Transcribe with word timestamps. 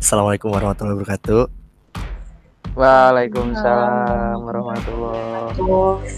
Assalamualaikum 0.00 0.48
warahmatullahi 0.56 0.96
wabarakatuh. 0.96 1.42
Waalaikumsalam 2.72 4.40
warahmatullahi 4.40 6.08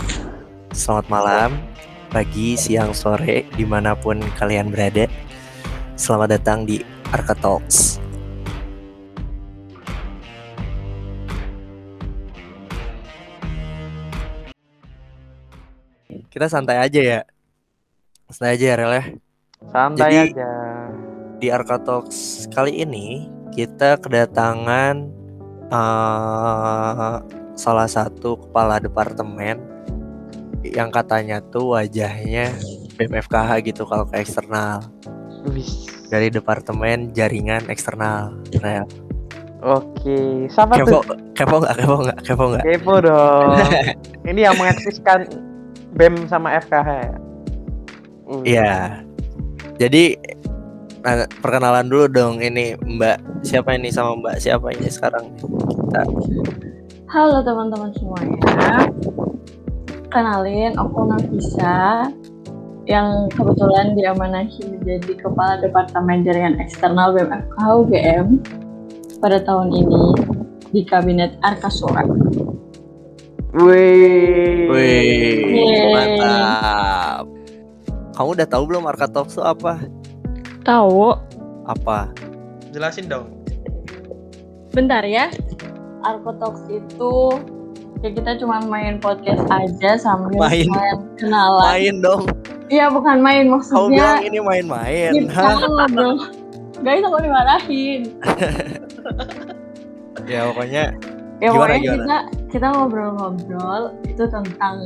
Selamat 0.71 1.07
malam, 1.11 1.51
pagi, 2.15 2.55
siang, 2.55 2.95
sore, 2.95 3.43
di 3.59 3.67
mana 3.67 3.99
pun 3.99 4.23
kalian 4.39 4.71
berada. 4.71 5.11
Selamat 5.99 6.39
datang 6.39 6.63
di 6.63 6.79
Arka 7.11 7.35
Talks. 7.35 7.99
Kita 16.31 16.47
santai 16.47 16.79
aja 16.79 17.03
ya. 17.03 17.21
Santai 18.31 18.55
aja 18.55 18.65
ya, 18.71 18.75
Rel 18.79 18.95
ya. 18.95 19.05
Santai 19.75 20.11
Jadi- 20.15 20.39
aja. 20.39 20.51
Di 21.43 21.51
Arka 21.51 21.83
Talks 21.83 22.47
kali 22.55 22.87
ini 22.87 23.27
kita 23.53 24.01
kedatangan 24.01 25.09
eh, 25.69 27.17
salah 27.55 27.89
satu 27.89 28.41
kepala 28.49 28.81
departemen 28.81 29.61
yang 30.65 30.89
katanya 30.95 31.43
tuh 31.53 31.77
wajahnya 31.77 32.55
BMFKH 32.97 33.51
gitu 33.67 33.83
kalau 33.85 34.07
ke 34.07 34.23
eksternal 34.23 34.81
dari 36.13 36.29
departemen 36.29 37.11
jaringan 37.17 37.67
eksternal. 37.67 38.37
Rel. 38.63 38.87
Oke, 39.63 40.51
siapa 40.51 40.75
Kepo, 40.75 41.07
tuh? 41.07 41.15
kepo 41.39 41.63
nggak, 41.63 41.75
kepo 41.79 41.97
nggak, 42.03 42.19
kepo 42.27 42.45
nggak? 42.51 42.65
Kepo 42.67 42.95
dong. 42.99 43.49
Ini 44.31 44.41
yang 44.51 44.57
mengeksiskan 44.59 45.31
BEM 45.95 46.27
sama 46.27 46.59
FKH 46.59 46.89
ya? 46.91 47.15
Uh, 48.27 48.43
Iya. 48.43 48.73
Jadi 49.79 50.19
nah, 51.03 51.27
perkenalan 51.43 51.87
dulu 51.91 52.07
dong 52.09 52.35
ini 52.39 52.79
Mbak 52.79 53.45
siapa 53.47 53.75
ini 53.75 53.91
sama 53.91 54.17
Mbak 54.19 54.37
siapa 54.39 54.71
ini 54.75 54.89
sekarang 54.89 55.35
kita 55.39 56.03
Halo 57.13 57.45
teman-teman 57.45 57.93
semuanya. 58.01 58.41
Kenalin, 60.09 60.73
aku 60.81 61.05
Nafisa 61.05 62.09
yang 62.89 63.29
kebetulan 63.29 63.93
diamanahi 63.93 64.65
menjadi 64.65 65.21
Kepala 65.21 65.61
Departemen 65.61 66.25
Jaringan 66.25 66.57
Eksternal 66.57 67.13
BMFK 67.13 67.57
UGM 67.69 68.27
pada 69.21 69.45
tahun 69.45 69.77
ini 69.77 70.05
di 70.73 70.81
Kabinet 70.89 71.37
Arkasura. 71.45 72.01
Wih. 73.61 74.73
Wih, 74.73 75.85
mantap. 75.93 77.29
Kamu 78.17 78.29
udah 78.41 78.49
tahu 78.49 78.63
belum 78.73 78.89
Arka 78.89 79.05
Talks 79.05 79.37
itu 79.37 79.45
apa? 79.45 79.85
Tahu? 80.63 81.15
Apa? 81.67 82.11
Jelasin 82.71 83.11
dong. 83.11 83.29
Bentar 84.73 85.03
ya. 85.05 85.29
Arkotox 86.03 86.67
itu 86.67 87.15
ya 88.03 88.11
kita 88.11 88.35
cuma 88.43 88.59
main 88.67 88.99
podcast 88.99 89.47
aja 89.47 89.95
sambil 89.95 90.35
Main. 90.39 90.67
sekalian 90.67 90.99
kenalan. 91.19 91.67
Main 91.71 91.95
dong. 92.03 92.23
Iya 92.67 92.89
bukan 92.91 93.21
main 93.21 93.47
maksudnya. 93.47 94.19
bilang 94.19 94.23
ini 94.27 94.39
main-main. 94.41 95.13
Ngobrol. 95.29 96.17
Guys, 96.83 97.05
aku 97.07 97.19
dimarahin. 97.23 98.01
Ya 100.23 100.47
pokoknya 100.47 100.95
Ya 101.43 101.51
Gimana, 101.51 101.59
pokoknya 101.59 101.79
gimana? 101.83 101.99
kita 101.99 102.19
kita 102.55 102.67
ngobrol-ngobrol 102.79 103.83
itu 104.07 104.25
tentang 104.31 104.77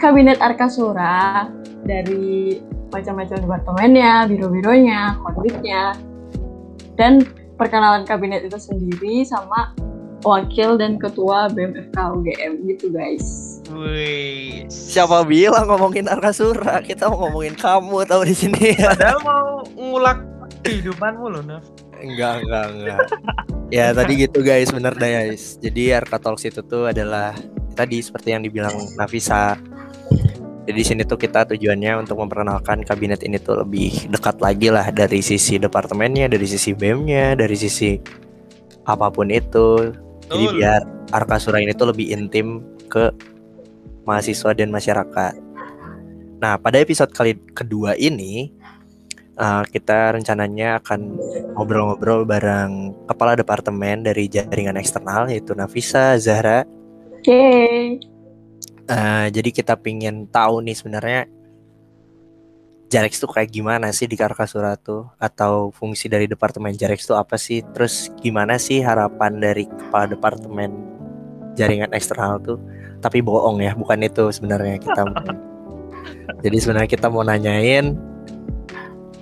kabinet 0.00 0.40
Arkasura 0.40 1.44
dari 1.84 2.56
macam-macam 2.90 3.36
departemennya, 3.38 4.12
biro-bironya, 4.26 5.18
konfliknya, 5.22 5.94
dan 6.98 7.24
perkenalan 7.56 8.04
kabinet 8.04 8.44
itu 8.44 8.58
sendiri 8.58 9.24
sama 9.24 9.72
wakil 10.20 10.76
dan 10.76 11.00
ketua 11.00 11.48
BMFK 11.52 11.96
UGM 11.96 12.52
gitu 12.68 12.92
guys. 12.92 13.58
Wih. 13.72 14.66
siapa 14.68 15.24
bilang 15.24 15.70
ngomongin 15.70 16.10
Arkasura? 16.10 16.84
Kita 16.84 17.08
mau 17.08 17.28
ngomongin 17.28 17.56
kamu 17.56 18.04
tahu 18.04 18.22
di 18.28 18.34
sini. 18.36 18.76
Padahal 18.76 19.20
mau 19.24 19.64
ngulak 19.78 20.18
kehidupanmu 20.66 21.26
loh, 21.30 21.42
Naf. 21.46 21.64
enggak, 22.00 22.44
enggak, 22.44 22.66
enggak. 22.72 23.00
ya 23.68 23.92
tadi 23.92 24.12
gitu 24.24 24.40
guys, 24.40 24.72
bener 24.72 24.96
dah 24.96 25.08
guys. 25.08 25.56
Jadi 25.60 25.92
Arka 25.92 26.16
Talks 26.16 26.48
itu 26.48 26.60
tuh 26.64 26.88
adalah 26.88 27.36
tadi 27.76 28.00
seperti 28.00 28.32
yang 28.36 28.42
dibilang 28.44 28.76
Nafisa. 28.96 29.56
Jadi 30.68 30.76
di 30.76 30.84
sini 30.84 31.02
tuh 31.08 31.16
kita 31.16 31.48
tujuannya 31.48 32.04
untuk 32.04 32.20
memperkenalkan 32.20 32.84
kabinet 32.84 33.24
ini 33.24 33.40
tuh 33.40 33.64
lebih 33.64 34.12
dekat 34.12 34.38
lagi 34.44 34.68
lah 34.68 34.92
dari 34.92 35.24
sisi 35.24 35.56
departemennya, 35.56 36.28
dari 36.28 36.44
sisi 36.44 36.76
BEM-nya, 36.76 37.34
dari 37.34 37.56
sisi 37.56 37.96
apa 38.84 39.08
pun 39.08 39.32
itu. 39.32 39.94
Jadi 40.28 40.44
Betul. 40.46 40.56
biar 40.60 40.80
Arkasura 41.10 41.58
ini 41.58 41.72
tuh 41.74 41.90
lebih 41.90 42.12
intim 42.12 42.62
ke 42.86 43.10
mahasiswa 44.04 44.52
dan 44.52 44.68
masyarakat. 44.70 45.34
Nah, 46.40 46.56
pada 46.56 46.76
episode 46.80 47.12
kali 47.12 47.36
kedua 47.52 47.96
ini 47.96 48.52
uh, 49.40 49.64
kita 49.64 50.16
rencananya 50.16 50.80
akan 50.80 51.16
ngobrol-ngobrol 51.56 52.24
bareng 52.28 52.92
kepala 53.08 53.36
departemen 53.36 54.04
dari 54.04 54.28
jaringan 54.28 54.76
eksternal 54.76 55.28
yaitu 55.28 55.56
Nafisa 55.56 56.16
Zahra. 56.20 56.64
Yeay. 57.24 58.09
Uh, 58.90 59.30
jadi 59.30 59.54
kita 59.54 59.78
pingin 59.78 60.26
tahu 60.26 60.58
nih 60.60 60.74
sebenarnya 60.74 61.30
Jarex 62.90 63.22
tuh 63.22 63.30
kayak 63.30 63.54
gimana 63.54 63.94
sih 63.94 64.10
di 64.10 64.18
Karkasura 64.18 64.74
tuh 64.74 65.06
atau 65.14 65.70
fungsi 65.70 66.10
dari 66.10 66.26
departemen 66.26 66.74
Jarex 66.74 67.06
tuh 67.06 67.14
apa 67.14 67.38
sih? 67.38 67.62
Terus 67.70 68.10
gimana 68.18 68.58
sih 68.58 68.82
harapan 68.82 69.38
dari 69.38 69.70
kepala 69.70 70.10
departemen 70.10 70.74
jaringan 71.54 71.94
eksternal 71.94 72.42
tuh? 72.42 72.58
Tapi 72.98 73.22
bohong 73.22 73.62
ya, 73.62 73.78
bukan 73.78 74.02
itu 74.02 74.34
sebenarnya 74.34 74.82
kita. 74.82 75.06
mau- 75.06 75.22
Jadi 76.44 76.56
sebenarnya 76.58 76.90
kita 76.90 77.06
mau 77.06 77.22
nanyain 77.22 77.94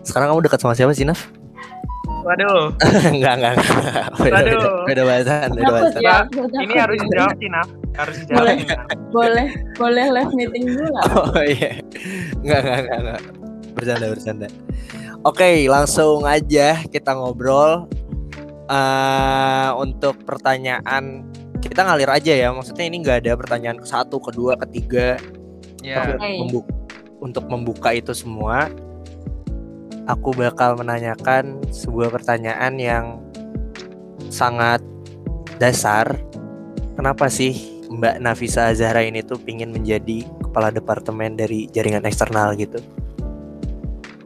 sekarang 0.01 0.33
kamu 0.33 0.49
dekat 0.49 0.61
sama 0.65 0.73
siapa 0.73 0.97
sih, 0.97 1.05
Naf? 1.05 1.29
Waduh, 2.25 2.73
enggak, 3.15 3.35
enggak, 3.37 3.53
enggak. 3.53 4.07
Beda, 4.17 4.39
beda, 4.41 4.69
beda 4.89 5.03
bahasan, 5.05 5.49
beda 5.53 5.71
bahasan. 5.71 6.01
ya, 6.01 6.17
ini 6.57 6.75
harus 6.75 6.99
dijawab 7.05 7.37
sih, 7.37 7.49
Naf. 7.53 7.69
Harus 7.99 8.17
Boleh. 8.31 8.57
boleh 9.11 9.49
boleh 9.75 10.07
live 10.15 10.33
meeting 10.33 10.65
dulu 10.71 10.87
nggak? 10.87 11.07
Oh 11.13 11.43
iya. 11.43 11.73
Enggak, 12.41 12.59
enggak, 12.63 12.79
enggak, 12.79 12.99
enggak. 13.01 13.21
Bercanda, 13.75 14.07
bercanda. 14.09 14.47
Oke, 15.21 15.49
langsung 15.67 16.23
aja 16.25 16.79
kita 16.87 17.11
ngobrol. 17.13 17.91
eh 18.69 19.69
untuk 19.75 20.21
pertanyaan 20.23 21.25
kita 21.59 21.83
ngalir 21.83 22.13
aja 22.13 22.33
ya. 22.37 22.49
Maksudnya 22.53 22.85
ini 22.85 23.01
nggak 23.01 23.25
ada 23.25 23.33
pertanyaan 23.35 23.81
ke 23.81 23.87
satu, 23.87 24.21
kedua, 24.21 24.55
ketiga. 24.61 25.17
Ya. 25.81 26.05
Tapi 26.05 26.13
Oke. 26.15 26.29
membu- 26.39 26.71
untuk 27.19 27.49
membuka 27.49 27.91
itu 27.91 28.13
semua, 28.13 28.69
aku 30.05 30.37
bakal 30.37 30.77
menanyakan 30.77 31.65
sebuah 31.67 32.13
pertanyaan 32.13 32.77
yang 32.77 33.05
sangat 34.29 34.85
dasar. 35.57 36.21
Kenapa 36.95 37.27
sih 37.27 37.78
Mbak 37.89 38.21
Nafisa 38.21 38.69
Zahra 38.77 39.01
ini 39.01 39.25
tuh 39.25 39.41
pingin 39.41 39.73
menjadi 39.73 40.21
kepala 40.45 40.69
departemen 40.69 41.41
dari 41.41 41.73
jaringan 41.73 42.05
eksternal 42.05 42.53
gitu? 42.61 42.77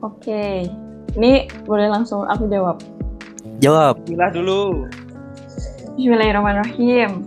Oke, 0.02 0.66
ini 1.14 1.46
boleh 1.62 1.86
langsung 1.86 2.26
aku 2.26 2.50
jawab. 2.50 2.82
Jawab. 3.62 4.02
Bila 4.02 4.34
dulu. 4.34 4.90
Bismillahirrahmanirrahim. 5.94 7.22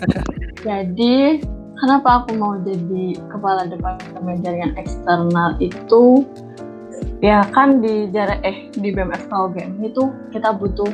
Jadi, 0.66 1.44
kenapa 1.76 2.24
aku 2.24 2.40
mau 2.40 2.56
jadi 2.64 3.20
kepala 3.28 3.68
departemen 3.68 4.40
jaringan 4.40 4.72
eksternal 4.80 5.60
itu? 5.60 6.24
Ya 7.20 7.44
kan 7.52 7.84
di 7.84 8.08
jarak 8.08 8.40
eh 8.40 8.72
di 8.72 8.88
BMFK 8.88 9.28
UGM 9.28 9.84
itu 9.84 10.08
kita 10.32 10.56
butuh 10.56 10.88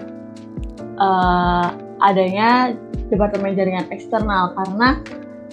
eh, 0.99 1.67
adanya 2.03 2.75
departemen 3.11 3.59
jaringan 3.59 3.87
eksternal 3.91 4.55
karena 4.55 5.03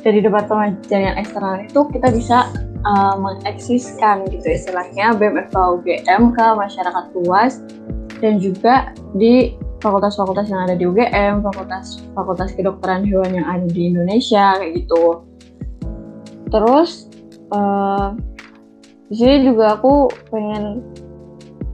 dari 0.06 0.21
departemen 0.21 0.77
jaringan 0.86 1.18
eksternal 1.18 1.59
itu 1.65 1.81
kita 1.89 2.07
bisa 2.13 2.48
eh, 2.86 3.15
mengeksiskan 3.18 4.30
gitu 4.30 4.48
istilahnya 4.48 5.18
BMFK 5.18 5.56
UGM 5.57 6.38
ke 6.38 6.45
masyarakat 6.56 7.06
luas 7.18 7.59
dan 8.21 8.38
juga 8.38 8.94
di 9.13 9.57
fakultas-fakultas 9.77 10.50
yang 10.50 10.65
ada 10.65 10.74
di 10.74 10.89
UGM, 10.89 11.45
fakultas 11.45 12.01
fakultas 12.18 12.50
kedokteran 12.57 13.06
hewan 13.06 13.38
yang 13.38 13.45
ada 13.45 13.65
di 13.69 13.94
Indonesia 13.94 14.57
kayak 14.57 14.74
gitu. 14.86 15.25
Terus 16.50 17.12
eh, 17.53 18.07
di 19.07 19.15
sini 19.15 19.36
juga 19.48 19.77
aku 19.80 20.12
pengen 20.33 20.83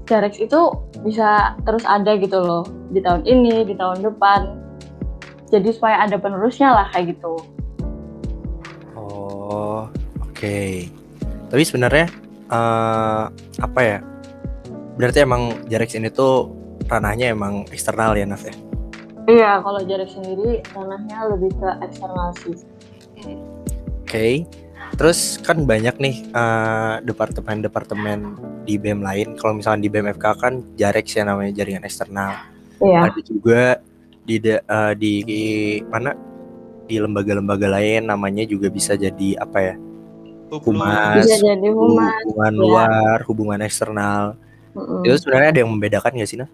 Jarex 0.03 0.35
itu 0.43 0.61
bisa 1.07 1.55
terus 1.63 1.87
ada 1.87 2.19
gitu 2.19 2.35
loh 2.43 2.67
di 2.91 2.99
tahun 2.99 3.23
ini, 3.23 3.63
di 3.63 3.73
tahun 3.79 4.03
depan. 4.03 4.62
Jadi 5.53 5.69
supaya 5.69 6.01
ada 6.01 6.17
penerusnya 6.17 6.73
lah 6.73 6.89
kayak 6.89 7.13
gitu. 7.13 7.37
Oh, 8.97 9.85
oke. 10.17 10.89
Tapi 11.53 11.61
sebenarnya 11.61 12.09
eh 12.49 13.23
apa 13.61 13.79
ya? 13.85 14.01
Berarti 14.97 15.21
emang 15.21 15.53
Jarex 15.69 15.93
ini 15.93 16.09
tuh 16.09 16.49
ranahnya 16.89 17.29
emang 17.37 17.69
eksternal 17.69 18.17
ya 18.17 18.25
Naf 18.25 18.41
ya. 18.41 18.55
Iya, 19.23 19.63
kalau 19.63 19.79
jarak 19.87 20.11
sendiri 20.11 20.59
ranahnya 20.75 21.31
lebih 21.31 21.55
ke 21.55 21.69
eksternal 21.79 22.35
sih. 22.43 22.59
Oke. 24.03 24.43
Terus 24.99 25.39
kan 25.39 25.63
banyak 25.63 25.95
nih 25.95 26.15
eh, 26.27 26.95
departemen-departemen 27.07 28.19
di 28.67 28.75
BEM 28.75 28.99
lain. 28.99 29.39
Kalau 29.39 29.55
misalnya 29.55 29.87
di 29.87 29.89
BEM 29.89 30.11
FK 30.19 30.25
kan 30.35 30.53
Jarex 30.75 31.15
ya 31.15 31.23
namanya 31.23 31.55
jaringan 31.55 31.87
eksternal. 31.87 32.35
Iya. 32.83 32.99
Ada 33.09 33.21
juga 33.23 33.79
di 34.23 34.35
da- 34.39 34.63
eh, 34.63 34.93
di 34.95 35.13
mana 35.87 36.15
di 36.83 36.95
lembaga-lembaga 36.99 37.67
lain 37.79 38.07
namanya 38.07 38.43
juga 38.43 38.67
bisa 38.67 38.95
jadi 38.95 39.39
apa 39.39 39.59
ya? 39.59 39.75
Humas, 40.53 41.25
Bisa 41.25 41.41
jadi 41.41 41.67
humas. 41.73 42.13
hubungan 42.29 42.53
ya. 42.53 42.59
luar, 42.61 43.17
hubungan 43.25 43.59
eksternal. 43.65 44.37
Mm-mm. 44.77 45.01
Itu 45.01 45.17
sebenarnya 45.25 45.49
ada 45.49 45.59
yang 45.65 45.71
membedakan 45.73 46.13
nggak 46.13 46.29
sih, 46.29 46.37
Naf? 46.37 46.51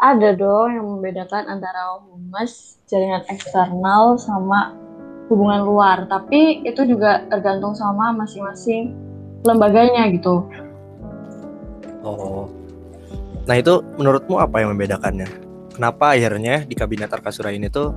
Ada 0.00 0.32
dong 0.32 0.68
yang 0.72 0.86
membedakan 0.88 1.44
antara 1.44 2.00
humas, 2.08 2.80
jaringan 2.88 3.20
eksternal, 3.28 4.16
sama 4.16 4.72
hubungan 5.28 5.60
luar. 5.68 6.08
Tapi 6.08 6.64
itu 6.64 6.88
juga 6.88 7.28
tergantung 7.28 7.76
sama 7.76 8.16
masing-masing 8.16 8.96
lembaganya 9.44 10.08
gitu. 10.08 10.48
Oh. 12.00 12.48
Nah 13.44 13.60
itu 13.60 13.84
menurutmu 14.00 14.40
apa 14.40 14.64
yang 14.64 14.72
membedakannya? 14.72 15.28
Kenapa 15.70 16.12
akhirnya 16.16 16.66
di 16.66 16.74
kabinet 16.74 17.10
Arkasura 17.10 17.54
ini 17.54 17.70
tuh 17.70 17.94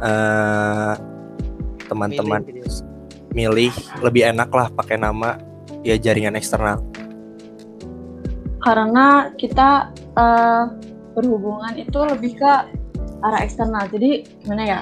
eh 0.00 0.94
teman-teman 1.90 2.46
Milih 2.46 2.62
gitu 2.62 2.90
milih 3.30 3.74
lebih 4.02 4.22
enak 4.30 4.50
lah 4.50 4.68
pakai 4.70 4.98
nama 4.98 5.38
ya 5.86 5.94
jaringan 5.98 6.34
eksternal. 6.38 6.82
Karena 8.60 9.32
kita 9.38 9.94
eh, 9.96 10.64
berhubungan 11.14 11.74
itu 11.78 11.98
lebih 11.98 12.38
ke 12.38 12.52
arah 13.22 13.40
eksternal. 13.42 13.88
Jadi 13.88 14.26
gimana 14.44 14.64
ya? 14.66 14.80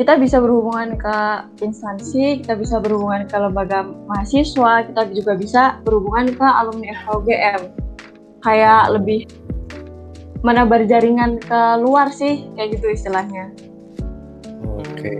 Kita 0.00 0.16
bisa 0.16 0.40
berhubungan 0.40 0.96
ke 0.96 1.16
instansi, 1.60 2.40
kita 2.40 2.56
bisa 2.56 2.80
berhubungan 2.80 3.28
ke 3.28 3.36
lembaga 3.36 3.84
mahasiswa, 3.84 4.88
kita 4.88 5.02
juga 5.12 5.36
bisa 5.36 5.62
berhubungan 5.84 6.32
ke 6.32 6.46
alumni 6.46 6.96
FKUGM. 7.04 7.60
Kayak 8.40 8.96
lebih 8.96 9.28
menebar 10.40 10.84
jaringan 10.84 11.36
ke 11.36 11.60
luar 11.78 12.08
sih, 12.08 12.48
kayak 12.54 12.76
gitu 12.76 12.86
istilahnya. 12.88 13.52
Oke. 14.64 15.12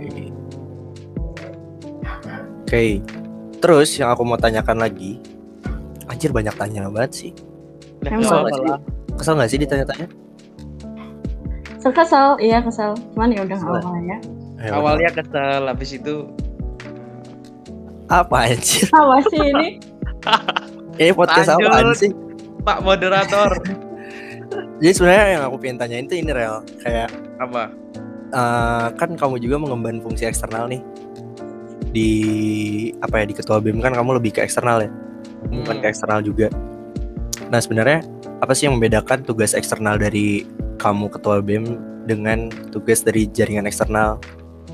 Oke. 2.61 2.83
Terus 3.61 3.89
yang 3.95 4.09
aku 4.09 4.23
mau 4.23 4.35
tanyakan 4.35 4.81
lagi, 4.81 5.21
anjir 6.07 6.33
banyak 6.33 6.55
tanya 6.55 6.89
banget 6.89 7.11
sih. 7.13 7.31
Emang. 8.01 8.25
nggak 8.25 8.33
apa-apa 8.33 8.57
lah. 8.67 8.79
Kesel 9.13 9.33
nggak 9.37 9.49
sih 9.49 9.59
ditanya-tanya? 9.61 10.07
Kesel, 11.77 11.91
kesel, 11.93 12.27
iya 12.39 12.57
kesel. 12.59 12.97
Cuman 13.13 13.29
ya 13.29 13.45
udah 13.45 13.57
nggak 13.57 13.69
Kesel. 13.69 13.85
apa-apa 13.85 13.99
ya. 14.01 14.17
Eh, 14.57 14.69
Awalnya 14.69 15.09
kesel, 15.11 15.61
habis 15.65 15.89
itu 15.91 16.15
apa 18.07 18.37
anjir? 18.43 18.85
Apa 18.89 19.15
sih 19.27 19.41
ini? 19.41 19.67
Ini 21.01 21.17
podcast 21.17 21.49
Lanjut. 21.51 21.65
apaan 21.65 21.87
sih? 21.97 22.11
Pak 22.61 22.77
moderator 22.81 23.49
Jadi 24.81 24.93
sebenarnya 24.97 25.25
yang 25.37 25.43
aku 25.47 25.55
pengen 25.61 25.77
tanyain 25.79 26.05
tuh 26.09 26.17
ini 26.17 26.31
real 26.33 26.65
kayak 26.81 27.09
apa? 27.37 27.71
eh, 28.31 28.87
kan 28.95 29.09
kamu 29.19 29.43
juga 29.43 29.59
mengemban 29.59 29.99
fungsi 29.99 30.23
eksternal 30.23 30.71
nih 30.71 30.81
di 31.91 32.11
apa 33.03 33.19
ya 33.23 33.25
di 33.27 33.35
ketua 33.35 33.59
BEM 33.59 33.83
kan 33.83 33.91
kamu 33.91 34.15
lebih 34.15 34.39
ke 34.39 34.41
eksternal 34.41 34.87
ya 34.87 34.89
bukan 35.51 35.75
Hmm. 35.75 35.83
ke 35.83 35.87
eksternal 35.91 36.23
juga 36.23 36.47
nah 37.51 37.59
sebenarnya 37.59 37.99
apa 38.39 38.55
sih 38.55 38.71
yang 38.71 38.79
membedakan 38.79 39.27
tugas 39.27 39.51
eksternal 39.51 39.99
dari 39.99 40.47
kamu 40.79 41.11
ketua 41.11 41.43
BEM 41.43 41.77
dengan 42.07 42.49
tugas 42.71 43.03
dari 43.03 43.27
jaringan 43.29 43.67
eksternal 43.67 44.17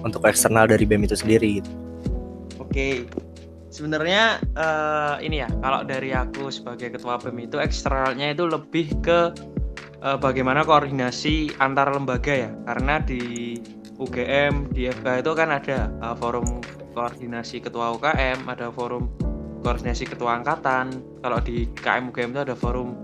untuk 0.06 0.24
eksternal 0.24 0.69
dari 0.69 0.88
BEM 0.88 1.04
itu 1.04 1.18
sendiri 1.18 1.60
gitu. 1.60 1.72
Oke. 2.62 3.10
Sebenarnya 3.68 4.39
eh, 4.56 5.16
ini 5.28 5.44
ya, 5.44 5.50
kalau 5.60 5.84
dari 5.84 6.16
aku 6.16 6.48
sebagai 6.48 6.95
ketua 6.95 7.19
BEM 7.19 7.51
itu 7.51 7.60
eksternalnya 7.60 8.31
itu 8.31 8.48
lebih 8.48 8.88
ke 9.04 9.36
eh, 10.03 10.17
bagaimana 10.17 10.65
koordinasi 10.65 11.57
antar 11.61 11.94
lembaga 11.94 12.33
ya. 12.33 12.51
Karena 12.65 13.01
di 13.01 13.55
UGM, 13.97 14.69
di 14.73 14.85
FK 14.89 15.25
itu 15.25 15.31
kan 15.33 15.49
ada 15.53 15.89
eh, 15.89 16.15
forum 16.17 16.61
koordinasi 16.94 17.61
ketua 17.61 17.94
UKM, 17.97 18.45
ada 18.49 18.73
forum 18.73 19.09
koordinasi 19.61 20.09
ketua 20.09 20.41
angkatan. 20.41 21.01
Kalau 21.21 21.39
di 21.41 21.69
KM 21.77 22.13
UGM 22.13 22.33
itu 22.33 22.41
ada 22.45 22.55
forum 22.57 22.97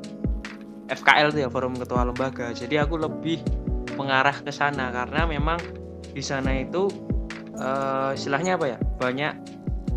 FKL 0.89 1.33
itu 1.33 1.39
ya, 1.45 1.49
forum 1.49 1.73
ketua 1.77 2.05
lembaga. 2.05 2.53
Jadi 2.53 2.77
aku 2.77 3.01
lebih 3.01 3.41
mengarah 3.93 4.33
ke 4.33 4.49
sana 4.49 4.89
karena 4.89 5.29
memang 5.29 5.61
di 6.13 6.21
sana 6.21 6.61
itu 6.61 6.89
eh, 7.57 8.17
istilahnya 8.17 8.57
apa 8.57 8.65
ya? 8.73 8.77
Banyak 9.01 9.33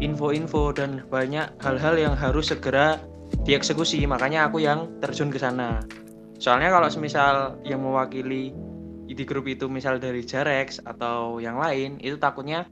info-info 0.00 0.76
dan 0.76 1.04
banyak 1.08 1.48
hal-hal 1.64 1.96
yang 1.96 2.14
harus 2.16 2.52
segera 2.52 3.00
dieksekusi 3.48 4.04
makanya 4.04 4.46
aku 4.50 4.62
yang 4.62 4.90
terjun 5.00 5.32
ke 5.32 5.40
sana 5.40 5.80
soalnya 6.36 6.68
kalau 6.72 6.88
semisal 6.92 7.56
yang 7.64 7.80
mewakili 7.82 8.52
di 9.06 9.24
grup 9.24 9.46
itu 9.48 9.70
misal 9.70 9.96
dari 9.96 10.20
Jarex 10.26 10.82
atau 10.84 11.38
yang 11.40 11.56
lain 11.56 11.96
itu 12.02 12.16
takutnya 12.20 12.66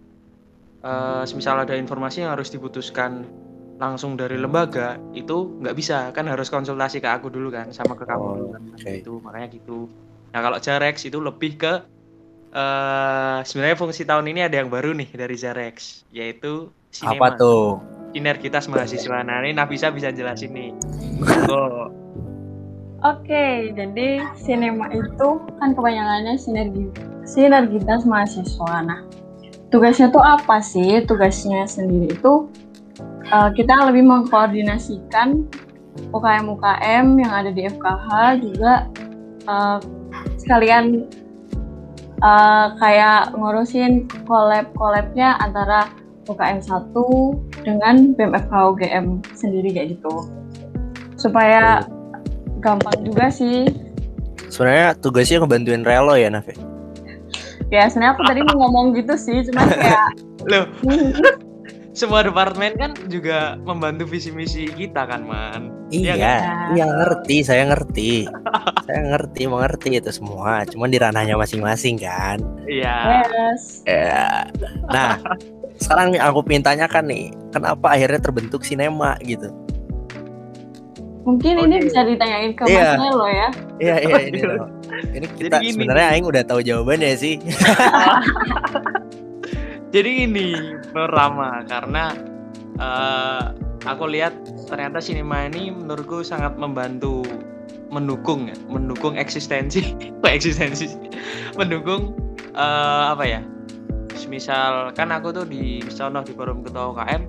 eh, 0.85 1.23
semisal 1.25 1.63
ada 1.65 1.75
informasi 1.79 2.25
yang 2.27 2.33
harus 2.37 2.51
diputuskan 2.53 3.25
langsung 3.81 4.15
dari 4.15 4.39
lembaga 4.39 4.97
itu 5.19 5.59
nggak 5.59 5.75
bisa 5.75 5.97
kan 6.15 6.31
harus 6.31 6.47
konsultasi 6.47 7.03
ke 7.03 7.09
aku 7.11 7.27
dulu 7.33 7.51
kan 7.51 7.75
sama 7.75 7.99
ke 7.99 8.07
kamu 8.07 8.23
Oh, 8.23 8.35
dulu 8.39 8.47
kan 8.55 8.63
oke. 8.71 8.93
itu 9.03 9.13
makanya 9.25 9.49
gitu 9.51 9.91
nah 10.31 10.41
kalau 10.43 10.59
Jarex 10.63 11.07
itu 11.07 11.19
lebih 11.19 11.59
ke 11.59 11.73
eh 12.55 13.39
sebenarnya 13.43 13.75
fungsi 13.79 14.07
tahun 14.07 14.31
ini 14.31 14.47
ada 14.47 14.57
yang 14.63 14.71
baru 14.71 14.95
nih 14.95 15.11
dari 15.11 15.35
Jarex 15.35 16.07
yaitu 16.15 16.71
Apa 16.71 16.95
sinema 16.95 17.35
tuh? 17.35 17.83
sinergitas 18.15 18.71
mahasiswa. 18.71 19.27
Nah, 19.27 19.43
ini 19.43 19.51
Nafisa 19.59 19.91
bisa 19.91 20.15
jelasin 20.15 20.55
nih. 20.55 20.71
Oh, 21.51 21.91
Oke, 23.05 23.69
jadi 23.77 24.25
sinema 24.33 24.89
itu 24.89 25.37
kan 25.61 25.77
kepanjangannya 25.77 26.41
sinergi 26.41 26.89
sinergitas 27.29 28.09
mahasiswa. 28.09 28.81
Nah, 28.81 29.05
tugasnya 29.69 30.09
tuh 30.09 30.25
apa 30.25 30.65
sih? 30.65 31.05
Tugasnya 31.05 31.69
sendiri 31.69 32.17
itu 32.17 32.49
eh, 33.29 33.51
kita 33.53 33.93
lebih 33.93 34.09
mengkoordinasikan 34.09 35.45
UKM-UKM 36.17 37.07
yang 37.21 37.29
ada 37.29 37.53
di 37.53 37.69
FKH 37.69 38.09
juga 38.41 38.89
eh, 39.53 39.79
sekalian 40.41 41.05
eh, 42.25 42.67
kayak 42.81 43.37
ngurusin 43.37 44.09
collab-collabnya 44.25 45.45
antara 45.45 45.93
UKM 46.25 46.57
1 46.57 47.69
dengan 47.69 48.17
BEM 48.17 48.33
FK 48.33 48.53
UGM 48.73 49.07
sendiri 49.37 49.77
kayak 49.77 50.01
gitu. 50.01 50.25
Supaya 51.21 51.85
gampang 52.65 52.97
juga 53.05 53.29
sih. 53.29 53.69
Sebenarnya 54.49 54.97
tugasnya 54.97 55.45
ngebantuin 55.45 55.85
Relo 55.85 56.17
ya 56.17 56.33
Naf 56.33 56.49
ya? 56.49 56.57
Ya 57.69 57.85
sebenarnya 57.93 58.17
aku 58.17 58.23
tadi 58.25 58.41
mau 58.41 58.57
ngomong 58.65 58.97
gitu 58.97 59.15
sih, 59.21 59.45
cuman 59.51 59.67
kayak 59.69 60.05
loh, 60.53 60.65
semua 61.95 62.23
departemen 62.27 62.75
kan 62.77 62.91
juga 63.07 63.55
membantu 63.63 64.09
visi 64.09 64.31
misi 64.31 64.67
kita 64.67 65.07
kan, 65.07 65.25
Man. 65.27 65.73
Iya, 65.91 66.15
Iya 66.15 66.15
kan? 66.19 66.43
iya 66.75 66.85
ngerti, 66.91 67.37
saya 67.47 67.63
ngerti. 67.71 68.27
saya 68.85 69.01
ngerti, 69.15 69.43
mengerti 69.47 69.89
itu 69.97 70.11
semua. 70.11 70.67
Cuman 70.67 70.91
di 70.91 70.99
ranahnya 70.99 71.39
masing-masing 71.39 72.03
kan. 72.03 72.43
Iya. 72.67 73.25
yes. 73.31 73.83
Ya. 73.87 74.49
Nah, 74.91 75.19
sekarang 75.79 76.15
nih 76.15 76.21
aku 76.23 76.43
pengen 76.43 76.67
tanyakan 76.67 77.05
nih, 77.11 77.25
kenapa 77.51 77.87
akhirnya 77.95 78.21
terbentuk 78.23 78.63
sinema 78.63 79.15
gitu? 79.23 79.51
Mungkin 81.25 81.57
ini 81.57 81.89
bisa 81.89 82.05
ditanyain 82.05 82.53
ke 82.53 82.69
Iya. 82.69 82.85
Mas 82.85 82.93
Nelo 83.01 83.27
ya. 83.27 83.49
Iya, 83.81 83.97
iya 84.05 84.19
ini 84.29 84.41
loh. 84.45 84.69
Ini 85.17 85.27
kita 85.41 85.57
sebenarnya 85.65 86.07
aing 86.13 86.27
udah 86.29 86.43
tahu 86.45 86.61
jawabannya 86.61 87.17
sih. 87.17 87.41
Jadi 89.95 90.29
ini 90.29 90.53
Rama 90.93 91.65
karena 91.65 92.13
eh, 92.77 93.45
aku 93.89 94.05
lihat 94.11 94.37
ternyata 94.69 95.01
sinema 95.01 95.49
ini 95.49 95.73
menurutku 95.73 96.21
sangat 96.21 96.61
membantu 96.61 97.25
mendukung 97.89 98.51
ya, 98.51 98.57
mendukung 98.69 99.17
eksistensi, 99.17 99.97
eksistensi, 100.29 100.93
mendukung 101.57 102.13
eh, 102.53 103.05
apa 103.09 103.25
ya? 103.25 103.41
Misal 104.25 104.91
kan 104.99 105.15
aku 105.15 105.31
tuh 105.31 105.47
di 105.47 105.79
sono 105.93 106.25
di 106.25 106.35
forum 106.35 106.65
ketua 106.67 106.91
UKM, 106.91 107.23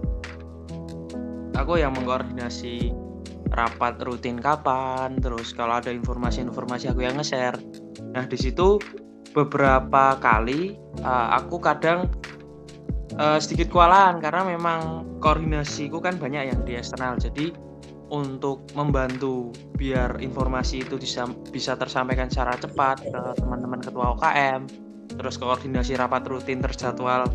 aku 1.53 1.77
yang 1.77 1.93
mengkoordinasi 1.93 2.89
rapat 3.53 4.01
rutin 4.01 4.41
kapan, 4.41 5.19
terus 5.21 5.53
kalau 5.53 5.77
ada 5.77 5.93
informasi-informasi 5.93 6.89
aku 6.91 7.05
yang 7.05 7.19
nge-share. 7.19 7.57
Nah 8.15 8.25
di 8.25 8.37
situ 8.39 8.81
beberapa 9.35 10.15
kali 10.17 10.73
eh, 11.03 11.27
aku 11.35 11.59
kadang 11.59 12.09
eh, 13.19 13.39
sedikit 13.43 13.69
kewalahan 13.69 14.17
karena 14.23 14.47
memang 14.47 15.05
koordinasiku 15.19 15.99
kan 16.01 16.15
banyak 16.17 16.49
yang 16.53 16.59
di 16.63 16.79
eksternal 16.79 17.19
jadi 17.19 17.51
untuk 18.13 18.69
membantu 18.77 19.49
biar 19.81 20.21
informasi 20.21 20.85
itu 20.85 20.95
bisa 21.01 21.25
bisa 21.49 21.73
tersampaikan 21.73 22.29
secara 22.29 22.53
cepat 22.53 23.01
ke 23.01 23.21
teman-teman 23.41 23.81
ketua 23.81 24.13
UKM, 24.13 24.69
terus 25.17 25.41
koordinasi 25.41 25.97
rapat 25.97 26.21
rutin 26.29 26.61
terjadwal 26.61 27.25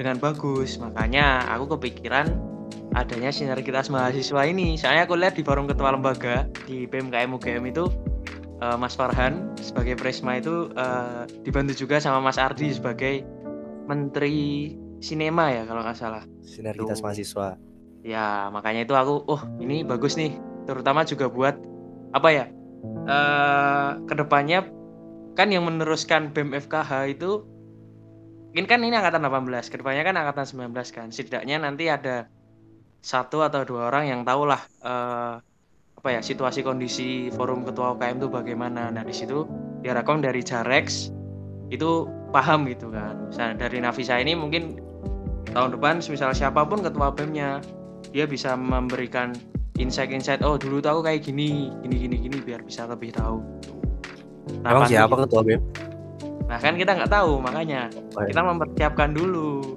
dengan 0.00 0.16
bagus. 0.16 0.80
Makanya 0.80 1.44
aku 1.52 1.76
kepikiran 1.76 2.47
adanya 2.96 3.28
sinergitas 3.28 3.92
mahasiswa 3.92 4.42
ini. 4.48 4.78
Soalnya 4.80 5.04
aku 5.04 5.18
lihat 5.18 5.36
di 5.36 5.44
forum 5.44 5.68
ketua 5.68 5.92
lembaga 5.92 6.48
di 6.64 6.88
PMKM 6.88 7.34
UGM 7.34 7.64
itu 7.68 7.90
eh, 8.62 8.76
Mas 8.78 8.96
Farhan 8.96 9.52
sebagai 9.60 9.98
Presma 9.98 10.40
itu 10.40 10.72
eh, 10.72 11.28
dibantu 11.44 11.74
juga 11.76 12.00
sama 12.00 12.22
Mas 12.22 12.40
Ardi 12.40 12.72
sebagai 12.72 13.26
Menteri 13.88 14.76
Sinema 14.98 15.52
ya 15.52 15.62
kalau 15.68 15.84
nggak 15.84 15.98
salah. 15.98 16.24
Sinergitas 16.44 17.00
Tuh. 17.00 17.04
mahasiswa. 17.04 17.48
Ya, 18.06 18.48
makanya 18.54 18.86
itu 18.86 18.94
aku, 18.94 19.26
oh 19.26 19.42
ini 19.58 19.82
bagus 19.82 20.14
nih, 20.14 20.38
terutama 20.64 21.02
juga 21.02 21.26
buat 21.26 21.58
apa 22.14 22.28
ya? 22.30 22.46
Eh 23.04 23.90
ke 24.06 24.14
depannya 24.14 24.70
kan 25.34 25.50
yang 25.54 25.66
meneruskan 25.66 26.34
BEM 26.34 26.54
FKH 26.66 27.14
itu 27.14 27.46
mungkin 28.50 28.66
kan 28.66 28.82
ini 28.82 28.96
angkatan 28.96 29.22
18, 29.22 29.70
ke 29.70 29.76
depannya 29.78 30.02
kan 30.02 30.14
angkatan 30.18 30.46
19 30.46 30.74
kan. 30.90 31.06
Setidaknya 31.14 31.62
nanti 31.62 31.86
ada 31.86 32.26
satu 32.98 33.42
atau 33.42 33.62
dua 33.62 33.88
orang 33.88 34.04
yang 34.10 34.20
tahu 34.22 34.46
lah 34.46 34.60
eh, 34.82 35.34
apa 35.98 36.08
ya 36.14 36.20
situasi 36.22 36.62
kondisi 36.62 37.28
forum 37.34 37.66
ketua 37.66 37.94
UKM 37.98 38.22
itu 38.22 38.28
bagaimana. 38.30 38.90
Nah 38.90 39.02
di 39.02 39.14
situ 39.14 39.46
diharapkan 39.82 40.22
dari 40.22 40.42
Jarex 40.42 41.10
itu 41.68 42.06
paham 42.30 42.66
gitu 42.70 42.88
kan. 42.88 43.18
Misalnya 43.28 43.66
dari 43.66 43.78
Navisa 43.82 44.14
ini 44.18 44.38
mungkin 44.38 44.78
tahun 45.50 45.74
depan 45.74 46.04
misal 46.06 46.30
siapa 46.32 46.62
pun 46.62 46.84
ketua 46.84 47.10
BEM-nya 47.10 47.58
dia 48.14 48.24
bisa 48.24 48.54
memberikan 48.54 49.34
insight-insight 49.76 50.42
oh 50.42 50.58
dulu 50.58 50.78
tuh 50.78 50.90
aku 50.96 51.02
kayak 51.06 51.22
gini 51.24 51.72
gini 51.82 51.96
gini 51.98 52.16
gini 52.18 52.36
biar 52.42 52.62
bisa 52.62 52.84
lebih 52.86 53.14
tahu 53.14 53.40
Nah, 54.64 54.72
Emang 54.72 54.88
siapa 54.88 55.12
ketua 55.12 55.44
BEM? 55.44 55.60
nah 56.48 56.56
kan 56.56 56.80
kita 56.80 56.96
nggak 56.96 57.12
tahu 57.12 57.36
makanya 57.44 57.92
Oh, 58.16 58.24
iya. 58.24 58.32
kita 58.32 58.40
mempersiapkan 58.40 59.12
dulu 59.12 59.76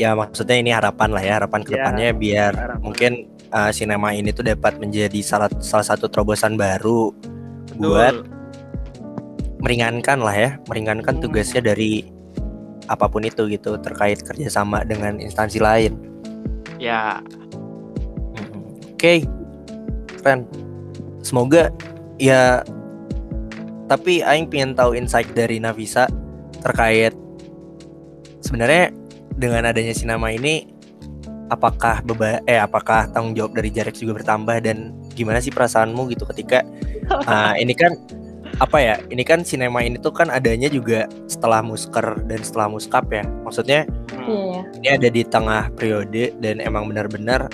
Ya 0.00 0.16
maksudnya 0.16 0.56
ini 0.56 0.72
harapan 0.72 1.12
lah 1.12 1.20
ya, 1.20 1.32
harapan 1.36 1.60
Ya, 1.60 1.66
ke 1.66 1.70
depannya 1.76 2.08
biar 2.16 2.52
harapan. 2.56 2.80
mungkin 2.80 3.12
uh, 3.52 3.68
sinema 3.68 4.16
ini 4.16 4.32
tuh 4.32 4.40
dapat 4.42 4.80
menjadi 4.80 5.20
salah 5.20 5.52
salah 5.60 5.84
satu 5.84 6.08
terobosan 6.08 6.56
baru 6.56 7.12
buat 7.76 8.16
Betul. 8.16 8.24
meringankan 9.60 10.18
lah 10.18 10.32
ya, 10.32 10.50
meringankan 10.64 11.20
Hmm. 11.20 11.22
tugasnya 11.22 11.60
dari 11.62 12.08
apa 12.88 13.06
pun 13.06 13.22
itu 13.22 13.44
gitu 13.46 13.76
terkait 13.76 14.18
kerjasama 14.20 14.82
dengan 14.82 15.20
instansi 15.20 15.60
lain. 15.60 15.92
ya. 16.76 17.20
Oke, 18.90 19.24
keren. 20.16 20.48
Semoga 21.20 21.68
ya. 22.16 22.64
Tapi 23.84 24.20
Aing 24.22 24.48
pengen 24.48 24.72
tahu 24.72 24.92
insight 24.92 25.28
dari 25.30 25.56
Navisa 25.56 26.08
terkait 26.60 27.12
sebenarnya 28.40 28.92
dengan 29.40 29.64
adanya 29.64 29.96
sinema 29.96 30.28
ini 30.28 30.68
apakah 31.50 32.04
beba 32.04 32.38
eh 32.46 32.60
apakah 32.60 33.10
tanggung 33.10 33.34
jawab 33.34 33.58
dari 33.58 33.72
Jarex 33.72 33.98
juga 34.04 34.22
bertambah 34.22 34.62
dan 34.62 34.94
gimana 35.16 35.42
sih 35.42 35.50
perasaanmu 35.50 36.12
gitu 36.12 36.28
ketika 36.30 36.62
ah, 37.26 37.56
ini 37.56 37.74
kan 37.74 37.96
apa 38.60 38.76
ya 38.76 38.94
ini 39.08 39.24
kan 39.24 39.40
sinema 39.40 39.80
ini 39.80 39.96
tuh 39.96 40.12
kan 40.12 40.28
adanya 40.28 40.68
juga 40.68 41.08
setelah 41.26 41.64
musker 41.64 42.20
dan 42.28 42.40
setelah 42.44 42.68
muskap 42.68 43.08
ya 43.08 43.24
maksudnya 43.42 43.88
hmm, 44.14 44.50
Iya, 44.50 44.60
ini 44.76 44.88
ada 45.00 45.08
di 45.08 45.22
tengah 45.24 45.72
periode 45.72 46.36
dan 46.38 46.60
emang 46.60 46.86
benar-benar 46.86 47.48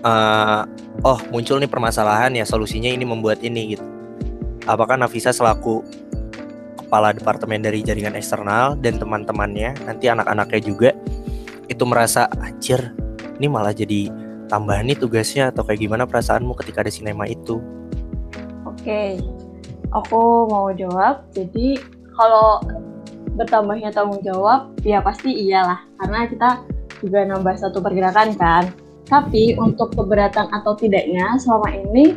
eh, 0.00 0.62
oh 1.04 1.18
muncul 1.28 1.60
nih 1.60 1.70
permasalahan 1.70 2.32
ya 2.34 2.48
solusinya 2.48 2.88
ini 2.88 3.04
membuat 3.04 3.44
ini 3.44 3.76
gitu. 3.76 3.84
Apakah 4.66 4.98
Nafisa 4.98 5.30
selaku 5.30 5.86
kepala 6.80 7.14
departemen 7.14 7.62
dari 7.62 7.82
jaringan 7.82 8.14
eksternal 8.14 8.78
dan 8.78 8.98
teman-temannya 8.98 9.74
nanti 9.86 10.06
anak-anaknya 10.06 10.60
juga 10.62 10.90
itu 11.66 11.82
merasa 11.84 12.30
anjir 12.42 12.94
ini 13.36 13.46
malah 13.52 13.74
jadi 13.74 14.08
tambahan 14.46 14.86
nih 14.88 14.98
tugasnya 14.98 15.50
atau 15.50 15.66
kayak 15.66 15.82
gimana 15.82 16.06
perasaanmu 16.06 16.54
ketika 16.62 16.86
ada 16.86 16.92
sinema 16.92 17.26
itu? 17.26 17.60
Oke, 18.64 19.18
aku 19.90 20.46
mau 20.46 20.70
jawab. 20.72 21.26
Jadi 21.34 21.76
kalau 22.14 22.62
bertambahnya 23.36 23.92
tanggung 23.92 24.22
jawab, 24.22 24.72
ya 24.86 25.02
pasti 25.02 25.34
iyalah, 25.34 25.82
karena 26.00 26.30
kita 26.30 26.50
juga 27.02 27.26
nambah 27.28 27.54
satu 27.58 27.82
pergerakan 27.82 28.32
kan. 28.38 28.64
Tapi 29.06 29.54
untuk 29.58 29.94
keberatan 29.94 30.50
atau 30.50 30.74
tidaknya 30.74 31.38
selama 31.38 31.70
ini 31.70 32.16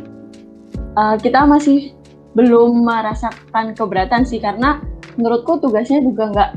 eh, 0.74 1.16
kita 1.20 1.46
masih 1.46 1.94
belum 2.38 2.86
merasakan 2.86 3.74
keberatan 3.74 4.22
sih, 4.22 4.38
karena 4.38 4.80
menurutku 5.18 5.58
tugasnya 5.58 6.00
juga 6.00 6.30
nggak 6.30 6.50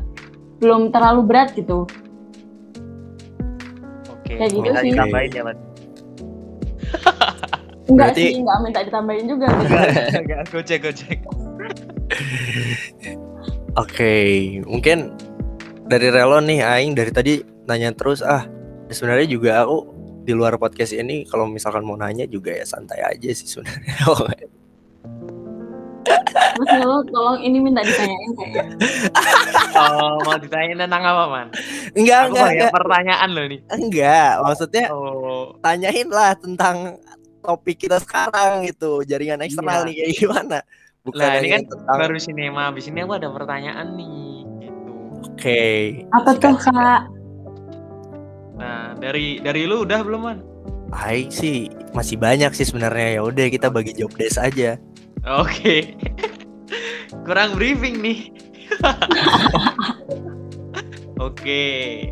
belum 0.61 0.93
terlalu 0.93 1.21
berat 1.27 1.51
gitu. 1.57 1.89
Oke 4.33 4.39
Kayak 4.39 4.51
gitu 4.51 4.61
Minta 4.63 4.81
sih. 4.81 4.89
ditambahin 4.89 5.31
ya 5.31 5.43
mas 5.43 5.57
Enggak 7.83 8.15
Berarti- 8.15 8.23
sih, 8.23 8.39
nggak 8.39 8.59
minta 8.63 8.79
ditambahin 8.79 9.25
juga. 9.27 9.47
Enggak, 10.15 10.41
gojek 10.55 10.79
gojek 10.81 11.19
Oke, 13.75 14.13
mungkin 14.63 15.11
dari 15.83 16.07
Relo 16.07 16.39
nih 16.39 16.61
Aing 16.61 16.93
dari 16.93 17.09
tadi 17.09 17.33
nanya 17.65 17.91
terus 17.91 18.21
ah 18.21 18.45
sebenarnya 18.87 19.27
juga 19.27 19.65
aku 19.65 19.77
di 20.23 20.31
luar 20.31 20.55
podcast 20.55 20.93
ini 20.93 21.25
kalau 21.25 21.43
misalkan 21.45 21.83
mau 21.83 21.97
nanya 21.97 22.23
juga 22.23 22.53
ya 22.53 22.63
santai 22.63 23.03
aja 23.03 23.29
sih 23.29 23.43
sebenarnya. 23.43 23.93
Mas 26.53 26.69
Nelo, 26.77 27.01
tolong 27.09 27.39
ini 27.39 27.57
minta 27.57 27.81
ditanyain 27.81 28.31
kayaknya. 28.35 28.63
oh 29.73 30.21
mau 30.21 30.37
ditanyain 30.37 30.77
tentang 30.77 31.03
apa 31.03 31.23
man 31.25 31.47
enggak 31.93 32.17
aku 32.25 32.33
enggak 32.37 32.49
enggak 32.53 32.73
pertanyaan 32.73 33.29
loh 33.33 33.45
nih 33.49 33.59
enggak 33.69 34.31
maksudnya 34.41 34.85
oh 34.89 35.57
tanyain 35.59 36.07
lah 36.07 36.31
tentang 36.37 36.97
topik 37.39 37.75
kita 37.77 37.99
sekarang 37.99 38.63
gitu 38.63 39.03
jaringan 39.03 39.43
eksternal 39.43 39.83
Iya. 39.83 39.87
nih 39.87 39.95
kayak 39.99 40.13
gimana. 40.15 40.59
Bukan 41.03 41.19
Lah, 41.19 41.35
ini 41.43 41.49
kan 41.51 41.61
tentang 41.67 41.97
baru 41.99 42.15
sinema 42.15 42.71
abis 42.71 42.87
ini 42.87 43.03
aku 43.03 43.13
ada 43.19 43.27
pertanyaan 43.27 43.87
nih 43.99 44.15
gitu 44.63 44.91
oke. 45.27 45.63
Apa 46.15 46.29
tuh 46.39 46.55
kak? 46.55 47.01
nah 48.53 48.93
dari 48.95 49.41
dari 49.43 49.65
lu 49.65 49.83
udah 49.83 49.99
belum 50.05 50.21
man 50.23 50.39
Aing 50.93 51.33
sih 51.33 51.67
masih 51.91 52.21
banyak 52.21 52.53
sih 52.53 52.69
sebenarnya 52.69 53.17
ya 53.17 53.21
udah 53.25 53.49
kita 53.49 53.67
bagi 53.67 53.97
job 53.97 54.13
desk 54.13 54.37
aja. 54.37 54.77
Oke. 55.23 55.95
Kurang 57.23 57.55
briefing 57.55 58.03
nih. 58.03 58.31
Oke, 61.23 61.63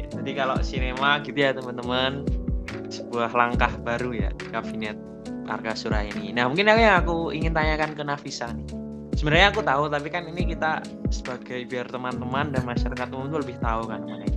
jadi 0.07 0.31
kalau 0.37 0.61
sinema 0.63 1.19
gitu 1.25 1.35
ya 1.35 1.51
teman-teman, 1.51 2.23
sebuah 2.87 3.35
langkah 3.35 3.71
baru 3.83 4.15
ya 4.15 4.29
di 4.39 4.47
kabinet 4.47 4.95
Margasura 5.43 6.07
ini. 6.07 6.31
Nah 6.31 6.47
mungkin 6.47 6.71
yang 6.71 7.03
aku 7.03 7.35
ingin 7.35 7.51
tanyakan 7.51 7.91
ke 7.91 8.03
Nafisa 8.07 8.55
nih. 8.55 8.67
Sebenarnya 9.19 9.51
aku 9.51 9.61
tahu, 9.61 9.91
tapi 9.91 10.07
kan 10.07 10.23
ini 10.31 10.55
kita 10.55 10.79
sebagai 11.11 11.67
biar 11.67 11.91
teman-teman 11.91 12.55
dan 12.55 12.63
masyarakat 12.63 13.07
umum 13.11 13.27
tuh 13.27 13.43
lebih 13.43 13.59
tahu 13.59 13.91
kan 13.91 14.01
mengenai. 14.07 14.31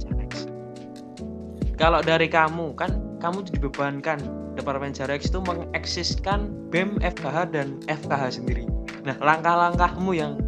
Kalau 1.75 2.00
dari 2.00 2.31
kamu 2.31 2.75
kan, 2.78 3.19
kamu 3.19 3.43
dibebankan 3.50 4.23
Departemen 4.54 4.95
Jarex 4.95 5.26
itu 5.26 5.43
mengeksiskan 5.43 6.47
BEM, 6.71 7.02
FKH 7.02 7.50
dan 7.50 7.83
FKH 7.90 8.38
sendiri. 8.38 8.64
Nah, 9.02 9.19
langkah-langkahmu 9.19 10.14
yang 10.14 10.38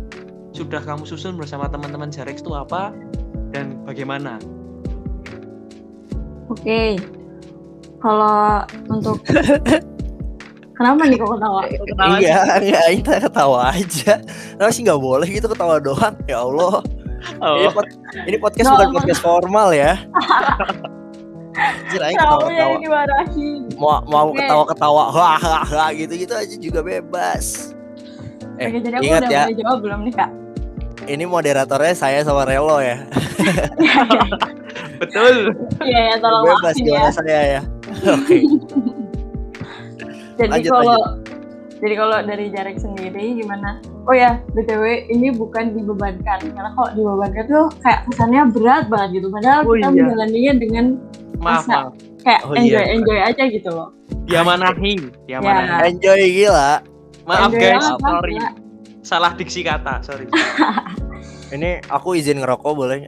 sudah 0.54 0.78
kamu 0.80 1.02
susun 1.02 1.34
bersama 1.34 1.66
teman-teman 1.66 2.08
Jarex 2.08 2.40
itu 2.40 2.54
apa 2.54 2.94
dan 3.50 3.82
bagaimana? 3.82 4.38
Oke. 6.46 6.96
Kalau 7.98 8.62
untuk 8.86 9.18
Kenapa 10.76 11.08
nih 11.08 11.16
kok 11.16 11.32
ketawa? 11.32 11.60
Enggak, 11.96 12.44
enggak, 12.60 12.84
kita 13.00 13.12
ketawa 13.26 13.58
aja. 13.72 14.12
Kenapa 14.54 14.70
sih 14.70 14.84
nggak 14.84 15.00
boleh 15.00 15.24
gitu 15.26 15.48
ketawa 15.48 15.80
doang? 15.80 16.14
Ya 16.28 16.44
Allah. 16.44 16.84
Ini, 17.26 17.66
Oh, 17.66 17.72
pod- 17.72 17.96
ini 18.28 18.36
podcast 18.38 18.68
Nggak, 18.68 18.78
bukan 18.78 18.92
podcast 19.02 19.22
formal 19.24 19.68
ya. 19.72 19.96
Anjir, 21.56 22.00
Kamu 22.00 22.12
ketawa-ketawa. 22.46 22.76
Mau 23.80 23.96
mau 24.04 24.28
ketawa-ketawa, 24.36 25.02
wah, 25.12 25.40
wah, 25.40 25.64
wah, 25.64 25.90
gitu-gitu 25.96 26.32
aja 26.36 26.56
juga 26.60 26.80
bebas. 26.84 27.72
Eh, 28.56 28.72
Oke, 28.72 28.78
jadi 28.80 28.94
aku 29.00 29.04
ingat 29.04 29.22
udah 29.28 29.32
ya, 29.32 29.42
jawab 29.52 29.78
belum 29.84 30.00
nih 30.08 30.14
kak? 30.16 30.30
ini 31.06 31.24
moderatornya 31.24 31.94
saya 31.94 32.18
sama 32.26 32.42
Relo 32.44 32.82
ya. 32.82 32.98
betul. 35.00 35.54
Iya 35.84 36.00
ya, 36.12 36.14
tolong 36.18 36.44
bebas 36.50 36.74
ya. 36.76 36.82
gimana 36.82 37.10
saya 37.14 37.40
ya. 37.58 37.60
Oke. 38.16 38.36
Jadi 40.36 40.50
Lanjut, 40.52 40.72
kalau 40.74 41.00
jadi 41.76 41.94
kalau 41.94 42.16
dari 42.24 42.46
jarak 42.50 42.76
sendiri 42.80 43.36
gimana? 43.40 43.80
Oh 44.06 44.14
ya, 44.14 44.40
btw 44.54 45.06
ini 45.12 45.34
bukan 45.34 45.74
dibebankan 45.76 46.40
karena 46.40 46.70
kalau 46.72 46.90
dibebankan 46.94 47.44
tuh 47.46 47.66
kayak 47.84 48.00
kesannya 48.10 48.42
berat 48.52 48.84
banget 48.88 49.20
gitu. 49.22 49.28
Padahal 49.30 49.60
Oh 49.66 49.74
kita 49.76 49.88
iya. 49.90 49.94
menjalaninya 49.94 50.52
dengan 50.56 50.84
Maaf, 51.36 51.64
Masa? 51.64 51.76
maaf. 51.88 51.92
kayak 52.26 52.40
Oh 52.42 52.54
iya. 52.58 52.60
enjoy 52.60 52.84
enjoy 52.98 53.18
aja 53.22 53.42
gitu 53.46 53.70
loh. 53.70 53.88
Diamanahi, 54.26 54.94
diamanahi. 55.30 55.68
Ya. 55.68 55.78
Enjoy 55.86 56.20
gila. 56.26 56.70
Maaf 57.26 57.50
Enjoy 57.50 57.60
guys, 57.60 57.86
banget, 57.86 58.00
sorry. 58.02 58.36
Pak. 58.38 58.52
Salah 59.06 59.32
diksi 59.38 59.60
kata, 59.62 59.94
sorry. 60.02 60.26
Ini 61.54 61.78
aku 61.86 62.18
izin 62.18 62.42
ngerokok 62.42 62.72
boleh? 62.74 63.06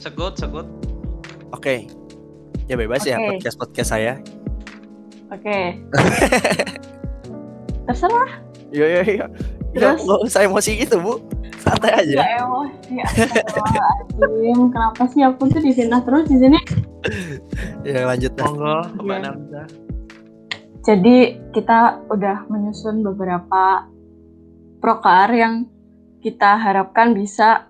Sekut, 0.00 0.32
sekut. 0.40 0.64
Oke. 1.52 1.88
Ya 2.64 2.80
bebas 2.80 3.04
ya 3.04 3.20
Oke. 3.20 3.36
podcast 3.36 3.56
podcast 3.60 3.88
saya. 3.92 4.14
Oke. 5.28 5.76
Terserah. 7.88 8.30
Iya 8.72 8.86
iya 8.88 9.02
iya. 9.04 9.26
Terus? 9.76 10.00
Nggak 10.08 10.20
usah 10.24 10.40
emosi 10.48 10.70
gitu 10.80 10.96
bu. 11.04 11.20
Santai 11.60 11.92
aja. 11.92 12.16
Ya 12.16 12.26
emosi. 12.40 12.92
Astagfirullahaladzim. 13.04 14.58
Kenapa 14.72 15.02
sih 15.12 15.20
aku 15.20 15.52
tuh 15.52 15.60
difitnah 15.60 16.00
terus 16.00 16.24
di 16.32 16.36
sini? 16.40 16.58
Ya 17.88 18.08
lanjut. 18.08 18.32
Monggo, 18.40 18.76
Mbak. 19.04 19.18
Nafisa. 19.20 19.62
Jadi 20.84 21.40
kita 21.56 22.04
udah 22.12 22.44
menyusun 22.52 23.00
beberapa 23.00 23.88
proker 24.84 25.28
yang 25.32 25.64
kita 26.20 26.60
harapkan 26.60 27.16
bisa 27.16 27.68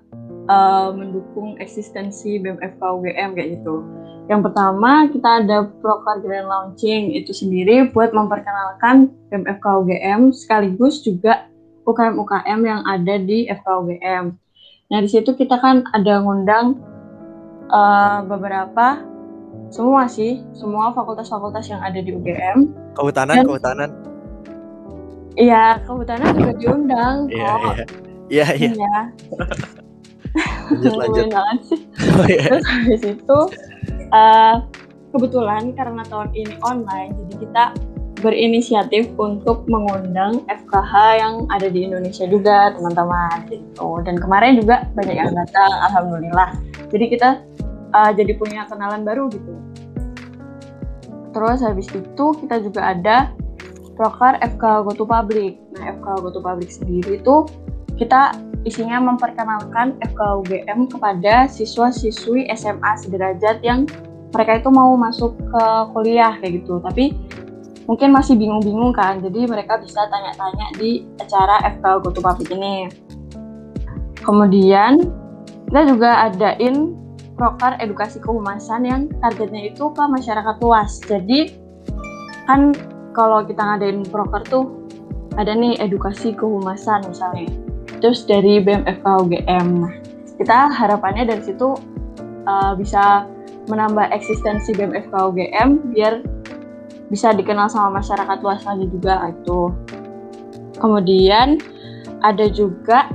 eh, 0.51 0.89
mendukung 0.91 1.55
eksistensi 1.63 2.43
BMFK 2.43 2.83
UGM 2.83 3.39
kayak 3.39 3.51
gitu. 3.59 3.87
Yang 4.27 4.51
pertama 4.51 5.07
kita 5.13 5.47
ada 5.47 5.69
proker 5.79 6.17
grand 6.27 6.49
launching 6.51 7.15
itu 7.15 7.31
sendiri 7.31 7.93
buat 7.95 8.11
memperkenalkan 8.11 9.15
BMFK 9.31 9.67
UGM 9.85 10.21
sekaligus 10.35 11.05
juga 11.07 11.47
UKM-UKM 11.85 12.61
yang 12.65 12.81
ada 12.83 13.15
di 13.21 13.47
FK 13.47 13.67
UGM. 13.85 14.25
Nah 14.91 14.99
di 14.99 15.09
situ 15.11 15.39
kita 15.39 15.63
kan 15.63 15.87
ada 15.95 16.19
ngundang 16.19 16.83
eh, 17.71 18.19
beberapa 18.27 19.14
semua 19.69 20.07
sih 20.07 20.43
semua 20.53 20.93
fakultas-fakultas 20.93 21.67
yang 21.69 21.81
ada 21.81 21.99
di 21.99 22.11
UGM 22.11 22.71
Kehutanan 22.95 23.35
Dan- 23.43 23.47
kehutanan. 23.47 23.91
Iya, 25.35 25.83
kehutanan 25.83 26.31
juga 26.39 26.53
diundang 26.55 27.17
Iya 27.27 27.51
kok. 27.59 27.75
iya. 27.75 27.85
Iya 28.31 28.47
iya. 28.55 28.71
Iya. 28.71 28.97
Lanjut 30.95 31.29
lanjut. 31.31 31.81
Oh, 32.15 32.27
iya. 32.27 32.47
Terus 32.49 32.67
habis 32.67 33.03
itu 33.03 33.39
eh, 34.11 34.55
kebetulan 35.11 35.75
karena 35.75 36.03
tahun 36.07 36.31
ini 36.35 36.55
online, 36.63 37.15
jadi 37.15 37.35
kita 37.47 37.65
berinisiatif 38.19 39.13
untuk 39.21 39.69
mengundang 39.69 40.41
FKH 40.49 40.93
yang 41.21 41.35
ada 41.53 41.69
di 41.69 41.85
Indonesia 41.85 42.25
juga, 42.25 42.73
teman-teman. 42.73 43.45
Gitu. 43.53 43.89
Dan 44.07 44.17
kemarin 44.17 44.57
juga 44.57 44.89
banyak 44.97 45.13
yang 45.15 45.35
datang, 45.37 45.71
alhamdulillah. 45.91 46.57
Jadi 46.89 47.05
kita 47.13 47.45
eh, 47.95 48.11
jadi 48.19 48.33
punya 48.35 48.67
kenalan 48.67 49.07
baru 49.07 49.31
gitu. 49.31 49.55
Terus 51.35 51.59
habis 51.63 51.91
itu 51.91 52.27
kita 52.43 52.63
juga 52.63 52.95
ada 52.95 53.35
proker 53.95 54.39
FK 54.43 54.87
Go 54.87 54.93
to 54.95 55.07
Public. 55.07 55.59
Nah, 55.79 55.95
FK 55.99 56.07
Go 56.23 56.31
to 56.31 56.41
Public 56.43 56.71
sendiri 56.71 57.23
itu 57.23 57.47
kita 57.95 58.35
isinya 58.67 58.99
memperkenalkan 58.99 59.99
FK 60.03 60.21
UGM 60.43 60.91
kepada 60.91 61.47
siswa-siswi 61.47 62.51
SMA 62.55 62.93
sederajat 62.99 63.63
yang 63.63 63.87
mereka 64.35 64.59
itu 64.59 64.71
mau 64.75 64.99
masuk 64.99 65.39
ke 65.39 65.65
kuliah 65.95 66.35
kayak 66.43 66.63
gitu. 66.63 66.83
Tapi 66.83 67.15
mungkin 67.87 68.11
masih 68.11 68.35
bingung-bingung 68.35 68.97
kan, 68.97 69.21
jadi 69.21 69.47
mereka 69.47 69.79
bisa 69.79 70.09
tanya-tanya 70.09 70.67
di 70.75 71.07
acara 71.21 71.63
FK 71.79 71.85
Go 72.03 72.11
to 72.11 72.21
Public 72.23 72.51
ini. 72.51 72.91
Kemudian 74.25 75.05
kita 75.71 75.81
juga 75.87 76.31
adain 76.33 76.97
proker 77.35 77.75
edukasi 77.83 78.23
kehumasan 78.23 78.87
yang 78.87 79.03
targetnya 79.23 79.75
itu 79.75 79.91
ke 79.91 80.03
masyarakat 80.07 80.57
luas. 80.63 81.03
Jadi 81.03 81.59
kan 82.47 82.75
kalau 83.15 83.43
kita 83.43 83.63
ngadain 83.63 84.07
proker 84.07 84.43
tuh 84.47 84.65
ada 85.35 85.51
nih 85.55 85.79
edukasi 85.83 86.35
kehumasan 86.35 87.03
misalnya. 87.07 87.51
Terus 87.99 88.27
dari 88.27 88.63
BMFK 88.63 89.07
UGM. 89.07 89.69
Nah, 89.83 89.95
kita 90.39 90.71
harapannya 90.71 91.27
dari 91.27 91.43
situ 91.43 91.75
uh, 92.47 92.73
bisa 92.79 93.27
menambah 93.67 94.13
eksistensi 94.13 94.77
BMFK 94.77 95.15
UGM 95.15 95.95
biar 95.95 96.21
bisa 97.09 97.33
dikenal 97.33 97.71
sama 97.71 97.99
masyarakat 98.03 98.39
luas 98.43 98.63
lagi 98.67 98.87
juga 98.91 99.31
itu. 99.31 99.73
Kemudian 100.79 101.63
ada 102.21 102.47
juga 102.51 103.09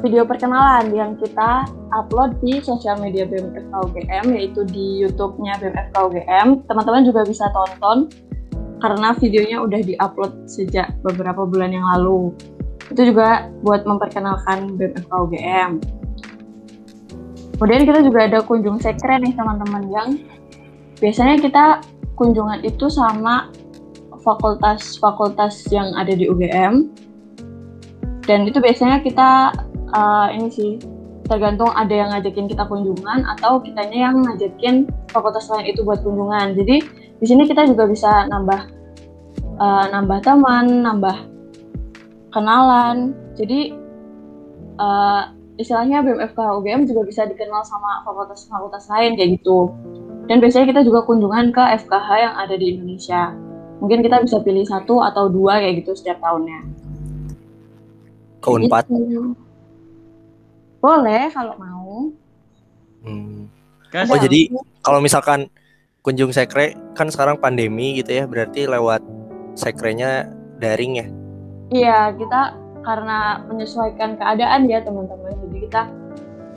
video 0.00 0.24
perkenalan 0.24 0.88
yang 0.96 1.12
kita 1.20 1.68
upload 1.92 2.40
di 2.40 2.64
sosial 2.64 2.96
media 2.96 3.28
BMFK 3.28 4.00
yaitu 4.32 4.64
di 4.64 5.04
YouTube-nya 5.04 5.60
BMFK. 5.60 5.96
Teman-teman 6.64 7.04
juga 7.04 7.28
bisa 7.28 7.52
tonton 7.52 8.08
karena 8.80 9.12
videonya 9.14 9.60
udah 9.60 9.80
diupload 9.84 10.32
sejak 10.48 10.96
beberapa 11.04 11.44
bulan 11.44 11.76
yang 11.76 11.84
lalu. 11.84 12.32
Itu 12.88 13.12
juga 13.12 13.52
buat 13.60 13.84
memperkenalkan 13.84 14.80
BMFK. 14.80 15.12
Kemudian 17.60 17.82
kita 17.86 18.00
juga 18.02 18.26
ada 18.26 18.40
kunjung 18.42 18.80
sekre 18.80 19.20
nih 19.20 19.36
teman-teman 19.36 19.84
yang 19.92 20.08
biasanya 20.98 21.36
kita 21.38 21.64
kunjungan 22.16 22.64
itu 22.64 22.88
sama 22.88 23.52
fakultas-fakultas 24.24 25.68
yang 25.70 25.92
ada 25.94 26.10
di 26.10 26.26
UGM. 26.26 26.90
Dan 28.22 28.46
itu 28.46 28.62
biasanya 28.62 29.02
kita 29.02 29.50
uh, 29.92 30.28
ini 30.32 30.48
sih 30.52 30.72
tergantung 31.28 31.70
ada 31.72 31.94
yang 31.94 32.10
ngajakin 32.12 32.50
kita 32.50 32.66
kunjungan 32.66 33.24
atau 33.38 33.62
kitanya 33.62 34.10
yang 34.10 34.16
ngajakin 34.20 34.90
fakultas 35.08 35.48
lain 35.48 35.70
itu 35.70 35.80
buat 35.86 36.02
kunjungan. 36.02 36.58
Jadi 36.58 36.76
di 37.22 37.26
sini 37.26 37.46
kita 37.46 37.64
juga 37.70 37.86
bisa 37.86 38.26
nambah 38.28 38.60
uh, 39.56 39.86
nambah 39.94 40.18
teman, 40.20 40.82
nambah 40.82 41.16
kenalan. 42.34 43.16
Jadi 43.38 43.72
uh, 44.76 45.30
istilahnya 45.56 46.02
BMFK 46.02 46.36
UGM 46.36 46.84
juga 46.90 47.06
bisa 47.06 47.22
dikenal 47.24 47.62
sama 47.62 48.02
fakultas-fakultas 48.04 48.90
lain 48.90 49.14
kayak 49.16 49.40
gitu. 49.40 49.70
Dan 50.26 50.38
biasanya 50.38 50.66
kita 50.70 50.80
juga 50.86 51.02
kunjungan 51.06 51.50
ke 51.50 51.62
FKH 51.86 52.08
yang 52.18 52.34
ada 52.38 52.54
di 52.54 52.76
Indonesia. 52.76 53.34
Mungkin 53.82 54.06
kita 54.06 54.22
bisa 54.22 54.38
pilih 54.38 54.62
satu 54.62 55.02
atau 55.02 55.26
dua 55.26 55.58
kayak 55.58 55.82
gitu 55.82 55.98
setiap 55.98 56.22
tahunnya. 56.22 56.60
Ke 58.38 58.48
Unpad. 58.54 58.86
Gitu. 58.86 59.34
Boleh 60.82 61.30
kalau 61.30 61.54
mau. 61.62 62.10
Hmm. 63.06 63.46
Oh 64.10 64.18
Ada. 64.18 64.26
jadi 64.26 64.50
kalau 64.82 64.98
misalkan 64.98 65.46
kunjung 66.02 66.34
sekre 66.34 66.74
kan 66.98 67.06
sekarang 67.06 67.38
pandemi 67.38 68.02
gitu 68.02 68.10
ya 68.10 68.24
berarti 68.26 68.66
lewat 68.66 68.98
sekrenya 69.54 70.26
daring 70.58 70.98
ya. 70.98 71.06
Iya, 71.72 71.98
kita 72.18 72.58
karena 72.82 73.46
menyesuaikan 73.46 74.18
keadaan 74.18 74.66
ya 74.66 74.82
teman-teman. 74.82 75.32
Jadi 75.46 75.58
kita 75.70 75.82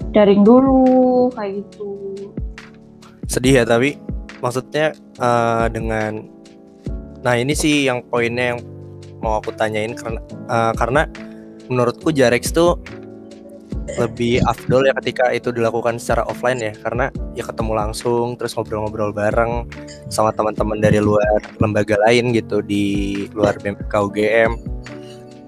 daring 0.09 0.41
dulu 0.41 1.29
kayak 1.37 1.61
gitu. 1.61 1.89
Sedih 3.29 3.61
ya 3.61 3.63
tapi 3.67 4.01
maksudnya 4.41 4.97
eh, 5.21 5.65
dengan 5.69 6.25
nah 7.21 7.37
ini 7.37 7.53
sih 7.53 7.85
yang 7.85 8.01
poinnya 8.09 8.57
yang 8.57 8.59
mau 9.21 9.37
aku 9.37 9.53
tanyain 9.53 9.93
karena 9.93 10.21
eh, 10.49 10.73
karena 10.73 11.01
menurutku 11.69 12.09
Jarex 12.09 12.49
tuh 12.53 12.81
lebih 13.95 14.43
afdol 14.43 14.87
ya 14.87 14.93
ketika 14.99 15.31
itu 15.31 15.49
dilakukan 15.55 15.95
secara 15.95 16.27
offline 16.27 16.59
ya 16.59 16.73
karena 16.83 17.07
ya 17.31 17.43
ketemu 17.47 17.71
langsung 17.75 18.35
terus 18.35 18.55
ngobrol-ngobrol 18.55 19.15
bareng 19.15 19.67
sama 20.11 20.35
teman-teman 20.35 20.83
dari 20.83 20.99
luar 20.99 21.39
lembaga 21.63 21.95
lain 22.07 22.35
gitu 22.35 22.59
di 22.59 23.25
luar 23.31 23.55
BMK 23.59 23.93
UGM. 23.93 24.51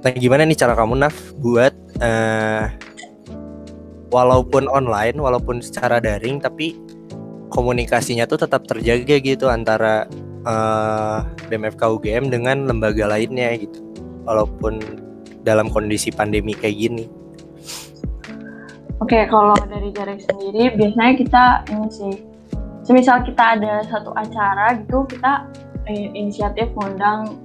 Nah 0.04 0.12
gimana 0.16 0.48
nih 0.48 0.56
cara 0.56 0.74
kamu 0.78 0.96
Naf 0.96 1.16
buat 1.44 1.74
eh 2.00 2.72
walaupun 4.08 4.72
online 4.72 5.20
walaupun 5.20 5.60
secara 5.60 6.00
daring 6.00 6.40
tapi 6.40 6.80
komunikasinya 7.52 8.24
tuh 8.24 8.40
tetap 8.48 8.64
terjaga 8.64 9.20
gitu 9.20 9.52
antara 9.52 10.08
eh 10.48 11.20
BMFK 11.52 11.84
UGM 11.84 12.32
dengan 12.32 12.64
lembaga 12.64 13.12
lainnya 13.12 13.52
gitu 13.60 13.84
walaupun 14.24 14.80
dalam 15.44 15.72
kondisi 15.72 16.12
pandemi 16.12 16.52
kayak 16.56 16.76
gini. 16.76 17.06
Oke, 18.98 19.30
kalau 19.30 19.54
dari 19.70 19.94
Jarek 19.94 20.26
sendiri 20.26 20.74
biasanya 20.74 21.14
kita 21.14 21.44
ini 21.70 21.88
sih, 21.94 22.14
semisal 22.82 23.22
kita 23.22 23.60
ada 23.60 23.86
satu 23.86 24.10
acara 24.18 24.74
gitu, 24.82 25.06
kita 25.06 25.46
eh, 25.86 26.10
inisiatif 26.18 26.74
mengundang 26.74 27.38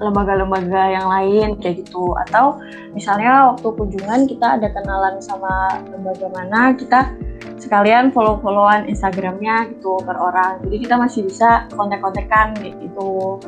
lembaga-lembaga 0.00 0.82
yang 0.92 1.08
lain 1.08 1.48
kayak 1.60 1.84
gitu. 1.84 2.12
Atau 2.28 2.60
misalnya 2.92 3.52
waktu 3.52 3.68
kunjungan 3.68 4.28
kita 4.28 4.60
ada 4.60 4.68
kenalan 4.72 5.16
sama 5.24 5.80
lembaga 5.88 6.28
mana, 6.36 6.76
kita 6.76 7.16
sekalian 7.60 8.12
follow-followan 8.12 8.88
Instagramnya 8.88 9.72
gitu 9.76 10.00
per 10.04 10.16
orang. 10.16 10.60
Jadi 10.68 10.84
kita 10.84 11.00
masih 11.00 11.28
bisa 11.28 11.68
kontak-kontakan 11.76 12.56
gitu. 12.60 13.40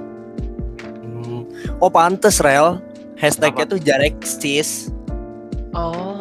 Hmm. 1.04 1.48
Oh 1.80 1.92
pantes 1.92 2.40
Rel 2.40 2.80
hashtagnya 3.16 3.64
tuh 3.68 3.80
Jarexis. 3.80 4.92
Oh. 5.72 6.11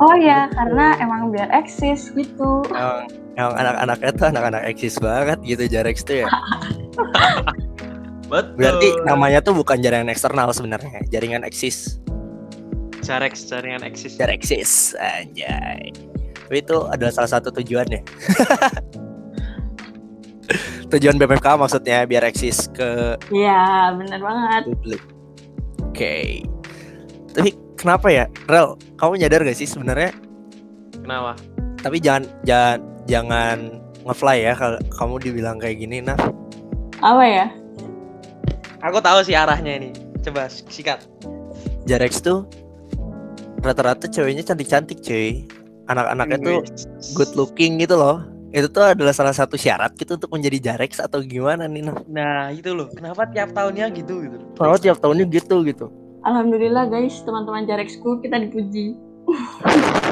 Oh 0.00 0.16
ya, 0.16 0.48
karena 0.48 0.96
emang 0.96 1.28
biar 1.28 1.52
eksis 1.52 2.08
gitu. 2.16 2.64
Emang, 2.72 3.04
emang 3.36 3.52
anak-anaknya 3.52 4.10
tuh 4.16 4.26
anak-anak 4.32 4.62
eksis 4.72 4.96
banget 4.96 5.38
gitu 5.44 5.68
Jarex 5.68 6.00
tuh 6.02 6.24
ya. 6.24 6.28
Betul. 8.24 8.56
Berarti 8.56 8.88
namanya 9.04 9.44
tuh 9.44 9.52
bukan 9.52 9.76
jaringan 9.82 10.08
eksternal 10.08 10.48
sebenarnya, 10.56 11.04
jaringan 11.12 11.44
eksis. 11.44 12.00
Jarex 13.04 13.44
jaringan 13.44 13.84
eksis. 13.84 14.16
Jareksis 14.16 14.96
anjay. 14.96 15.92
Tapi 16.48 16.56
itu 16.58 16.76
adalah 16.88 17.12
salah 17.12 17.30
satu 17.36 17.52
tujuannya. 17.52 18.00
Tujuan 20.90 21.14
BPK 21.20 21.46
maksudnya 21.60 22.08
biar 22.08 22.24
eksis 22.26 22.72
ke 22.72 23.20
Iya, 23.30 23.94
bener 23.94 24.18
banget. 24.18 24.62
publik. 24.66 25.02
Oke. 25.84 26.42
Tapi 27.30 27.50
kenapa 27.80 28.12
ya, 28.12 28.28
Rel? 28.44 28.76
Kamu 29.00 29.16
nyadar 29.16 29.40
gak 29.40 29.56
sih 29.56 29.64
sebenarnya? 29.64 30.12
Kenapa? 31.00 31.40
Tapi 31.80 31.96
jangan 31.96 32.28
jangan 32.44 32.78
jangan 33.08 33.56
ngefly 34.04 34.38
ya 34.44 34.52
kalau 34.52 34.76
kamu 34.92 35.14
dibilang 35.24 35.56
kayak 35.56 35.80
gini, 35.80 36.04
nah. 36.04 36.20
Apa 37.00 37.24
ya? 37.24 37.46
Aku 38.84 39.00
tahu 39.00 39.24
sih 39.24 39.32
arahnya 39.32 39.80
ini. 39.80 39.90
Coba 40.20 40.52
sikat. 40.52 41.08
Jarex 41.88 42.20
tuh 42.20 42.44
rata-rata 43.64 44.04
ceweknya 44.04 44.44
cantik-cantik, 44.44 45.00
cuy. 45.00 45.48
Anak-anaknya 45.88 46.38
tuh 46.44 46.60
good 47.16 47.32
looking 47.32 47.80
gitu 47.80 47.96
loh. 47.96 48.20
Itu 48.50 48.66
tuh 48.66 48.82
adalah 48.82 49.14
salah 49.14 49.30
satu 49.30 49.54
syarat 49.54 49.94
gitu 49.94 50.18
untuk 50.18 50.30
menjadi 50.34 50.74
Jarex 50.74 50.98
atau 50.98 51.22
gimana 51.22 51.70
nih, 51.70 51.86
nah? 51.86 51.96
Nah, 52.10 52.42
itu 52.50 52.74
loh. 52.74 52.90
Kenapa 52.90 53.22
tiap 53.30 53.54
tahunnya 53.54 53.94
gitu 53.94 54.26
gitu? 54.26 54.36
Kalau 54.58 54.74
tiap 54.74 54.98
tahunnya 54.98 55.30
gitu 55.30 55.62
gitu. 55.62 55.86
Alhamdulillah 56.20 56.84
guys, 56.86 57.20
teman-teman 57.22 57.64
Jarexku 57.64 58.20
kita 58.20 58.36
dipuji. 58.38 58.96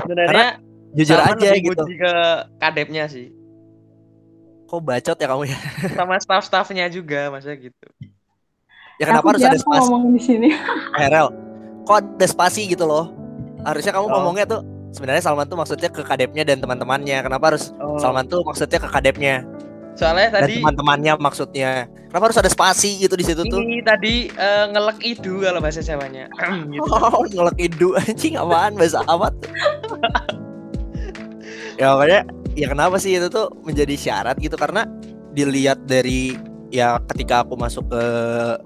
Sebenarnya 0.03 0.61
Jujur 0.97 1.21
Salman 1.21 1.37
aja 1.37 1.51
gitu. 1.55 1.85
ke 1.85 2.13
kadepnya 2.57 3.05
sih. 3.07 3.29
Kok 4.65 4.81
bacot 4.81 5.17
ya 5.17 5.27
kamu 5.27 5.45
ya? 5.45 5.59
Sama 5.93 6.17
staff-staffnya 6.17 6.89
juga, 6.89 7.29
maksudnya 7.29 7.61
gitu. 7.61 7.87
Ya 8.99 9.05
kenapa 9.07 9.21
Aku 9.23 9.29
harus 9.37 9.45
ada 9.45 9.59
spasi? 9.59 9.81
ngomong 9.85 10.05
di 10.11 10.21
sini. 10.21 10.49
Eh, 10.97 11.09
Rel, 11.09 11.29
kok 11.85 11.97
ada 12.01 12.27
spasi 12.27 12.67
gitu 12.67 12.85
loh? 12.85 13.13
Harusnya 13.63 13.93
kamu 13.93 14.07
Oh. 14.07 14.13
ngomongnya 14.17 14.45
tuh 14.45 14.61
sebenarnya 14.91 15.23
Salman 15.23 15.47
tuh 15.47 15.57
maksudnya 15.57 15.89
ke 15.89 16.01
kadepnya 16.01 16.43
dan 16.43 16.59
teman-temannya. 16.59 17.21
Kenapa 17.21 17.53
harus 17.53 17.71
Oh, 17.79 18.01
Salman 18.01 18.25
tuh 18.27 18.41
maksudnya 18.43 18.81
ke 18.81 18.89
kadepnya 18.89 19.45
soalnya 19.93 20.31
dan 20.31 20.47
tadi 20.47 20.63
teman-temannya 20.63 21.13
maksudnya. 21.19 21.71
Kenapa 22.09 22.33
harus 22.33 22.41
ada 22.41 22.49
spasi 22.49 23.05
gitu 23.05 23.21
di 23.21 23.25
situ 23.25 23.45
tuh? 23.45 23.61
ini 23.61 23.85
tadi 23.85 24.33
eh, 24.33 24.65
ngelek 24.73 24.99
idu 25.05 25.45
kalau 25.45 25.61
bahasa 25.61 25.85
Jawanya. 25.85 26.33
gitu. 26.73 26.89
Oh, 26.97 27.25
ngelek 27.29 27.59
idu 27.61 27.93
anjing 28.01 28.41
apaan 28.41 28.81
bahasa 28.81 29.05
apa 29.05 29.29
tuh? 29.37 29.53
ya 31.81 31.95
makanya 31.95 32.21
ya 32.59 32.67
kenapa 32.73 32.97
sih 32.99 33.15
itu 33.15 33.29
tuh 33.31 33.53
menjadi 33.63 33.95
syarat 33.95 34.35
gitu 34.41 34.59
karena 34.59 34.89
dilihat 35.37 35.85
dari 35.87 36.35
ya 36.75 36.99
ketika 37.13 37.47
aku 37.47 37.55
masuk 37.55 37.87
ke 37.93 38.05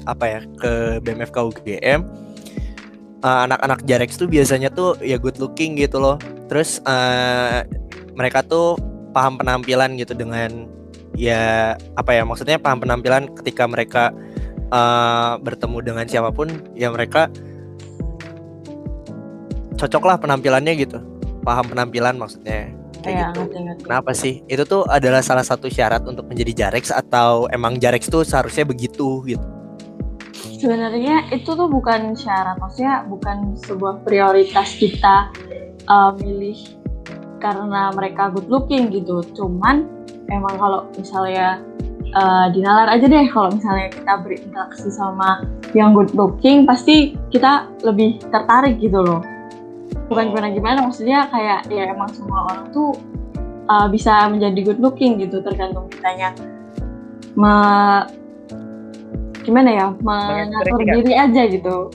apa 0.07 0.25
ya 0.25 0.41
ke 0.57 0.73
BMFK 1.03 1.37
UGM 1.53 2.01
eh, 3.27 3.41
anak-anak 3.51 3.85
Jarex 3.85 4.17
tuh 4.17 4.31
biasanya 4.31 4.71
tuh 4.71 4.97
ya 5.03 5.19
good 5.19 5.37
looking 5.43 5.77
gitu 5.77 5.99
loh 5.99 6.17
terus 6.47 6.79
eh, 6.87 7.67
mereka 8.15 8.47
tuh 8.47 8.79
paham 9.13 9.37
penampilan 9.37 10.01
gitu 10.01 10.17
dengan 10.17 10.67
ya 11.17 11.75
apa 11.97 12.11
ya 12.17 12.23
maksudnya 12.25 12.57
paham 12.57 12.81
penampilan 12.83 13.29
ketika 13.43 13.69
mereka 13.69 14.13
eh, 14.73 15.33
bertemu 15.41 15.79
dengan 15.85 16.05
siapa 16.09 16.33
pun 16.33 16.49
ya 16.73 16.89
mereka 16.89 17.29
cocok 19.77 20.03
lah 20.07 20.17
penampilannya 20.21 20.73
gitu 20.79 20.99
paham 21.43 21.67
penampilan 21.67 22.17
maksudnya 22.17 22.71
kayak 23.03 23.19
Iya, 23.19 23.27
gitu 23.35 23.41
ngerti 23.43 23.59
ngerti. 23.67 23.83
kenapa 23.83 24.11
sih 24.15 24.35
itu 24.47 24.63
tuh 24.63 24.87
adalah 24.87 25.21
salah 25.27 25.43
satu 25.43 25.67
syarat 25.67 26.07
untuk 26.07 26.31
menjadi 26.31 26.67
Jarex 26.67 26.95
atau 26.95 27.51
emang 27.51 27.77
Jarex 27.83 28.07
tuh 28.07 28.23
seharusnya 28.23 28.63
begitu 28.63 29.27
gitu 29.27 29.43
Sebenarnya 30.63 31.27
itu 31.35 31.59
tuh 31.59 31.67
bukan 31.67 32.15
syarat, 32.15 32.55
maksudnya 32.63 33.03
bukan 33.11 33.59
sebuah 33.67 34.07
prioritas 34.07 34.79
kita 34.79 35.27
uh, 35.91 36.15
milih 36.15 36.55
karena 37.43 37.91
mereka 37.91 38.31
good 38.31 38.47
looking 38.47 38.87
gitu. 38.95 39.27
Cuman 39.35 40.02
emang 40.31 40.55
kalau 40.61 40.87
misalnya 40.95 41.59
uh, 42.15 42.47
dinalar 42.53 42.93
aja 42.93 43.07
deh 43.09 43.27
kalau 43.33 43.51
misalnya 43.51 43.89
kita 43.91 44.13
berinteraksi 44.23 44.89
sama 44.93 45.47
yang 45.73 45.97
good 45.97 46.13
looking 46.13 46.69
pasti 46.69 47.17
kita 47.33 47.67
lebih 47.83 48.21
tertarik 48.29 48.79
gitu 48.79 49.01
loh. 49.01 49.25
Bukan 50.13 50.29
gimana 50.33 50.49
gimana, 50.53 50.79
maksudnya 50.85 51.25
kayak 51.33 51.73
ya 51.73 51.89
emang 51.89 52.13
semua 52.13 52.45
orang 52.53 52.69
tuh 52.69 52.93
uh, 53.73 53.89
bisa 53.89 54.29
menjadi 54.29 54.61
good 54.73 54.81
looking 54.81 55.17
gitu 55.17 55.41
tergantung 55.41 55.89
kitanya 55.89 56.37
me- 57.33 58.07
gimana 59.43 59.71
ya 59.75 59.87
mengatur 60.05 60.79
diri 60.87 61.13
aja 61.17 61.43
gitu. 61.51 61.91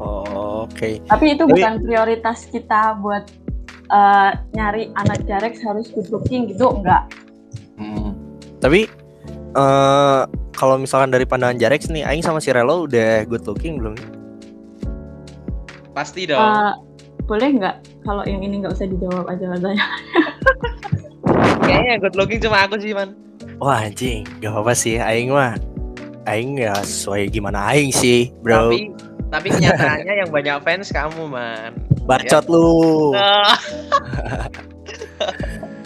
oh, 0.00 0.64
oke 0.66 0.88
Tapi 1.06 1.24
itu 1.36 1.44
Tapi- 1.44 1.52
bukan 1.52 1.72
prioritas 1.84 2.48
kita 2.48 2.96
buat 2.98 3.28
uh, 3.92 4.32
nyari 4.56 4.90
anak 4.96 5.22
Jarex 5.28 5.60
harus 5.62 5.92
good 5.92 6.08
looking 6.10 6.48
gitu, 6.50 6.66
enggak. 6.72 7.06
Tapi 8.60 8.86
eh 9.50 10.20
kalau 10.54 10.76
misalkan 10.76 11.10
dari 11.10 11.24
pandangan 11.24 11.56
Jarex 11.58 11.88
nih 11.88 12.04
Aing 12.04 12.22
sama 12.22 12.38
si 12.38 12.52
Relo 12.52 12.84
udah 12.84 13.24
good 13.26 13.42
looking 13.48 13.80
belum 13.80 13.96
Pasti 15.90 16.28
dong. 16.28 16.38
Uh, 16.38 16.72
boleh 17.26 17.50
nggak 17.56 17.76
kalau 18.06 18.22
yang 18.24 18.44
ini 18.44 18.62
nggak 18.62 18.72
usah 18.76 18.86
dijawab 18.86 19.26
aja 19.26 19.44
katanya. 19.56 19.86
Kayaknya 21.66 21.94
good 21.98 22.16
looking 22.16 22.40
cuma 22.42 22.66
aku 22.66 22.78
sih, 22.78 22.90
Man. 22.90 23.14
wah 23.60 23.84
anjing 23.84 24.24
gak 24.40 24.50
apa-apa 24.50 24.72
sih 24.72 24.96
Aing 24.96 25.30
mah 25.30 25.54
Aing 26.24 26.56
ya 26.58 26.72
sesuai 26.80 27.28
gimana 27.28 27.60
Aing 27.70 27.92
sih 27.92 28.32
bro 28.40 28.72
Tapi 28.72 28.90
tapi 29.30 29.46
kenyataannya 29.52 30.14
yang 30.26 30.30
banyak 30.32 30.56
fans 30.64 30.90
kamu, 30.90 31.28
Man. 31.30 31.76
bacot 32.08 32.44
lu 32.50 33.14
Ah, 33.14 33.54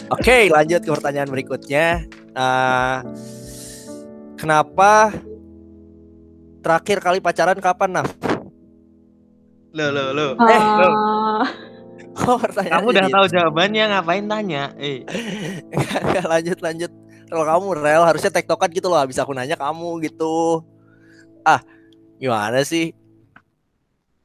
Oke, 0.15 0.47
lanjut 0.49 0.81
ke 0.85 0.89
pertanyaan 0.93 1.29
berikutnya. 1.29 2.05
Eh, 2.35 2.97
kenapa 4.35 5.15
terakhir 6.59 6.97
kali 6.99 7.23
pacaran 7.23 7.59
kapan, 7.63 8.01
Naf? 8.01 8.09
Loh, 9.75 9.89
loh, 9.91 10.07
loh. 10.11 10.31
Eh, 10.39 10.61
Uh, 10.83 11.43
Oh, 12.15 12.39
pertanyaan 12.39 12.79
Kamu 12.79 12.87
udah 12.95 13.07
tahu 13.11 13.25
jawabannya, 13.27 13.83
ngapain 13.91 14.23
tanya? 14.23 14.71
Eh, 14.79 15.03
lanjut, 16.31 16.63
lanjut. 16.63 16.91
Kalau 17.27 17.43
kamu 17.43 17.83
rel 17.83 18.07
harusnya 18.07 18.31
tektokan 18.31 18.71
gitu 18.71 18.87
loh. 18.87 19.03
Bisa 19.03 19.27
aku 19.27 19.35
nanya 19.35 19.59
kamu 19.59 19.99
gitu. 20.07 20.63
Ah, 21.43 21.59
gimana 22.15 22.63
sih? 22.63 22.95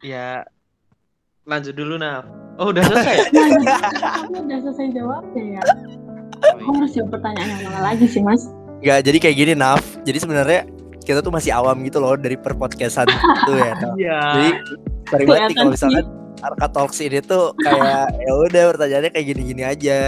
ya 0.00 0.46
lanjut 1.44 1.74
dulu, 1.76 1.98
Naf. 1.98 2.24
Oh, 2.62 2.70
udah 2.70 2.80
selesai. 2.86 3.16
aku 4.22 4.38
udah 4.46 4.58
selesai 4.62 4.86
jawabnya 4.94 5.44
ya. 5.58 5.62
Aku 6.42 6.70
harus 6.72 6.90
jawab 6.92 7.10
pertanyaan 7.12 7.48
yang 7.52 7.62
mana 7.66 7.80
lagi 7.86 8.06
sih 8.06 8.20
mas? 8.20 8.48
Nggak, 8.80 8.98
jadi 9.02 9.18
kayak 9.18 9.36
gini, 9.36 9.52
Naf. 9.54 9.82
Jadi 10.02 10.18
sebenarnya 10.18 10.60
kita 11.00 11.20
tuh 11.20 11.30
masih 11.30 11.50
awam 11.50 11.76
gitu 11.82 11.98
loh 11.98 12.14
dari 12.14 12.34
perpodcastan 12.34 13.08
itu 13.12 13.52
ya. 13.54 13.72
Iya. 13.96 14.20
Jadi 14.30 14.50
sorry 15.06 15.24
banget 15.26 15.50
kalau 15.52 15.70
misalkan 15.70 16.04
Arka 16.40 16.66
Talks 16.68 16.98
ini 16.98 17.20
tuh 17.20 17.52
kayak 17.58 18.08
ya 18.24 18.32
udah 18.32 18.64
pertanyaannya 18.72 19.10
kayak 19.10 19.26
gini-gini 19.26 19.62
aja. 19.62 19.98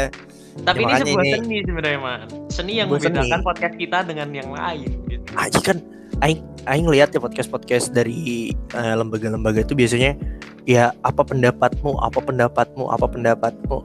Tapi 0.52 0.84
Ya, 0.84 1.00
ini 1.00 1.10
sebuah 1.10 1.24
ini- 1.24 1.32
seni 1.38 1.56
sebenarnya, 1.64 1.98
Man. 1.98 2.20
Seni 2.48 2.72
yang 2.76 2.88
Sebuah 2.88 3.00
seni. 3.02 3.12
membedakan 3.14 3.40
podcast 3.42 3.74
kita 3.76 3.98
dengan 4.04 4.28
yang 4.30 4.48
lain 4.48 4.90
gitu. 5.06 5.28
Aji 5.32 5.60
kan 5.60 5.78
aing 6.20 6.40
aing 6.66 6.86
lihat 6.86 7.08
ya 7.10 7.18
podcast-podcast 7.18 7.90
dari 7.90 8.52
eh, 8.52 8.94
lembaga-lembaga 8.94 9.60
itu 9.60 9.72
biasanya 9.72 10.12
ya 10.64 10.92
apa 11.02 11.24
pendapatmu, 11.24 11.96
apa 11.98 12.20
pendapatmu, 12.20 12.84
apa 12.86 13.06
pendapatmu. 13.06 13.80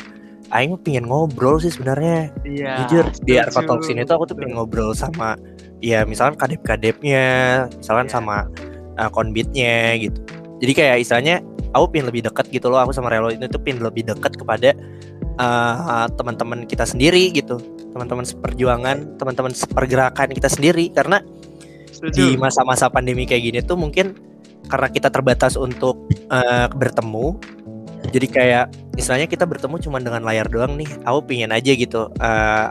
Aing 0.55 0.79
pengen 0.79 1.07
ngobrol 1.11 1.59
sih 1.59 1.71
sebenarnya. 1.71 2.31
Iya. 2.47 2.87
Jujur 2.87 3.05
di. 3.23 3.35
Arka 3.35 3.63
Talks 3.67 3.91
ini 3.91 4.07
tuh 4.07 4.15
aku 4.21 4.31
tuh 4.31 4.35
pengen 4.39 4.55
ngobrol 4.55 4.95
sama 4.95 5.35
ya 5.83 6.07
misalkan 6.07 6.39
kadep-kadepnya, 6.39 7.25
misalkan 7.77 8.07
Iya. 8.07 8.13
sama 8.15 8.37
eh, 8.97 9.09
konbitnya 9.11 9.99
gitu. 9.99 10.19
Jadi 10.57 10.71
kayak 10.73 10.95
istilahnya 11.05 11.45
aku 11.77 11.85
pengen 11.93 12.07
lebih 12.09 12.25
dekat 12.25 12.49
gitu 12.49 12.71
loh 12.71 12.81
aku 12.81 12.91
sama 12.95 13.13
Relo 13.13 13.29
ini 13.29 13.45
tuh 13.45 13.61
pengen 13.61 13.85
lebih 13.85 14.07
dekat 14.07 14.33
kepada 14.39 14.73
eh, 15.37 16.07
teman-teman 16.17 16.65
kita 16.65 16.87
sendiri 16.87 17.29
gitu 17.33 17.59
teman-teman 17.93 18.25
seperjuangan 18.25 19.17
teman-teman 19.17 19.53
sepergerakan 19.53 20.33
kita 20.33 20.49
sendiri 20.49 20.89
karena 20.93 21.21
Setuju. 21.89 22.13
di 22.13 22.25
masa-masa 22.37 22.89
pandemi 22.89 23.25
kayak 23.25 23.43
gini 23.45 23.59
tuh 23.61 23.77
mungkin 23.77 24.13
karena 24.67 24.87
kita 24.91 25.09
terbatas 25.13 25.55
untuk 25.57 26.09
eh, 26.11 26.67
bertemu 26.73 27.37
jadi 28.13 28.27
kayak 28.29 28.65
istilahnya 28.97 29.29
kita 29.29 29.45
bertemu 29.45 29.77
cuma 29.79 30.01
dengan 30.01 30.25
layar 30.25 30.49
doang 30.49 30.75
nih. 30.75 30.89
Aku 31.05 31.23
pingin 31.23 31.53
aja 31.53 31.71
gitu 31.71 32.09
eh, 32.17 32.67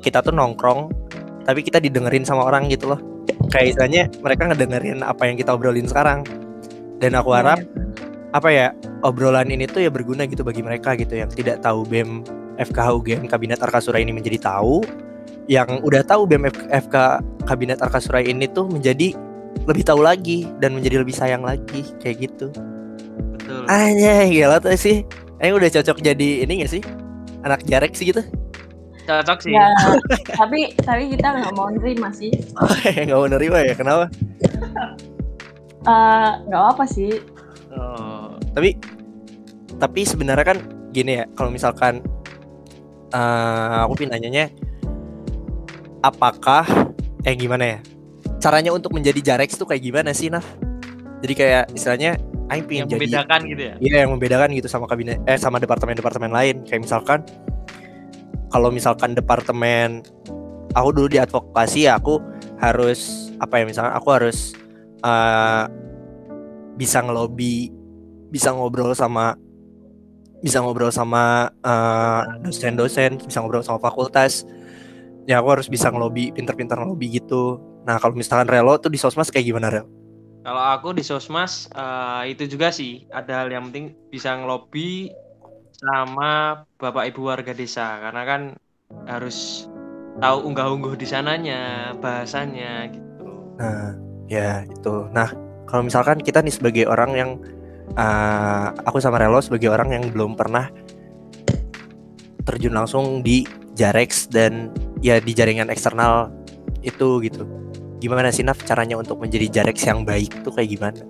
kita 0.00 0.22
tuh 0.22 0.32
nongkrong 0.32 0.92
tapi 1.44 1.64
kita 1.64 1.80
didengerin 1.80 2.22
sama 2.22 2.46
orang 2.46 2.68
gitu 2.68 2.92
loh. 2.94 3.00
Kayak 3.50 3.66
istilahnya 3.74 4.02
mereka 4.22 4.46
ngedengerin 4.52 5.00
apa 5.02 5.26
yang 5.26 5.34
kita 5.40 5.56
obrolin 5.56 5.88
sekarang. 5.88 6.22
Dan 7.00 7.16
aku 7.16 7.32
harap 7.32 7.64
apa 8.30 8.48
ya 8.52 8.66
obrolan 9.02 9.48
ini 9.50 9.66
tuh 9.66 9.82
ya 9.82 9.90
berguna 9.90 10.28
gitu 10.28 10.46
bagi 10.46 10.62
mereka 10.62 10.94
gitu 10.94 11.18
yang 11.18 11.32
tidak 11.32 11.64
tahu 11.64 11.82
BEM 11.88 12.22
FKH 12.60 12.88
UGM 12.94 13.22
Kabinet 13.26 13.58
Arkasura 13.64 13.98
ini 13.98 14.14
menjadi 14.14 14.38
tahu 14.38 14.84
yang 15.50 15.82
udah 15.82 16.04
tahu 16.06 16.28
BEM 16.28 16.46
FK 16.70 16.94
Kabinet 17.48 17.82
Arkasura 17.82 18.22
ini 18.22 18.46
tuh 18.46 18.70
menjadi 18.70 19.16
lebih 19.66 19.82
tahu 19.82 20.00
lagi 20.04 20.46
dan 20.62 20.76
menjadi 20.78 21.02
lebih 21.02 21.16
sayang 21.16 21.42
lagi 21.42 21.82
kayak 21.98 22.30
gitu. 22.30 22.54
Betul. 23.34 23.66
Anjay, 23.66 24.30
gila 24.30 24.62
tuh 24.62 24.78
sih. 24.78 25.02
Ini 25.40 25.56
udah 25.56 25.70
cocok 25.72 25.98
jadi 25.98 26.44
ini 26.44 26.60
gak 26.60 26.70
sih? 26.70 26.82
Anak 27.40 27.64
jarek 27.64 27.96
sih 27.96 28.12
gitu. 28.12 28.20
cocok 29.00 29.40
sih 29.42 29.56
Ya, 29.56 29.72
tapi 30.36 30.70
tapi 30.78 31.10
kita 31.10 31.34
nggak 31.34 31.56
mau 31.56 31.66
nerima 31.66 32.12
sih. 32.12 32.30
Gak 33.08 33.16
mau 33.16 33.26
nerima 33.26 33.58
ya, 33.64 33.74
kenapa? 33.74 34.06
Eh, 35.82 36.30
Nggak 36.46 36.64
apa 36.76 36.84
sih. 36.86 37.18
Oh, 37.72 38.36
Tapi 38.52 38.76
tapi 39.80 40.00
sebenarnya 40.04 40.44
kan 40.44 40.58
gini 40.92 41.18
ya, 41.18 41.24
kalau 41.32 41.48
misalkan 41.48 42.04
eh 43.10 43.78
aku 43.82 44.04
pin 44.04 44.12
nanyanya 44.12 44.52
apakah 46.00 46.62
eh 47.24 47.34
gimana 47.34 47.64
ya? 47.66 47.78
Caranya 48.38 48.70
untuk 48.70 48.92
menjadi 48.92 49.34
jarek 49.34 49.50
tuh 49.50 49.64
kayak 49.66 49.82
gimana 49.82 50.12
sih, 50.12 50.28
Naf? 50.28 50.44
Jadi 51.24 51.34
kayak 51.34 51.64
istilahnya 51.74 52.20
Aing 52.50 52.66
yang 52.66 52.66
pengen 52.66 52.86
jadi 52.90 52.98
membedakan 52.98 53.40
gitu 53.46 53.62
ya? 53.62 53.74
Iya 53.78 53.96
yang 54.04 54.10
membedakan 54.18 54.48
gitu 54.58 54.66
sama 54.66 54.90
kabinet 54.90 55.22
eh 55.24 55.38
sama 55.38 55.62
departemen-departemen 55.62 56.34
lain. 56.34 56.66
Kayak 56.66 56.82
misalkan 56.82 57.22
kalau 58.50 58.74
misalkan 58.74 59.14
departemen 59.14 60.02
aku 60.74 60.88
dulu 60.90 61.06
di 61.06 61.22
advokasi 61.22 61.86
ya 61.86 61.94
aku 62.02 62.18
harus 62.58 63.30
apa 63.38 63.62
ya 63.62 63.64
misalkan 63.70 63.94
aku 63.94 64.08
harus 64.10 64.58
eh, 65.06 65.64
bisa 66.74 66.98
ngelobi 67.06 67.70
bisa 68.34 68.50
ngobrol 68.50 68.98
sama 68.98 69.38
bisa 70.42 70.58
ngobrol 70.58 70.90
sama 70.90 71.54
eh, 71.62 72.22
dosen-dosen 72.42 73.22
bisa 73.22 73.38
ngobrol 73.38 73.62
sama 73.62 73.78
fakultas. 73.78 74.42
Ya 75.30 75.38
aku 75.38 75.54
harus 75.54 75.70
bisa 75.70 75.86
ngelobi 75.94 76.34
pinter-pinter 76.34 76.74
ngelobi 76.74 77.22
gitu. 77.22 77.62
Nah 77.86 78.02
kalau 78.02 78.18
misalkan 78.18 78.50
relo 78.50 78.74
tuh 78.82 78.90
di 78.90 78.98
sosmas 78.98 79.30
kayak 79.30 79.46
gimana 79.46 79.70
rel 79.70 79.99
Kalau 80.40 80.62
aku 80.72 80.96
di 80.96 81.04
Sosmas 81.04 81.68
eh, 81.76 82.32
itu 82.32 82.48
juga 82.48 82.72
sih 82.72 83.04
ada 83.12 83.44
hal 83.44 83.52
yang 83.52 83.68
penting 83.68 83.92
bisa 84.08 84.32
ngelobi 84.32 85.12
sama 85.76 86.64
Bapak 86.80 87.12
Ibu 87.12 87.20
warga 87.28 87.52
desa 87.52 88.00
karena 88.00 88.22
kan 88.24 88.42
harus 89.08 89.68
tahu 90.20 90.48
unggah-ungguh 90.48 90.96
di 90.96 91.06
sananya, 91.08 91.92
bahasanya 92.00 92.88
gitu. 92.92 93.28
Nah, 93.60 93.96
ya 94.28 94.64
itu. 94.64 95.08
Nah, 95.12 95.28
kalau 95.68 95.84
misalkan 95.84 96.20
kita 96.20 96.40
nih 96.40 96.52
sebagai 96.56 96.84
orang 96.88 97.10
yang 97.12 97.30
eh, 97.96 98.66
aku 98.88 98.96
sama 98.96 99.20
Relo 99.20 99.44
sebagai 99.44 99.68
orang 99.68 99.92
yang 99.92 100.04
belum 100.08 100.40
pernah 100.40 100.72
terjun 102.48 102.72
langsung 102.72 103.20
di 103.20 103.44
Jarex 103.76 104.32
dan 104.32 104.72
ya 105.04 105.20
di 105.20 105.36
jaringan 105.36 105.68
eksternal 105.68 106.32
itu 106.80 107.20
gitu. 107.24 107.44
Gimana 108.00 108.32
sih 108.32 108.42
Naf 108.42 108.64
caranya 108.64 108.96
untuk 108.96 109.20
menjadi 109.20 109.60
Jarex 109.60 109.84
yang 109.84 110.08
baik 110.08 110.40
tuh 110.40 110.52
kayak 110.56 110.72
gimana? 110.72 111.02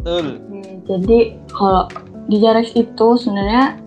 Betul. 0.00 0.40
Hmm, 0.48 0.74
Jadi 0.88 1.18
kalau 1.52 1.84
di 2.26 2.36
Jarex 2.40 2.72
itu 2.74 3.08
sebenarnya 3.20 3.78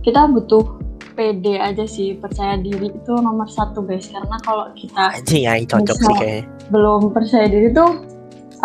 kita 0.00 0.28
butuh 0.32 0.80
pede 1.14 1.62
aja 1.62 1.86
sih 1.86 2.18
percaya 2.18 2.58
diri 2.58 2.90
itu 2.90 3.12
nomor 3.14 3.46
satu 3.46 3.86
guys 3.86 4.10
karena 4.10 4.34
kalau 4.42 4.66
kita 4.74 5.14
Anjing 5.14 5.46
ya, 5.46 5.54
cocok 5.62 5.96
sih 5.96 6.14
kayaknya. 6.18 6.42
belum 6.74 7.14
percaya 7.14 7.46
diri 7.46 7.70
tuh 7.70 8.02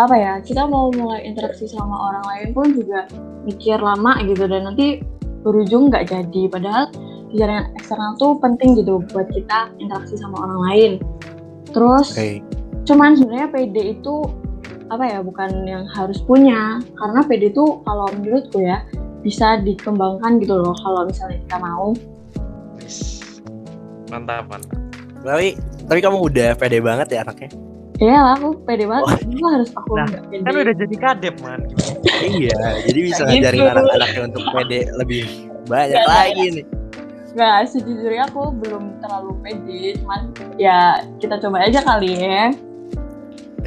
apa 0.02 0.16
ya 0.18 0.34
kita 0.42 0.66
mau 0.66 0.90
mulai 0.90 1.30
interaksi 1.30 1.70
sama 1.70 1.94
orang 2.10 2.26
lain 2.26 2.48
pun 2.58 2.68
juga 2.74 3.06
mikir 3.46 3.78
lama 3.78 4.18
gitu 4.26 4.50
dan 4.50 4.66
nanti 4.66 5.06
berujung 5.46 5.94
nggak 5.94 6.10
jadi 6.10 6.42
padahal 6.50 6.90
di 7.30 7.38
jaringan 7.38 7.70
eksternal 7.78 8.18
tuh 8.18 8.34
penting 8.42 8.74
gitu 8.82 8.98
buat 9.14 9.30
kita 9.30 9.70
interaksi 9.78 10.18
sama 10.18 10.50
orang 10.50 10.62
lain 10.74 10.92
terus 11.70 12.18
Oke. 12.18 12.42
Cuman 12.84 13.16
sebenarnya 13.16 13.50
PD 13.50 13.76
itu 13.96 14.16
apa 14.90 15.06
ya 15.06 15.20
bukan 15.22 15.50
yang 15.64 15.86
harus 15.94 16.18
punya 16.20 16.82
karena 16.98 17.22
PD 17.22 17.54
itu 17.54 17.82
kalau 17.84 18.10
menurutku 18.12 18.58
ya 18.60 18.82
bisa 19.22 19.60
dikembangkan 19.60 20.40
gitu 20.40 20.56
loh 20.56 20.74
kalau 20.80 21.06
misalnya 21.06 21.38
kita 21.44 21.58
mau. 21.60 21.92
Mantap, 24.10 24.46
mantap. 24.50 24.80
Tapi 25.22 25.54
tapi 25.86 26.00
kamu 26.00 26.18
udah 26.26 26.50
pede 26.56 26.80
banget 26.80 27.08
ya 27.12 27.22
anaknya. 27.22 27.52
ya 28.00 28.16
lah 28.16 28.40
aku 28.40 28.56
pede 28.64 28.88
banget 28.88 29.12
kenapa 29.28 29.48
harus 29.60 29.70
aku 29.76 29.92
Nah, 29.92 30.08
pede 30.08 30.40
Kan 30.40 30.54
udah 30.56 30.76
jadi 30.80 30.96
kadep, 30.96 31.36
Man. 31.44 31.60
iya, 32.24 32.56
jadi 32.88 33.00
bisa 33.04 33.22
ngajarin 33.28 33.60
gitu. 33.60 33.72
anak-anaknya 33.76 34.22
untuk 34.32 34.44
pede 34.56 34.80
lebih 34.96 35.24
banyak 35.68 36.00
Nggak, 36.00 36.08
lagi 36.08 36.46
nih. 36.56 36.66
Nggak, 37.36 37.58
sejujurnya 37.70 38.24
aku 38.32 38.42
belum 38.56 38.84
terlalu 39.04 39.32
pede, 39.44 39.82
cuman 40.00 40.22
ya 40.56 40.78
kita 41.20 41.44
coba 41.44 41.68
aja 41.68 41.84
kali 41.84 42.12
ya. 42.16 42.56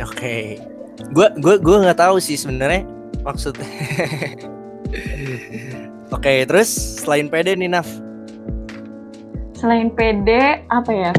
Oke. 0.01 0.57
Gue 1.13 1.29
gue 1.41 1.55
gue 1.61 1.77
nggak 1.83 2.01
tahu 2.01 2.17
sih 2.23 2.39
sebenarnya 2.39 2.87
maksudnya. 3.27 3.65
Oke, 6.13 6.45
terus 6.45 6.69
selain 7.01 7.33
pede 7.33 7.57
nih 7.57 7.73
Naf. 7.73 7.89
Selain 9.57 9.89
pede, 9.89 10.61
apa 10.69 10.93
ya? 10.93 11.13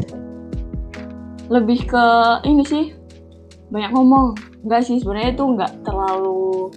Lebih 1.50 1.90
ke 1.90 2.06
ini 2.46 2.62
sih, 2.62 2.94
banyak 3.74 3.90
ngomong. 3.90 4.38
Enggak 4.64 4.86
sih, 4.86 5.02
sebenarnya 5.02 5.34
itu 5.34 5.44
nggak 5.44 5.72
terlalu 5.84 6.70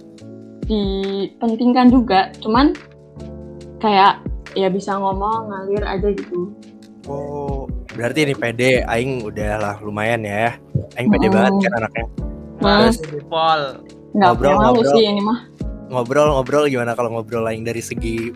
dipentingkan 0.68 1.88
juga, 1.88 2.28
cuman 2.44 2.76
kayak 3.80 4.20
ya 4.52 4.68
bisa 4.68 4.98
ngomong 4.98 5.48
ngalir 5.48 5.84
aja 5.86 6.08
gitu. 6.12 6.52
Oh, 7.08 7.57
berarti 7.98 8.22
ini 8.22 8.34
pede 8.34 8.86
aing 8.86 9.26
udah 9.26 9.52
lah 9.58 9.74
lumayan 9.82 10.22
ya. 10.22 10.54
Aing 10.94 11.10
pede 11.10 11.26
Hmm. 11.26 11.34
banget 11.34 11.52
kan 11.66 11.72
anaknya. 11.82 12.04
Mas, 12.58 12.96
Pol. 13.26 13.82
Ngobrol, 14.14 14.54
ngobrol. 14.56 14.94
sih 14.94 15.02
ini 15.04 15.18
mah. 15.20 15.50
Ngobrol-ngobrol 15.90 16.64
gimana 16.66 16.94
kalau 16.94 17.10
ngobrol 17.10 17.42
aing 17.44 17.66
dari 17.66 17.82
segi 17.82 18.30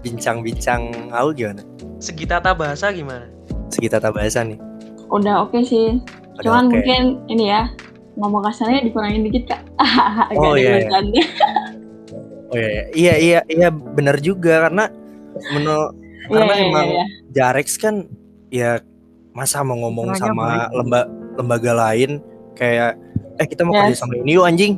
bincang-bincang 0.00 1.10
aku 1.10 1.34
gimana? 1.34 1.62
Segi 1.98 2.24
tata 2.24 2.54
bahasa 2.54 2.90
gimana? 2.90 3.26
Segi 3.68 3.88
tata 3.88 4.10
bahasa 4.10 4.42
nih. 4.42 4.58
Udah 5.10 5.44
oke 5.44 5.62
sih, 5.62 5.98
Udah 6.38 6.42
cuman 6.42 6.64
oke. 6.66 6.72
mungkin 6.78 7.02
ini 7.26 7.50
ya 7.50 7.68
ngomong 8.14 8.44
kasarnya 8.44 8.82
dikurangin 8.82 9.26
dikit 9.26 9.50
kak. 9.50 9.62
Oh, 10.38 10.54
iya, 10.54 10.78
iya. 10.80 10.90
Oh 12.48 12.56
iya, 12.56 12.68
iya 12.68 12.82
iya 12.92 13.14
iya 13.16 13.38
iya 13.48 13.68
benar 13.72 14.20
juga 14.20 14.68
karena 14.68 14.86
menurut 15.50 15.96
Iya, 16.22 16.38
Karena 16.38 16.54
iya, 16.54 16.64
emang 16.70 16.86
iya, 16.86 16.94
iya. 16.94 17.06
Jarex 17.34 17.68
kan 17.76 17.94
ya 18.48 18.70
masa 19.32 19.64
mau 19.64 19.76
ngomong 19.78 20.12
sama 20.14 20.68
baik. 20.68 20.76
lemba 20.76 21.00
lembaga 21.34 21.72
lain 21.72 22.20
kayak 22.52 23.00
eh 23.36 23.46
kita 23.48 23.64
mau 23.64 23.72
kerja 23.74 23.96
Yes. 23.96 24.00
sama 24.00 24.14
ini 24.16 24.36
yuk 24.36 24.44
anjing 24.44 24.76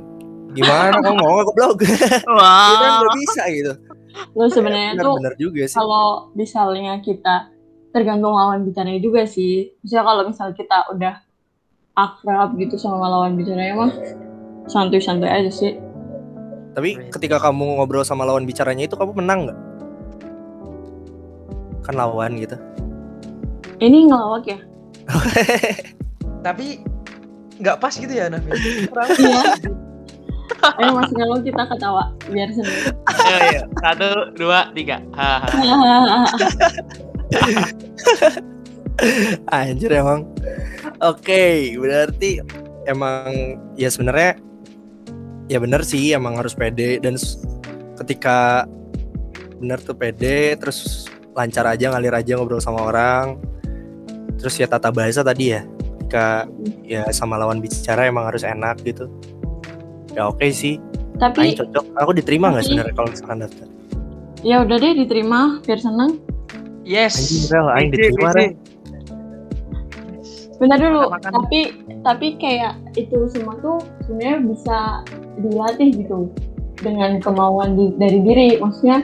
gimana 0.55 0.95
kamu 1.03 1.19
mau 1.19 1.43
goblok 1.43 1.83
Wah. 2.31 2.71
Itu 2.71 2.77
kan 2.79 2.91
nggak 3.03 3.15
bisa 3.19 3.43
gitu 3.51 3.73
Lu 4.39 4.47
sebenarnya 4.47 4.95
tuh 4.95 5.19
juga 5.37 5.67
sih 5.67 5.75
kalau 5.75 6.31
misalnya 6.39 7.03
kita 7.03 7.51
tergantung 7.91 8.35
lawan 8.35 8.63
bicaranya 8.63 8.99
juga 8.99 9.23
sih. 9.23 9.75
Misalnya 9.83 10.07
kalau 10.07 10.23
misal 10.27 10.49
kita 10.55 10.87
udah 10.91 11.15
akrab 11.95 12.55
gitu 12.59 12.75
sama 12.75 13.07
lawan 13.07 13.35
bicaranya 13.35 13.75
mah 13.75 13.91
santuy-santuy 14.67 15.31
aja 15.31 15.51
sih. 15.51 15.79
tapi 16.75 16.99
ketika 17.07 17.39
kamu 17.39 17.79
ngobrol 17.79 18.03
sama 18.03 18.27
lawan 18.27 18.43
bicaranya 18.43 18.87
itu 18.87 18.99
kamu 18.99 19.15
menang 19.15 19.47
nggak 19.47 19.59
kan 21.87 21.95
lawan 21.95 22.35
gitu 22.35 22.59
Ini 23.83 23.99
ngelawak 24.11 24.45
ya? 24.47 24.59
Tapi 26.47 26.83
nggak 27.59 27.79
pas 27.79 27.95
gitu 27.95 28.11
ya, 28.11 28.31
Nafi. 28.31 28.51
Iya. 28.55 29.43
Ayo 30.77 30.93
mas 30.97 31.11
ngelawak 31.13 31.45
kita 31.45 31.67
ketawa 31.69 32.13
biar 32.29 32.49
seneng. 32.53 32.93
Ayo, 33.09 33.37
ayo. 33.41 33.63
Satu, 33.81 34.09
dua, 34.37 34.69
tiga. 34.77 35.01
Anjir 39.51 39.91
emang 39.91 40.23
oke 41.03 41.75
berarti 41.75 42.39
emang 42.87 43.59
ya 43.75 43.91
sebenarnya 43.91 44.39
ya 45.51 45.59
bener 45.59 45.83
sih 45.83 46.15
emang 46.15 46.39
harus 46.39 46.55
pede 46.55 47.03
dan 47.03 47.19
ketika 47.99 48.71
bener 49.59 49.83
tuh 49.83 49.99
pede 49.99 50.55
terus 50.55 51.11
lancar 51.35 51.67
aja 51.67 51.91
ngalir 51.91 52.15
aja 52.15 52.39
ngobrol 52.39 52.63
sama 52.63 52.87
orang 52.87 53.35
terus 54.41 54.55
ya 54.59 54.67
tata 54.69 54.91
bahasa 54.91 55.21
tadi 55.23 55.55
ya 55.55 55.63
ketika 55.99 56.47
ya 56.85 57.03
sama 57.11 57.41
lawan 57.41 57.59
bicara 57.59 58.07
emang 58.07 58.29
harus 58.29 58.45
enak 58.45 58.79
gitu 58.85 59.09
ya 60.15 60.29
oke 60.31 60.45
sih 60.51 60.79
Aing 61.15 61.23
Tapi 61.23 61.55
cocok 61.55 61.85
aku 61.95 62.11
diterima 62.11 62.51
nggak 62.51 62.65
sebenarnya 62.67 62.95
kalau 62.99 63.09
misalkan 63.15 63.39
daftar 63.47 63.67
ya 64.45 64.61
udah 64.61 64.77
deh 64.77 64.93
diterima 64.93 65.59
biar 65.65 65.81
seneng. 65.81 66.21
Yes. 66.85 67.17
Anjing, 67.17 67.49
Rel, 67.49 67.67
aing 67.73 67.89
Easy, 67.89 67.97
diterima. 67.97 68.31
Rel. 68.37 68.53
Bentar 70.61 70.79
dulu. 70.79 71.03
Makan. 71.11 71.31
Tapi 71.33 71.61
tapi 72.05 72.27
kayak 72.37 72.77
itu 72.95 73.19
semua 73.33 73.57
tuh 73.65 73.81
sebenarnya 74.05 74.39
bisa 74.45 74.79
dilatih 75.41 75.89
gitu 75.97 76.29
dengan 76.85 77.19
kemauan 77.25 77.73
di- 77.75 77.97
dari 77.97 78.21
diri. 78.21 78.61
Maksudnya 78.61 79.01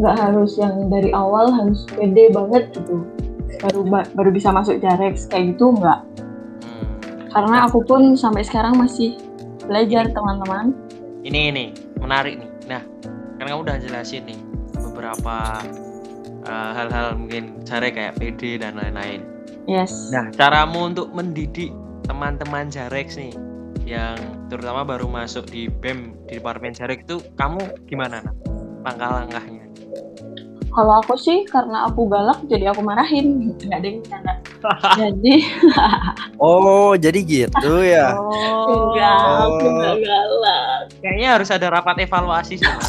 nggak 0.00 0.16
harus 0.16 0.56
yang 0.56 0.88
dari 0.88 1.12
awal 1.12 1.52
harus 1.52 1.84
pede 1.92 2.32
banget 2.32 2.72
gitu. 2.72 3.04
Baru 3.58 3.82
ba- 3.88 4.08
baru 4.14 4.30
bisa 4.30 4.54
masuk 4.54 4.78
Jarex 4.78 5.26
kayak 5.26 5.56
gitu 5.56 5.74
nggak. 5.74 6.00
Hmm. 6.62 6.86
Karena 7.34 7.66
aku 7.66 7.82
pun 7.82 8.14
sampai 8.14 8.46
sekarang 8.46 8.78
masih 8.78 9.18
belajar 9.66 10.06
teman-teman. 10.14 10.72
Ini 11.26 11.40
ini 11.52 11.64
menarik 11.98 12.38
nih. 12.38 12.50
Nah, 12.70 12.82
kan 13.36 13.44
kamu 13.50 13.60
udah 13.66 13.76
jelasin 13.82 14.24
nih 14.24 14.40
beberapa 14.78 15.62
uh, 16.46 16.70
hal-hal 16.74 17.18
mungkin 17.18 17.62
cara 17.66 17.90
kayak 17.92 18.16
PD 18.16 18.60
dan 18.60 18.78
lain-lain. 18.78 19.22
Yes. 19.68 20.10
Nah, 20.10 20.32
caramu 20.34 20.90
untuk 20.90 21.12
mendidik 21.12 21.70
teman-teman 22.08 22.72
Jarex 22.72 23.14
nih 23.20 23.34
yang 23.86 24.18
terutama 24.50 24.82
baru 24.82 25.06
masuk 25.06 25.46
di 25.50 25.70
BEM 25.70 26.14
di 26.26 26.38
Departemen 26.38 26.74
Jarex 26.74 27.06
itu 27.06 27.22
kamu 27.38 27.86
gimana 27.86 28.22
nah? 28.22 28.34
langkah-langkahnya? 28.86 29.66
Kalau 30.70 31.02
aku 31.02 31.14
sih 31.14 31.42
karena 31.44 31.84
aku 31.84 32.06
galak 32.06 32.38
jadi 32.46 32.70
aku 32.70 32.80
marahin. 32.80 33.50
Enggak 33.58 33.76
ada 33.76 33.86
yang 33.86 33.98
bercanda. 34.00 34.32
jadi 34.96 35.34
Oh, 36.38 36.94
jadi 36.94 37.20
gitu 37.20 37.74
ya. 37.80 38.14
Oh, 38.20 38.94
enggak, 38.94 39.18
aku 39.40 39.66
enggak 39.66 39.96
galak. 40.00 40.80
kayaknya 41.00 41.28
harus 41.34 41.48
ada 41.48 41.66
rapat 41.68 41.96
evaluasi 42.00 42.54
sih, 42.54 42.68
Mas. 42.68 42.88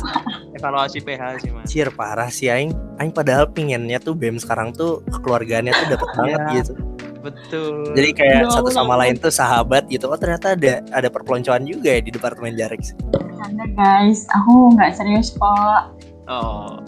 evaluasi 0.54 0.98
PH 1.02 1.22
sih, 1.42 1.50
Mas. 1.50 1.66
Cier 1.66 1.90
parah 1.90 2.30
sih 2.30 2.48
aing. 2.48 2.70
Aing 2.96 3.10
padahal 3.10 3.48
pinginnya 3.48 3.98
tuh 3.98 4.14
BEM 4.14 4.38
sekarang 4.38 4.72
tuh 4.72 5.02
kekeluargaannya 5.10 5.74
tuh 5.74 5.88
dapet 5.90 6.10
banget 6.18 6.40
Iya. 6.40 6.54
gitu. 6.56 6.74
Betul. 7.22 7.94
Jadi 7.94 8.10
kayak 8.14 8.38
Ya 8.40 8.50
satu 8.50 8.70
sama 8.70 8.98
lain 8.98 9.14
tuh 9.16 9.30
sahabat 9.30 9.86
gitu. 9.88 10.06
Oh 10.06 10.18
ternyata 10.18 10.54
ada 10.54 10.82
ada 10.92 11.06
perpeloncoan 11.06 11.66
juga 11.66 11.94
ya 11.94 12.02
di 12.02 12.10
departemen 12.10 12.54
Jarex. 12.54 12.98
Bercanda 13.10 13.66
guys, 13.74 14.26
aku 14.32 14.74
nggak 14.74 14.94
serius 14.94 15.34
kok. 15.34 15.94
oh, 16.26 16.82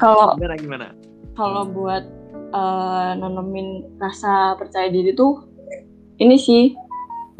Kalau 0.00 0.36
gimana 0.36 0.56
gimana? 0.56 0.86
kalau 1.36 1.64
buat 1.68 2.04
eh, 2.52 3.10
nanemin 3.16 3.96
rasa 3.96 4.56
percaya 4.60 4.92
diri 4.92 5.14
tuh 5.16 5.40
ini 6.20 6.36
sih 6.36 6.76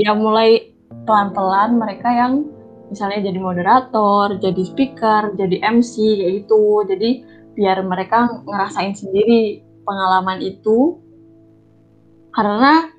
ya 0.00 0.16
mulai 0.16 0.72
pelan-pelan 1.04 1.76
mereka 1.76 2.08
yang 2.08 2.48
misalnya 2.90 3.30
jadi 3.30 3.38
moderator, 3.38 4.40
jadi 4.42 4.62
speaker, 4.66 5.38
jadi 5.38 5.62
MC 5.62 5.94
kayak 6.18 6.32
gitu. 6.42 6.82
Jadi 6.88 7.10
biar 7.54 7.86
mereka 7.86 8.42
ngerasain 8.42 8.98
sendiri 8.98 9.62
pengalaman 9.86 10.42
itu. 10.42 10.98
Karena 12.34 12.90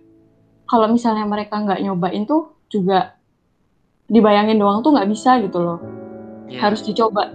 kalau 0.69 0.87
misalnya 0.87 1.27
mereka 1.27 1.59
nggak 1.59 1.83
nyobain 1.83 2.23
tuh 2.23 2.55
juga 2.71 3.19
dibayangin 4.07 4.59
doang 4.59 4.79
tuh 4.79 4.95
nggak 4.95 5.09
bisa 5.11 5.39
gitu 5.43 5.59
loh 5.59 5.79
Ya. 6.51 6.67
harus 6.67 6.83
dicoba. 6.83 7.31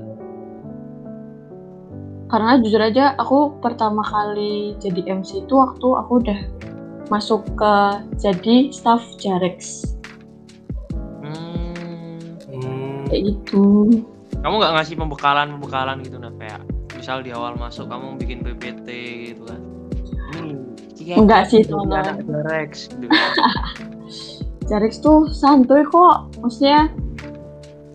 Karena 2.27 2.59
jujur 2.59 2.83
aja 2.83 3.15
aku 3.15 3.55
pertama 3.63 4.03
kali 4.03 4.75
jadi 4.83 5.15
MC 5.15 5.47
itu 5.47 5.55
waktu 5.55 5.87
aku 5.87 6.13
udah 6.27 6.41
masuk 7.07 7.47
ke 7.55 7.75
jadi 8.19 8.75
staff 8.75 8.99
Jarex. 9.17 9.95
Hmm, 11.23 12.35
Hmm, 12.51 13.07
kayak 13.07 13.23
gitu. 13.31 13.65
kamu 14.43 14.55
nggak 14.59 14.75
ngasih 14.79 14.95
pembekalan 14.95 15.47
pembekalan 15.59 15.97
gitu 16.07 16.19
nah 16.19 16.31
kayak 16.39 16.63
misal 16.95 17.19
di 17.19 17.31
awal 17.35 17.55
masuk 17.59 17.87
kamu 17.87 18.15
bikin 18.19 18.39
PPT 18.43 18.89
gitu 19.33 19.43
kan? 19.47 19.61
Cia, 20.97 21.15
Enggak 21.15 21.47
sih, 21.47 21.63
anak 21.63 22.27
Jarex 22.27 22.91
gitu. 22.91 23.11
Jarex 24.69 24.99
tuh 24.99 25.31
santuy 25.31 25.87
kok, 25.87 26.27
maksudnya 26.43 26.91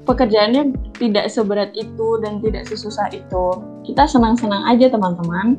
pekerjaannya 0.08 0.72
tidak 1.02 1.26
seberat 1.34 1.74
itu 1.74 2.22
dan 2.22 2.38
tidak 2.46 2.70
sesusah 2.70 3.10
itu. 3.10 3.46
Kita 3.90 4.06
senang-senang 4.06 4.62
aja 4.70 4.86
teman-teman. 4.94 5.58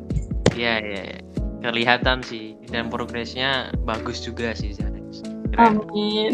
Iya 0.55 0.79
iya. 0.79 1.01
iya. 1.03 1.19
Kelihatan 1.59 2.23
sih 2.23 2.55
dan 2.71 2.87
progresnya 2.87 3.75
bagus 3.83 4.23
juga 4.23 4.55
sih. 4.55 4.71
Keren. 5.51 5.83
Amin. 5.83 6.33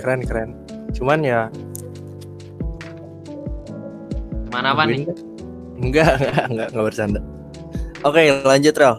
keren 0.00 0.20
keren. 0.26 0.50
Cuman 0.96 1.20
ya 1.22 1.52
Mana 4.54 4.70
apa 4.70 4.86
nih? 4.86 5.02
Enggak, 5.82 6.14
enggak, 6.22 6.46
enggak, 6.46 6.68
enggak 6.70 6.84
bercanda. 6.86 7.20
Oke, 8.06 8.20
lanjut 8.46 8.74
Rel. 8.78 8.96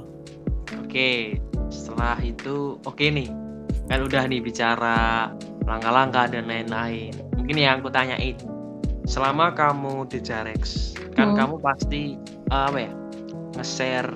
Oke, 0.84 1.40
setelah 1.72 2.20
itu 2.20 2.76
oke 2.84 3.06
nih. 3.08 3.32
Kan 3.88 4.04
udah 4.04 4.28
nih 4.28 4.44
bicara 4.44 5.32
langkah-langkah 5.66 6.30
dan 6.30 6.46
lain-lain. 6.46 7.14
Mungkin 7.38 7.56
yang 7.58 7.82
aku 7.82 7.90
tanyain. 7.90 8.38
Selama 9.06 9.54
kamu 9.54 10.10
di 10.10 10.18
Jarex, 10.18 10.94
kan 11.14 11.34
Hmm. 11.34 11.38
kamu 11.38 11.56
pasti 11.62 12.18
eh, 12.50 12.64
apa 12.70 12.80
ya? 12.90 12.92
Nge-share 13.58 14.10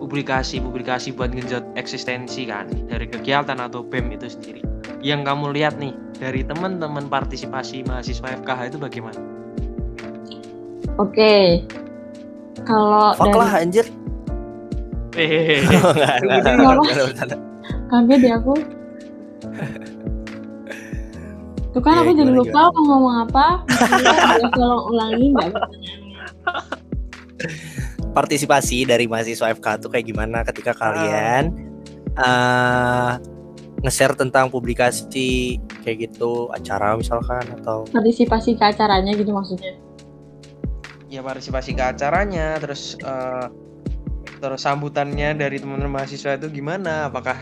publikasi-publikasi 0.00 1.16
buat 1.16 1.32
ngejot 1.32 1.64
eksistensi 1.74 2.44
kan 2.46 2.68
dari 2.86 3.08
kegiatan 3.08 3.56
atau 3.58 3.80
BEM 3.82 4.12
itu 4.12 4.28
sendiri. 4.28 4.60
Yang 5.00 5.20
kamu 5.28 5.56
lihat 5.56 5.80
nih 5.80 5.96
dari 6.20 6.44
teman-teman 6.44 7.08
partisipasi 7.08 7.84
mahasiswa 7.88 8.36
FKH 8.44 8.60
itu 8.72 8.78
bagaimana? 8.80 9.20
Oke. 10.96 11.64
Kalau 12.64 13.12
Fuck 13.16 13.28
dari 13.28 13.36
lah 13.36 13.50
anjir. 13.60 13.86
Hehehe. 15.16 15.64
Enggak, 15.64 16.16
enggak, 16.24 17.36
Tunggu 17.88 18.56
Tuh 21.76 21.84
kan 21.84 21.92
Iya, 21.92 22.08
aku 22.08 22.12
jadi 22.16 22.32
gimana, 22.32 22.40
lupa 22.40 22.60
mau 22.72 22.84
ngomong 22.88 23.14
apa. 23.28 23.46
Ya, 24.00 24.48
tolong 24.56 24.82
ulangi 24.96 25.26
mbak. 25.28 25.52
Partisipasi 28.16 28.88
dari 28.88 29.04
mahasiswa 29.04 29.52
FK 29.52 29.84
tuh 29.84 29.92
kayak 29.92 30.08
gimana 30.08 30.40
ketika 30.40 30.72
kalian 30.72 31.52
eh 32.16 33.12
nge-share 33.84 34.16
tentang 34.16 34.48
publikasi 34.48 35.60
kayak 35.84 36.08
gitu 36.08 36.48
acara 36.48 36.96
misalkan 36.96 37.44
atau 37.60 37.84
Partisipasi 37.92 38.56
ke 38.56 38.72
acaranya 38.72 39.12
gitu 39.12 39.36
maksudnya. 39.36 39.76
ya 41.06 41.20
partisipasi 41.22 41.76
ke 41.76 41.84
acaranya 41.86 42.56
terus 42.58 42.96
eh, 42.98 43.46
terus 44.40 44.64
sambutannya 44.64 45.38
dari 45.38 45.60
teman-teman 45.60 46.02
mahasiswa 46.02 46.34
itu 46.34 46.50
gimana 46.50 47.12
apakah 47.12 47.36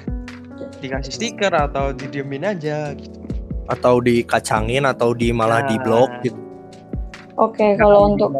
dikasih 0.84 1.14
stiker 1.14 1.54
atau 1.54 1.94
didiemin 1.96 2.44
aja 2.44 2.92
gitu 2.92 3.23
atau 3.68 4.00
dikacangin 4.00 4.84
atau 4.84 5.16
di 5.16 5.32
malah 5.32 5.64
di 5.64 5.76
Nah. 5.78 5.82
blok 5.84 6.10
gitu. 6.22 6.38
Oke, 7.34 7.74
kalau 7.80 8.14
untuk 8.14 8.30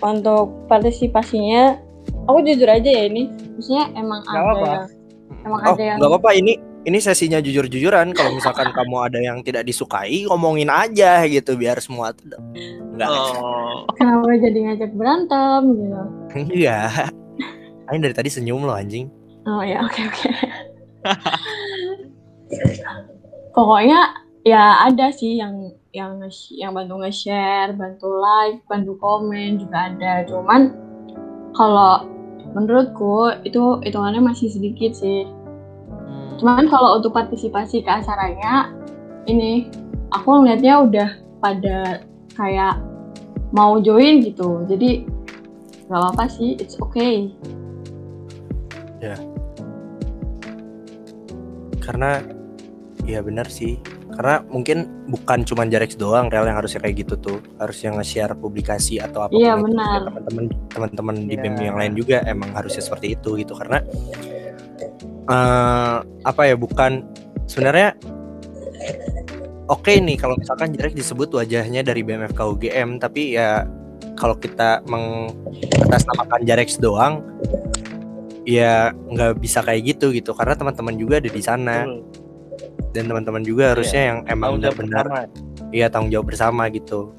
untuk 0.00 0.46
partisipasinya, 0.72 1.76
aku 2.24 2.40
jujur 2.48 2.64
aja 2.64 2.88
ya 2.88 3.04
ini, 3.04 3.28
maksudnya 3.56 3.92
emang 3.92 4.24
Gak 4.24 4.40
ada 4.40 4.64
yang 4.64 4.86
emang 5.44 5.60
Oh, 5.64 5.74
ada 5.76 5.82
yang 5.84 5.96
nggak 6.00 6.10
apa-apa 6.10 6.30
ini 6.36 6.52
ini 6.88 6.96
sesinya 6.96 7.36
jujur-jujuran 7.44 8.16
kalau 8.16 8.32
misalkan 8.32 8.72
kamu 8.76 8.96
ada 9.04 9.20
yang 9.20 9.44
tidak 9.44 9.68
disukai 9.68 10.24
ngomongin 10.24 10.72
aja 10.72 11.28
gitu 11.28 11.60
biar 11.60 11.76
semua 11.84 12.16
enggak 12.56 13.08
oh 13.12 13.84
kenapa 13.96 14.32
jadi 14.40 14.58
ngajak 14.72 14.92
berantem 14.96 15.62
gitu. 15.76 16.00
Iya. 16.64 16.88
Aing 17.90 18.06
dari 18.06 18.14
tadi 18.14 18.30
senyum 18.30 18.62
loh 18.62 18.78
anjing. 18.78 19.10
Oh 19.50 19.66
ya, 19.66 19.82
oke 19.82 20.00
oke. 20.06 20.30
Pokoknya 23.50 24.14
ya 24.46 24.86
ada 24.86 25.10
sih 25.12 25.36
yang 25.36 25.74
yang 25.90 26.22
yang 26.54 26.72
bantu 26.72 27.02
nge-share, 27.02 27.74
bantu 27.74 28.08
like, 28.14 28.62
bantu 28.70 28.94
komen 29.02 29.58
juga 29.58 29.90
ada. 29.90 30.22
Cuman 30.24 30.74
kalau 31.58 32.06
menurutku 32.54 33.34
itu 33.42 33.82
hitungannya 33.82 34.22
masih 34.22 34.50
sedikit 34.50 34.94
sih. 34.94 35.26
Hmm. 35.90 36.38
Cuman 36.38 36.70
kalau 36.70 37.02
untuk 37.02 37.14
partisipasi 37.14 37.82
ke 37.82 37.90
acaranya 37.90 38.70
ini 39.26 39.66
aku 40.14 40.42
ngeliatnya 40.42 40.74
udah 40.86 41.08
pada 41.42 42.06
kayak 42.38 42.78
mau 43.50 43.82
join 43.82 44.22
gitu. 44.22 44.62
Jadi 44.70 45.06
nggak 45.90 45.98
apa-apa 45.98 46.30
sih, 46.30 46.54
it's 46.54 46.78
okay. 46.78 47.34
Karena 51.82 52.22
ya 53.04 53.20
benar 53.20 53.46
sih. 53.46 53.78
Karena 54.10 54.42
mungkin 54.46 54.84
bukan 55.08 55.46
cuma 55.46 55.64
Jarex 55.64 55.94
doang 55.94 56.28
real 56.28 56.44
yang 56.44 56.58
harusnya 56.58 56.80
kayak 56.80 57.06
gitu 57.06 57.14
tuh. 57.16 57.38
Harusnya 57.56 57.94
nge-share 57.94 58.34
publikasi 58.34 58.98
atau 58.98 59.24
apa 59.24 59.32
Iya, 59.32 59.56
benar. 59.56 60.08
teman-teman 60.08 60.44
teman-teman 60.68 61.16
di 61.24 61.34
Iya. 61.36 61.42
BEM 61.46 61.56
yang 61.62 61.78
lain 61.78 61.92
juga 61.94 62.16
emang 62.26 62.50
harusnya 62.52 62.82
seperti 62.82 63.14
itu 63.14 63.38
gitu 63.38 63.54
karena 63.54 63.80
eh 65.30 65.96
apa 66.26 66.42
ya 66.42 66.58
bukan 66.58 67.06
sebenarnya 67.46 67.94
oke 69.66 69.92
nih 69.92 70.18
kalau 70.18 70.34
misalkan 70.34 70.74
Jarex 70.74 70.96
disebut 70.96 71.30
wajahnya 71.30 71.86
dari 71.86 72.02
BMFK 72.02 72.40
UGM 72.40 72.98
tapi 72.98 73.38
ya 73.38 73.62
kalau 74.18 74.34
kita 74.34 74.82
mengatasnamakan 74.90 76.42
Jarex 76.42 76.82
doang 76.82 77.22
ya 78.42 78.90
nggak 78.90 79.38
bisa 79.38 79.62
kayak 79.62 79.94
gitu 79.94 80.10
gitu 80.10 80.34
karena 80.34 80.58
teman-teman 80.58 80.98
juga 80.98 81.22
ada 81.22 81.30
di 81.30 81.42
sana 81.44 81.86
Betul. 81.86 82.02
Dan 82.90 83.06
teman-teman 83.06 83.42
juga 83.46 83.74
harusnya 83.74 84.02
yang 84.14 84.18
emang 84.26 84.58
benar-benar 84.58 85.06
bersama. 85.06 85.70
iya 85.70 85.86
tanggung 85.86 86.10
jawab 86.10 86.26
bersama 86.30 86.62
gitu. 86.70 87.14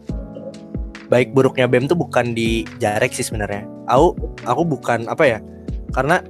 Baik 1.08 1.36
buruknya 1.36 1.68
BEM 1.68 1.92
tuh 1.92 2.00
bukan 2.00 2.32
di 2.32 2.64
Jarex 2.80 3.20
sih 3.20 3.28
sebenarnya. 3.28 3.68
Aku 3.88 4.16
aku 4.48 4.62
bukan 4.64 5.08
apa 5.12 5.24
ya 5.28 5.40
karena 5.92 6.24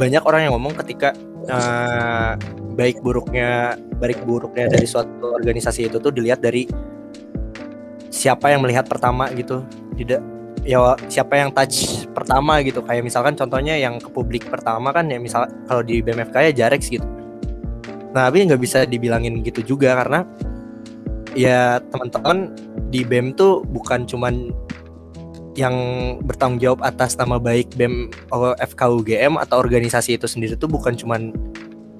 banyak 0.00 0.22
orang 0.24 0.48
yang 0.48 0.52
ngomong 0.56 0.72
ketika 0.84 1.12
eh, 1.48 2.32
baik 2.76 3.00
buruknya 3.04 3.76
baik 4.00 4.24
buruknya 4.24 4.72
dari 4.72 4.88
suatu 4.88 5.36
organisasi 5.36 5.92
itu 5.92 6.00
tuh 6.00 6.12
dilihat 6.12 6.40
dari 6.40 6.64
siapa 8.08 8.52
yang 8.52 8.64
melihat 8.64 8.88
pertama 8.88 9.28
gitu. 9.36 9.64
Tidak 9.96 10.20
ya 10.64 10.96
siapa 11.08 11.40
yang 11.40 11.52
touch 11.52 12.08
pertama 12.12 12.60
gitu. 12.64 12.80
Kayak 12.84 13.04
misalkan 13.08 13.36
contohnya 13.36 13.76
yang 13.76 14.00
ke 14.00 14.08
publik 14.12 14.48
pertama 14.48 14.92
kan 14.92 15.08
ya 15.08 15.16
misal 15.20 15.48
kalau 15.68 15.80
di 15.84 16.00
BMFK 16.00 16.52
ya 16.52 16.64
Jarex 16.64 16.88
gitu 16.88 17.19
nah 18.10 18.26
tapi 18.28 18.46
nggak 18.46 18.62
bisa 18.62 18.82
dibilangin 18.86 19.42
gitu 19.46 19.76
juga 19.76 19.94
karena 20.02 20.26
ya 21.38 21.78
teman-teman 21.94 22.50
di 22.90 23.06
BEM 23.06 23.38
tuh 23.38 23.62
bukan 23.70 24.02
cuman 24.06 24.50
yang 25.58 25.74
bertanggung 26.24 26.62
jawab 26.62 26.80
atas 26.86 27.18
nama 27.18 27.38
baik 27.38 27.74
BEM 27.74 28.10
FKUGM 28.58 29.38
atau 29.38 29.58
organisasi 29.58 30.18
itu 30.18 30.26
sendiri 30.30 30.54
tuh 30.54 30.70
bukan 30.70 30.94
cuman 30.94 31.34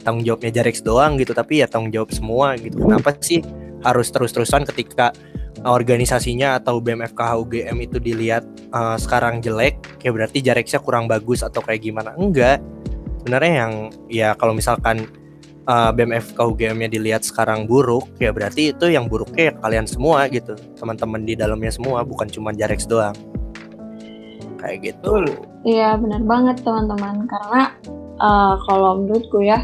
tanggung 0.01 0.25
jawabnya 0.25 0.63
Jarex 0.63 0.81
doang 0.81 1.21
gitu 1.21 1.37
tapi 1.37 1.61
ya 1.61 1.67
tanggung 1.69 1.93
jawab 1.93 2.11
semua 2.15 2.57
gitu. 2.57 2.81
Kenapa 2.81 3.13
sih 3.21 3.45
harus 3.85 4.09
terus-terusan 4.09 4.65
ketika 4.69 5.13
organisasinya 5.61 6.57
atau 6.57 6.81
BMFK 6.81 7.21
UGM 7.21 7.77
itu 7.85 8.01
dilihat 8.01 8.47
uh, 8.73 8.97
sekarang 8.97 9.45
jelek 9.45 9.77
kayak 10.01 10.15
berarti 10.17 10.39
Jarexnya 10.41 10.81
kurang 10.81 11.05
bagus 11.05 11.45
atau 11.45 11.61
kayak 11.61 11.85
gimana? 11.85 12.17
Enggak. 12.17 12.65
Sebenarnya 13.21 13.53
yang 13.53 13.73
ya 14.09 14.29
kalau 14.41 14.57
misalkan 14.57 15.05
uh, 15.67 15.91
BMFK 15.93 16.39
UGM-nya 16.39 16.89
dilihat 16.89 17.23
sekarang 17.27 17.67
buruk 17.67 18.09
ya 18.17 18.31
berarti 18.31 18.73
itu 18.73 18.87
yang 18.89 19.09
buruknya 19.11 19.51
ya 19.51 19.55
kalian 19.61 19.87
semua 19.89 20.29
gitu 20.31 20.55
teman-teman 20.79 21.25
di 21.25 21.35
dalamnya 21.37 21.73
semua 21.73 22.05
bukan 22.07 22.29
cuma 22.29 22.55
Jarex 22.55 22.87
doang 22.87 23.17
kayak 24.61 24.93
gitu 24.95 25.25
Iya 25.61 26.01
benar 26.01 26.25
banget 26.25 26.65
teman-teman 26.65 27.29
karena 27.29 27.63
uh, 28.17 28.57
kalau 28.65 29.05
menurutku 29.05 29.45
ya 29.45 29.61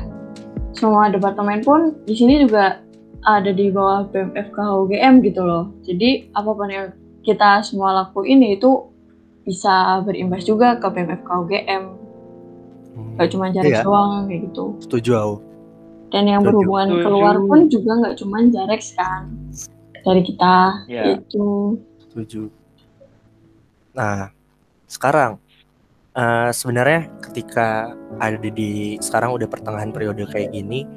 semua 0.77 1.09
departemen 1.09 1.65
pun 1.65 1.97
di 2.05 2.13
sini 2.13 2.45
juga 2.45 2.85
ada 3.25 3.49
di 3.49 3.73
bawah 3.73 4.05
BMFK 4.13 4.55
UGM 4.55 5.25
gitu 5.25 5.41
loh. 5.41 5.73
Jadi 5.83 6.31
apa 6.37 6.51
pun 6.53 6.69
yang 6.69 6.93
kita 7.25 7.65
semua 7.65 8.05
lakuin 8.05 8.45
itu 8.45 8.93
bisa 9.43 10.05
berimbas 10.05 10.45
juga 10.45 10.77
ke 10.77 10.85
BMFK 10.85 11.29
UGM. 11.49 11.83
Hmm, 12.93 13.17
Gak 13.17 13.29
cuma 13.33 13.49
Jarex 13.49 13.81
Iya. 13.81 13.89
doang 13.89 14.29
kayak 14.29 14.41
gitu. 14.53 14.65
setuju 14.85 15.11
aku 15.17 15.35
Dan 16.17 16.25
yang 16.27 16.41
berhubungan 16.41 16.89
Setuju. 16.89 17.05
keluar 17.05 17.37
pun 17.39 17.61
juga 17.69 17.91
nggak 18.01 18.15
cuma 18.17 18.41
Jarex 18.49 18.97
kan 18.97 19.29
dari 20.01 20.23
kita 20.23 20.55
Iya. 20.89 21.21
itu. 21.21 21.77
setuju 22.01 22.49
nah 23.93 24.33
sekarang 24.87 25.37
eh, 26.13 26.51
sebenarnya 26.51 27.13
ketika 27.21 27.93
ada 28.17 28.41
di 28.41 28.97
sekarang 28.97 29.37
udah 29.37 29.45
pertengahan 29.45 29.93
periode 29.93 30.25
kayak 30.25 30.49
gini 30.51 30.89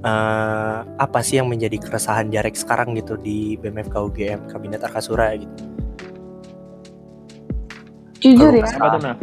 eh, 0.00 0.78
apa 0.82 1.18
sih 1.22 1.38
yang 1.38 1.46
menjadi 1.46 1.78
keresahan 1.78 2.26
Jarex 2.26 2.66
sekarang 2.66 2.98
gitu 2.98 3.14
di 3.14 3.54
BMFK 3.56 3.94
UGM 3.94 4.50
Kabinet 4.50 4.82
Arkasura 4.82 5.30
gitu 5.36 5.62
Jujur 8.18 8.50
Kalau 8.50 8.98
ya, 8.98 9.14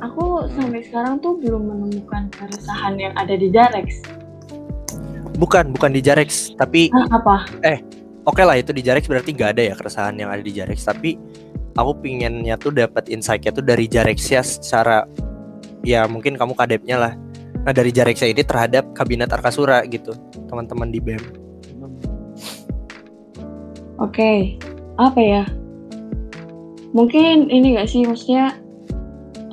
aku 0.00 0.48
sampai 0.52 0.80
sekarang 0.84 1.18
tuh 1.20 1.40
belum 1.40 1.62
menemukan 1.72 2.28
keresahan 2.32 3.00
yang 3.00 3.12
ada 3.16 3.34
di 3.34 3.48
Jarex. 3.48 4.04
bukan 5.36 5.68
bukan 5.76 5.92
di 5.92 6.00
Jarex 6.00 6.56
tapi 6.56 6.88
Nah, 6.96 7.12
apa? 7.12 7.44
oke 8.24 8.40
lah 8.40 8.56
itu 8.56 8.72
di 8.72 8.80
Jarex 8.80 9.04
berarti 9.04 9.36
nggak 9.36 9.50
ada 9.52 9.62
ya 9.68 9.74
keresahan 9.76 10.16
yang 10.16 10.32
ada 10.32 10.40
di 10.40 10.48
Jarex 10.48 10.80
tapi 10.88 11.20
aku 11.76 11.92
pinginnya 12.00 12.56
tuh 12.56 12.72
dapat 12.72 13.12
insight-nya 13.12 13.52
tuh 13.52 13.60
dari 13.60 13.84
Jarexnya 13.84 14.40
secara 14.40 15.04
ya 15.84 16.08
mungkin 16.08 16.40
kamu 16.40 16.56
kadepnya 16.56 16.96
lah 16.96 17.12
nah 17.68 17.72
dari 17.76 17.92
Jarexnya 17.92 18.32
ini 18.32 18.40
terhadap 18.40 18.96
kabinet 18.96 19.28
Arkasura 19.28 19.84
gitu 19.84 20.16
teman-teman 20.48 20.88
di 20.88 21.00
BEM 21.04 21.20
Oke, 23.96 24.60
apa 25.00 25.16
ya? 25.16 25.44
Mungkin 26.92 27.48
ini 27.48 27.80
gak 27.80 27.88
sih, 27.88 28.04
maksudnya 28.04 28.52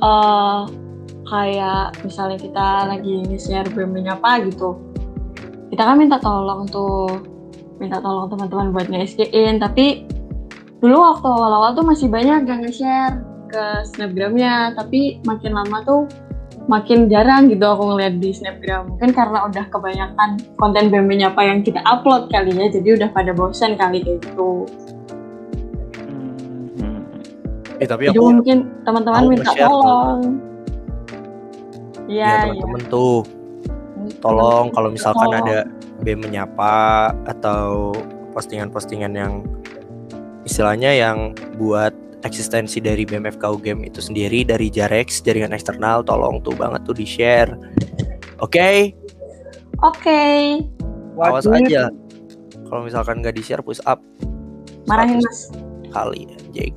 eh 0.04 0.62
kayak 1.24 2.04
misalnya 2.04 2.38
kita 2.38 2.68
lagi 2.92 3.24
nge-share 3.26 3.72
BEM 3.72 3.96
menyapa 3.96 4.44
gitu. 4.46 4.76
Kita 5.72 5.90
kan 5.90 5.96
minta 5.98 6.20
tolong 6.22 6.68
tuh, 6.70 7.24
minta 7.80 7.98
tolong 8.04 8.30
teman-teman 8.30 8.76
buat 8.76 8.88
nge-SG-in, 8.92 9.58
tapi 9.58 10.06
dulu 10.84 11.00
waktu 11.00 11.26
awal-awal 11.26 11.74
tuh 11.74 11.88
masih 11.88 12.12
banyak 12.12 12.46
yang 12.46 12.62
nge-share 12.62 13.24
ke 13.50 13.64
snapgramnya, 13.96 14.76
tapi 14.78 15.24
makin 15.24 15.56
lama 15.56 15.82
tuh 15.88 16.06
makin 16.68 17.12
jarang 17.12 17.52
gitu 17.52 17.64
aku 17.64 17.96
ngeliat 17.96 18.20
di 18.22 18.30
snapgram. 18.32 18.94
Mungkin 18.94 19.12
karena 19.16 19.48
udah 19.50 19.66
kebanyakan 19.72 20.30
konten 20.60 20.92
BEM 20.92 21.08
menyapa 21.10 21.42
yang 21.42 21.66
kita 21.66 21.82
upload 21.88 22.30
kali 22.30 22.54
ya, 22.54 22.70
jadi 22.70 23.00
udah 23.00 23.10
pada 23.10 23.32
bosan 23.34 23.80
kali 23.80 24.04
kayak 24.04 24.22
gitu. 24.22 24.68
Eh 27.84 27.88
tapi 27.88 28.08
Jadi 28.08 28.16
aku 28.16 28.32
mungkin 28.32 28.58
teman-teman 28.88 29.24
minta 29.28 29.52
tolong. 29.52 30.20
ya 32.08 32.08
Iya, 32.08 32.32
iya. 32.32 32.40
teman-teman 32.48 32.82
tuh. 32.88 33.20
Tolong 34.20 34.72
kalau 34.72 34.90
misalkan 34.92 35.32
ada 35.32 35.68
BEM 36.04 36.24
menyapa 36.24 37.12
atau 37.28 37.92
postingan-postingan 38.32 39.14
yang 39.16 39.44
istilahnya 40.44 40.92
yang 40.92 41.32
buat 41.56 41.92
eksistensi 42.24 42.80
dari 42.80 43.04
BMFK 43.04 43.40
UGM 43.40 43.84
itu 43.84 44.00
sendiri 44.00 44.44
dari 44.44 44.68
Jarex 44.72 45.24
jaringan 45.24 45.52
eksternal 45.56 46.04
tolong 46.04 46.40
tuh 46.44 46.56
banget 46.56 46.84
tuh 46.88 46.96
di 46.96 47.04
share 47.04 47.52
oke? 48.40 48.92
Oke, 49.84 50.64
awas 51.20 51.44
Wajib. 51.44 51.68
aja. 51.68 51.92
Kalau 52.68 52.88
misalkan 52.88 53.20
nggak 53.20 53.36
di 53.36 53.44
share 53.44 53.60
push 53.60 53.84
up. 53.84 54.00
Marahin 54.88 55.20
100 55.20 55.28
mas. 55.28 55.40
kali 55.94 56.28
anjing 56.28 56.74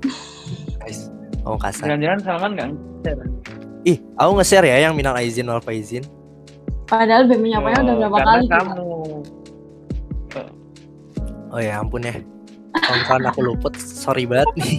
guys 0.86 1.10
kasar. 1.58 1.84
Jangan-jangan 1.90 2.18
Salman 2.22 2.50
nggak 2.54 2.70
share? 3.02 3.22
ih 3.84 3.98
aku 4.14 4.30
nge-share 4.34 4.66
ya 4.66 4.76
yang 4.82 4.94
minal 4.94 5.14
aizin 5.14 5.46
wal 5.46 5.58
faizin 5.58 6.02
Padahal 6.86 7.26
BEM 7.26 7.42
menyapanya 7.42 7.82
udah 7.82 7.90
Oh, 7.90 7.98
berapa 7.98 8.18
karena 8.18 8.30
kali? 8.30 8.46
kamu. 8.46 8.82
oh 11.50 11.58
ya 11.58 11.82
ampun 11.82 12.02
ya. 12.02 12.14
Kalau 12.78 13.26
aku 13.26 13.40
luput 13.42 13.74
sorry 13.74 14.22
banget 14.22 14.46
nih. 14.54 14.74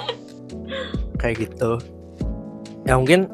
Kayak 1.20 1.44
gitu. 1.44 1.76
Ya 2.88 2.96
mungkin 2.96 3.28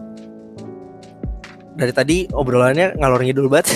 dari 1.78 1.94
tadi 1.94 2.16
obrolannya 2.34 2.98
ngalor 2.98 3.22
ngidul 3.22 3.46
banget. 3.46 3.70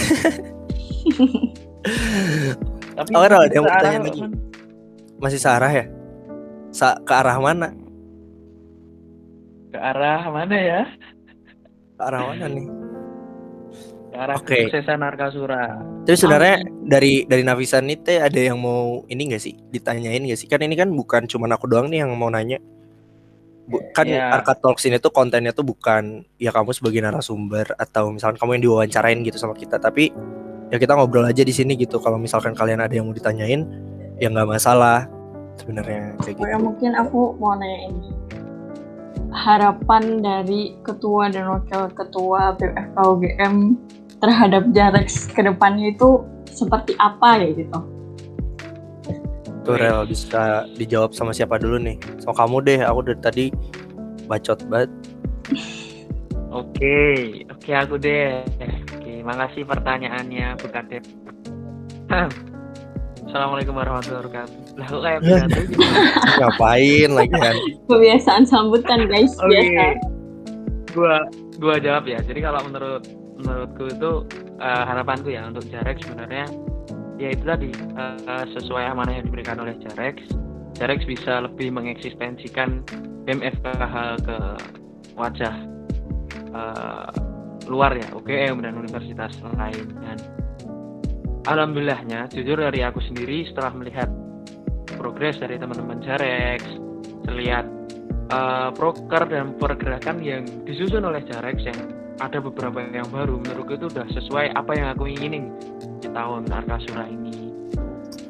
Tapi 2.98 3.10
Oh, 3.14 3.22
ada 3.22 3.46
yang 3.46 3.62
mau 3.62 3.78
tanya 3.78 4.10
lagi. 4.10 4.20
Masih 5.22 5.38
searah 5.38 5.70
ya? 5.70 5.84
Sa 6.74 6.98
ke 6.98 7.14
arah 7.14 7.38
mana 7.38 7.70
Ke 9.74 9.82
arah 9.82 10.30
mana 10.30 10.54
ya? 10.54 10.80
ke 11.94 12.02
arah 12.02 12.20
mana 12.24 12.46
nih 12.46 12.66
Ke 14.06 14.16
arah 14.16 14.36
Oke. 14.38 14.54
kesuksesan 14.70 15.02
Arkasura. 15.02 15.82
Tapi 16.06 16.14
sebenarnya 16.14 16.62
dari 16.80 17.26
dari 17.26 17.42
Nafisa 17.42 17.82
nih 17.82 17.98
teh 17.98 18.18
ada 18.22 18.38
yang 18.38 18.54
mau 18.54 19.02
ini 19.08 19.34
gak 19.34 19.42
sih 19.42 19.58
ditanyain 19.68 20.22
gak 20.22 20.38
sih 20.38 20.46
kan 20.46 20.62
ini 20.62 20.78
kan 20.78 20.86
bukan 20.88 21.26
cuma 21.26 21.50
aku 21.50 21.66
doang 21.66 21.90
nih 21.90 22.06
yang 22.06 22.14
mau 22.14 22.30
nanya 22.30 22.62
Bu- 23.64 23.82
kan 23.90 24.06
Iya. 24.06 24.30
Arka 24.30 24.54
Talks 24.54 24.84
ini 24.84 25.00
tuh 25.00 25.10
kontennya 25.10 25.50
tuh 25.50 25.64
bukan 25.64 26.22
ya 26.36 26.52
kamu 26.52 26.70
sebagai 26.70 27.00
narasumber 27.00 27.74
atau 27.74 28.12
misalkan 28.12 28.36
kamu 28.36 28.50
yang 28.54 28.64
diwawancarain 28.68 29.18
gitu 29.24 29.34
sama 29.34 29.56
kita 29.56 29.80
tapi 29.80 30.14
ya 30.68 30.76
kita 30.76 30.94
ngobrol 30.94 31.24
aja 31.24 31.40
di 31.40 31.50
sini 31.50 31.74
gitu 31.74 31.98
kalau 31.98 32.14
misalkan 32.14 32.52
kalian 32.52 32.78
ada 32.78 32.92
yang 32.92 33.08
mau 33.08 33.16
ditanyain 33.16 33.64
ya 34.20 34.28
nggak 34.28 34.46
masalah 34.46 35.08
sebenarnya 35.56 36.12
kayak 36.20 36.36
Oh, 36.36 36.44
ya 36.44 36.54
gitu 36.54 36.62
mungkin 36.62 36.90
aku 36.92 37.20
mau 37.40 37.56
nanya 37.56 37.78
ini. 37.88 38.08
Harapan 39.34 40.22
dari 40.22 40.78
ketua 40.86 41.26
dan 41.26 41.50
wakil 41.50 41.90
ketua 41.90 42.54
BMFK 42.54 42.96
UGM 43.02 43.54
terhadap 44.22 44.62
Jarex 44.70 45.26
ke 45.28 45.42
depannya 45.42 45.90
itu 45.90 46.22
seperti 46.48 46.94
apa 47.02 47.42
ya 47.42 47.50
gitu? 47.52 47.80
tuh 49.64 49.80
Rel 49.80 50.04
bisa 50.04 50.68
dijawab 50.76 51.16
sama 51.16 51.32
siapa 51.32 51.56
dulu 51.56 51.80
nih 51.80 51.96
sama 52.20 52.36
kamu 52.36 52.56
deh 52.68 52.78
aku 52.84 53.00
dari 53.00 53.20
tadi 53.24 53.44
bacot 54.28 54.60
banget 54.68 54.92
Oke, 56.54 56.94
oke 57.50 57.70
aku 57.74 57.98
deh. 57.98 58.46
Oke, 58.94 59.26
makasih 59.26 59.66
pertanyaannya 59.66 60.54
Bu 60.62 60.70
Kadep. 60.70 61.02
Assalamualaikum 63.34 63.74
warahmatullahi 63.74 64.20
wabarakatuh. 64.22 64.58
Lah 64.78 64.86
kok 64.86 65.02
kayak 65.02 65.20
pidato 65.26 65.60
gitu? 65.66 65.78
ngapain 66.38 67.10
lagi 67.18 67.34
kan 67.34 67.56
Kebiasaan 67.90 68.44
sambutan 68.46 69.10
guys, 69.10 69.34
Oke. 69.42 69.50
biasa. 69.50 69.84
Gua 70.94 71.14
gua 71.58 71.74
jawab 71.82 72.06
ya. 72.06 72.22
Jadi 72.22 72.46
kalau 72.46 72.62
menurut 72.62 73.02
menurutku 73.34 73.90
itu 73.90 74.12
eh, 74.62 74.82
harapanku 74.86 75.34
ya 75.34 75.50
untuk 75.50 75.66
Jarex 75.66 76.06
sebenarnya 76.06 76.46
ya 77.18 77.34
itu 77.34 77.42
tadi 77.42 77.74
eh, 77.74 78.46
sesuai 78.54 78.94
amanah 78.94 79.18
yang 79.18 79.26
diberikan 79.26 79.58
oleh 79.58 79.74
Jarex. 79.82 80.30
Jarex 80.78 81.02
bisa 81.02 81.42
lebih 81.42 81.74
mengeksistensikan 81.74 82.86
BMFKH 83.26 83.94
ke 84.30 84.38
wajah 85.18 85.54
eh, 86.54 87.10
luar 87.66 87.98
ya 87.98 88.06
UGM 88.14 88.62
dan 88.62 88.78
universitas 88.78 89.34
lain 89.58 89.90
dan 90.06 90.22
alhamdulillahnya 91.44 92.32
jujur 92.32 92.56
dari 92.56 92.80
aku 92.80 93.00
sendiri 93.04 93.44
setelah 93.48 93.72
melihat 93.76 94.08
progres 94.96 95.36
dari 95.36 95.60
teman-teman 95.60 96.00
Jarex 96.00 96.64
melihat 97.28 97.68
uh, 98.32 98.72
proker 98.72 99.28
dan 99.28 99.56
pergerakan 99.60 100.24
yang 100.24 100.44
disusun 100.64 101.04
oleh 101.04 101.20
Jarex 101.28 101.60
yang 101.64 101.78
ada 102.22 102.38
beberapa 102.38 102.78
yang 102.94 103.10
baru 103.10 103.42
menurutku 103.42 103.74
itu 103.74 103.86
udah 103.90 104.06
sesuai 104.14 104.54
apa 104.54 104.72
yang 104.78 104.88
aku 104.94 105.10
inginin 105.10 105.50
di 105.98 106.06
tahun 106.14 106.46
Arkasura 106.46 107.10
ini. 107.10 107.50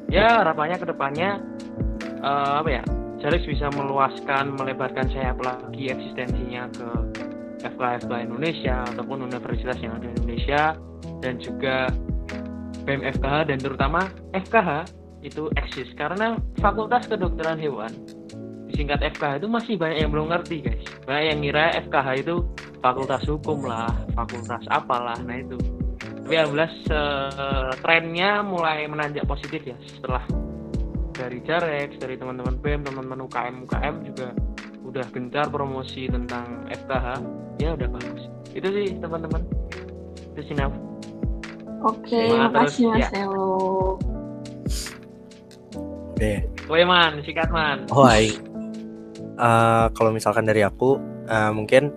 Ya 0.09 0.41
harapannya 0.41 0.81
ke 0.81 0.87
depannya 0.89 1.43
uh, 2.25 2.65
apa 2.65 2.71
ya 2.81 2.83
Jarex 3.21 3.45
bisa 3.45 3.69
meluaskan 3.77 4.57
melebarkan 4.57 5.07
sayap 5.13 5.39
lagi 5.45 5.93
eksistensinya 5.93 6.71
ke 6.73 6.89
FK-FK 7.65 8.13
Indonesia 8.29 8.85
ataupun 8.93 9.25
universitas 9.25 9.77
yang 9.81 9.97
ada 9.97 10.09
di 10.13 10.17
Indonesia 10.21 10.63
dan 11.25 11.41
juga 11.41 11.89
BMFKH 12.85 13.51
dan 13.51 13.59
terutama 13.59 14.01
FKH 14.33 14.89
itu 15.25 15.49
eksis. 15.57 15.89
Karena 15.97 16.37
Fakultas 16.61 17.09
Kedokteran 17.09 17.57
Hewan 17.57 17.93
disingkat 18.69 19.01
FKH 19.17 19.45
itu 19.45 19.49
masih 19.49 19.75
banyak 19.79 19.99
yang 20.03 20.11
belum 20.11 20.35
ngerti 20.35 20.57
guys. 20.65 20.85
Banyak 21.07 21.25
yang 21.31 21.39
ngira 21.47 21.67
FKH 21.87 22.09
itu 22.27 22.35
fakultas 22.83 23.23
hukum 23.25 23.65
lah 23.65 23.89
fakultas 24.19 24.67
apalah 24.69 25.17
nah 25.23 25.39
itu. 25.39 25.57
Tapi 26.03 26.35
alhamdulillah 26.35 26.73
trennya 27.85 28.43
mulai 28.43 28.89
menanjak 28.91 29.29
positif 29.31 29.63
ya 29.63 29.77
setelah 29.87 30.25
dari 31.15 31.39
Jarex 31.47 32.03
dari 32.03 32.19
teman-teman 32.19 32.59
BEM 32.59 32.83
teman-teman 32.83 33.31
UKM 33.31 33.55
UKM 33.71 33.95
juga 34.03 34.29
udah 34.83 35.07
gencar 35.15 35.47
promosi 35.49 36.11
tentang 36.11 36.67
FKH 36.67 37.07
ya 37.63 37.79
udah 37.79 37.89
bagus. 37.89 38.23
Itu 38.51 38.69
sih 38.75 38.99
teman-teman. 38.99 39.47
Itu 40.35 40.41
sih 40.51 40.55
oke 41.85 42.21
makasih 42.41 42.89
Mas 42.91 43.13
ya. 43.13 43.29
Elo 43.29 44.01
Oke. 46.15 46.47
Woi 46.71 46.87
man, 46.87 47.19
sikat 47.27 47.51
man. 47.51 47.91
Oh, 47.91 48.07
uh, 48.07 49.87
kalau 49.91 50.11
misalkan 50.15 50.47
dari 50.47 50.63
aku 50.63 50.97
uh, 51.27 51.51
mungkin 51.51 51.91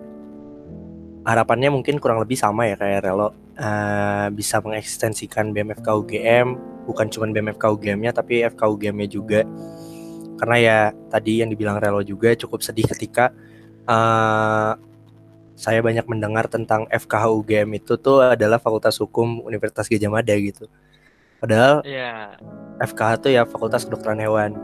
harapannya 1.22 1.70
mungkin 1.70 2.00
kurang 2.00 2.18
lebih 2.24 2.34
sama 2.34 2.66
ya 2.66 2.74
kayak 2.74 3.04
Relo 3.04 3.30
uh, 3.60 4.26
bisa 4.32 4.64
mengekstensikan 4.64 5.52
BMFK 5.52 5.86
UGM 5.86 6.46
bukan 6.88 7.06
cuma 7.12 7.28
BMFK 7.28 7.64
UGM-nya 7.68 8.16
tapi 8.16 8.42
FK 8.48 8.62
UGM-nya 8.64 9.08
juga 9.12 9.40
karena 10.40 10.56
ya 10.56 10.78
tadi 11.12 11.44
yang 11.44 11.52
dibilang 11.52 11.76
Relo 11.76 12.00
juga 12.00 12.32
cukup 12.32 12.64
sedih 12.64 12.88
ketika 12.88 13.28
uh, 13.84 14.72
saya 15.58 15.82
banyak 15.82 16.06
mendengar 16.06 16.46
tentang 16.46 16.86
FKH 16.86 17.34
UGM 17.34 17.82
itu 17.82 17.98
tuh 17.98 18.22
adalah 18.22 18.62
Fakultas 18.62 18.94
Hukum 19.02 19.42
Universitas 19.42 19.90
Gajah 19.90 20.06
Mada 20.06 20.30
gitu. 20.38 20.70
Padahal 21.42 21.82
yeah. 21.82 22.38
FKH 22.78 23.26
tuh 23.26 23.30
ya 23.34 23.42
Fakultas 23.42 23.82
Kedokteran 23.82 24.22
Hewan. 24.22 24.54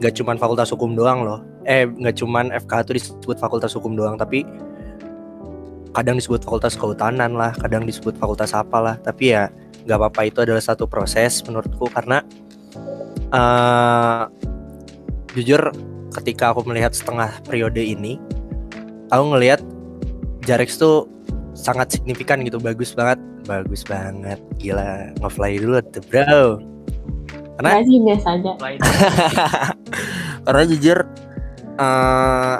Gak 0.00 0.16
cuman 0.16 0.40
Fakultas 0.40 0.72
Hukum 0.72 0.96
doang 0.96 1.20
loh. 1.20 1.44
Eh 1.68 1.84
gak 1.84 2.16
cuman 2.16 2.48
FKH 2.64 2.80
tuh 2.88 2.94
disebut 2.96 3.36
Fakultas 3.36 3.76
Hukum 3.76 3.92
doang, 3.92 4.16
tapi 4.16 4.48
kadang 5.92 6.16
disebut 6.16 6.40
Fakultas 6.40 6.80
Kehutanan 6.80 7.36
lah, 7.36 7.52
kadang 7.60 7.84
disebut 7.84 8.16
Fakultas 8.16 8.56
apalah. 8.56 8.96
Tapi 9.04 9.36
ya 9.36 9.52
gak 9.84 10.00
apa-apa 10.00 10.32
itu 10.32 10.48
adalah 10.48 10.64
satu 10.64 10.88
proses 10.88 11.44
menurutku 11.44 11.92
karena 11.92 12.24
uh, 13.36 14.32
jujur 15.36 15.60
ketika 16.16 16.56
aku 16.56 16.64
melihat 16.64 16.96
setengah 16.96 17.36
periode 17.44 17.84
ini, 17.84 18.16
aku 19.12 19.36
ngelihat 19.36 19.60
Jarex 20.48 20.80
tuh 20.80 21.04
sangat 21.52 21.92
signifikan 21.92 22.40
gitu 22.40 22.56
bagus 22.56 22.96
banget. 22.96 23.20
Bagus 23.44 23.84
banget 23.84 24.40
gila. 24.56 25.12
Ngefly 25.20 25.60
dulu 25.60 25.84
tuh 25.92 26.02
bro. 26.08 26.56
Karena 27.60 27.84
sih 27.84 28.00
biasa 28.00 28.28
aja. 28.40 28.52
Karena 30.48 30.62
jujur 30.64 30.98
uh, 31.76 32.56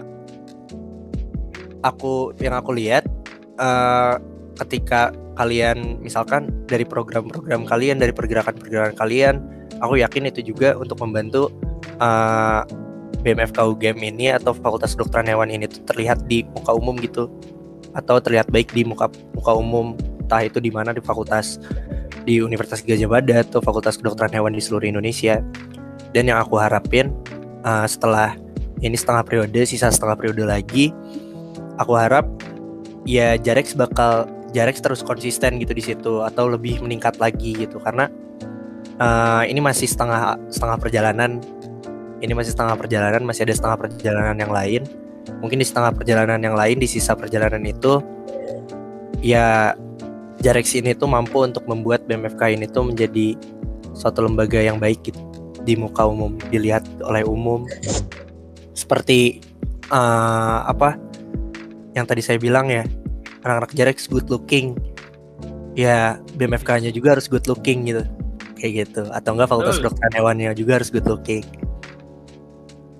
aku 1.81 2.37
yang 2.45 2.53
aku 2.61 2.77
lihat 2.77 3.09
uh, 3.57 4.21
ketika 4.61 5.15
kalian 5.39 6.03
misalkan 6.03 6.51
dari 6.67 6.83
program-program 6.83 7.63
kalian 7.65 8.03
dari 8.03 8.11
pergerakan-pergerakan 8.11 8.99
kalian 8.99 9.35
aku 9.79 10.03
yakin 10.03 10.27
itu 10.27 10.43
juga 10.43 10.75
untuk 10.75 10.99
membantu 10.99 11.55
uh, 12.03 12.67
BMFK 13.23 13.59
UGM 13.75 13.99
ini 14.03 14.35
atau 14.35 14.51
Fakultas 14.51 14.99
Kedokteran 14.99 15.31
Hewan 15.31 15.51
ini 15.51 15.71
tuh 15.71 15.83
terlihat 15.87 16.27
di 16.27 16.43
muka 16.55 16.75
umum 16.75 16.99
gitu 16.99 17.31
atau 17.97 18.21
terlihat 18.21 18.51
baik 18.53 18.73
di 18.77 18.85
muka 18.85 19.09
muka 19.33 19.53
umum 19.57 19.97
entah 20.29 20.45
itu 20.45 20.61
di 20.61 20.69
mana 20.69 20.93
di 20.93 21.01
fakultas 21.01 21.57
di 22.29 22.45
Universitas 22.45 22.85
Gajah 22.85 23.09
Mada 23.09 23.41
atau 23.41 23.65
Fakultas 23.65 23.97
Kedokteran 23.97 24.29
Hewan 24.37 24.53
di 24.53 24.61
seluruh 24.61 24.85
Indonesia. 24.85 25.41
Dan 26.13 26.29
yang 26.29 26.45
aku 26.45 26.61
harapin 26.61 27.09
uh, 27.65 27.89
setelah 27.89 28.37
ini 28.85 28.93
setengah 28.93 29.25
periode, 29.25 29.65
sisa 29.65 29.89
setengah 29.89 30.21
periode 30.21 30.45
lagi, 30.45 30.93
aku 31.81 31.97
harap 31.97 32.29
ya 33.09 33.41
Jarex 33.41 33.73
bakal 33.73 34.29
Jarex 34.53 34.85
terus 34.85 35.01
konsisten 35.01 35.57
gitu 35.57 35.73
di 35.73 35.81
situ 35.81 36.21
atau 36.21 36.53
lebih 36.53 36.85
meningkat 36.85 37.17
lagi 37.17 37.57
gitu 37.57 37.81
karena 37.81 38.13
uh, 39.01 39.45
ini 39.49 39.65
masih 39.65 39.89
setengah 39.89 40.37
setengah 40.53 40.77
perjalanan, 40.77 41.41
ini 42.21 42.33
masih 42.37 42.53
setengah 42.53 42.77
perjalanan, 42.77 43.25
masih 43.25 43.49
ada 43.49 43.57
setengah 43.57 43.89
perjalanan 43.89 44.37
yang 44.37 44.53
lain 44.53 44.85
mungkin 45.39 45.63
di 45.63 45.67
setengah 45.67 45.95
perjalanan 45.95 46.41
yang 46.43 46.57
lain 46.59 46.83
di 46.83 46.89
sisa 46.91 47.15
perjalanan 47.15 47.63
itu 47.63 48.03
ya 49.23 49.75
Jarex 50.39 50.79
ini 50.79 50.95
tuh 50.95 51.11
mampu 51.11 51.43
untuk 51.43 51.67
membuat 51.67 52.07
BMFK 52.07 52.55
ini 52.55 52.71
tuh 52.71 52.87
menjadi 52.87 53.35
suatu 53.91 54.23
lembaga 54.23 54.63
yang 54.63 54.79
baik 54.79 55.11
gitu 55.11 55.19
di 55.67 55.75
muka 55.75 56.07
umum 56.07 56.39
dilihat 56.55 56.87
oleh 57.03 57.27
umum. 57.27 57.67
Seperti 58.79 59.43
uh, 59.91 60.63
apa 60.63 60.95
yang 61.99 62.07
tadi 62.07 62.23
saya 62.23 62.39
bilang 62.39 62.71
ya 62.71 62.87
anak-anak 63.43 63.75
Jarex 63.75 64.07
good 64.07 64.31
looking. 64.31 64.79
Ya 65.75 66.23
BMFK-nya 66.39 66.95
juga 66.95 67.19
harus 67.19 67.27
good 67.27 67.51
looking 67.51 67.91
gitu 67.91 68.07
kayak 68.55 68.87
gitu. 68.87 69.11
Atau 69.11 69.35
enggak 69.35 69.51
fakultas 69.51 69.83
kedokteran 69.83 70.15
hewannya 70.15 70.55
juga 70.55 70.79
harus 70.79 70.95
good 70.95 71.07
looking 71.11 71.43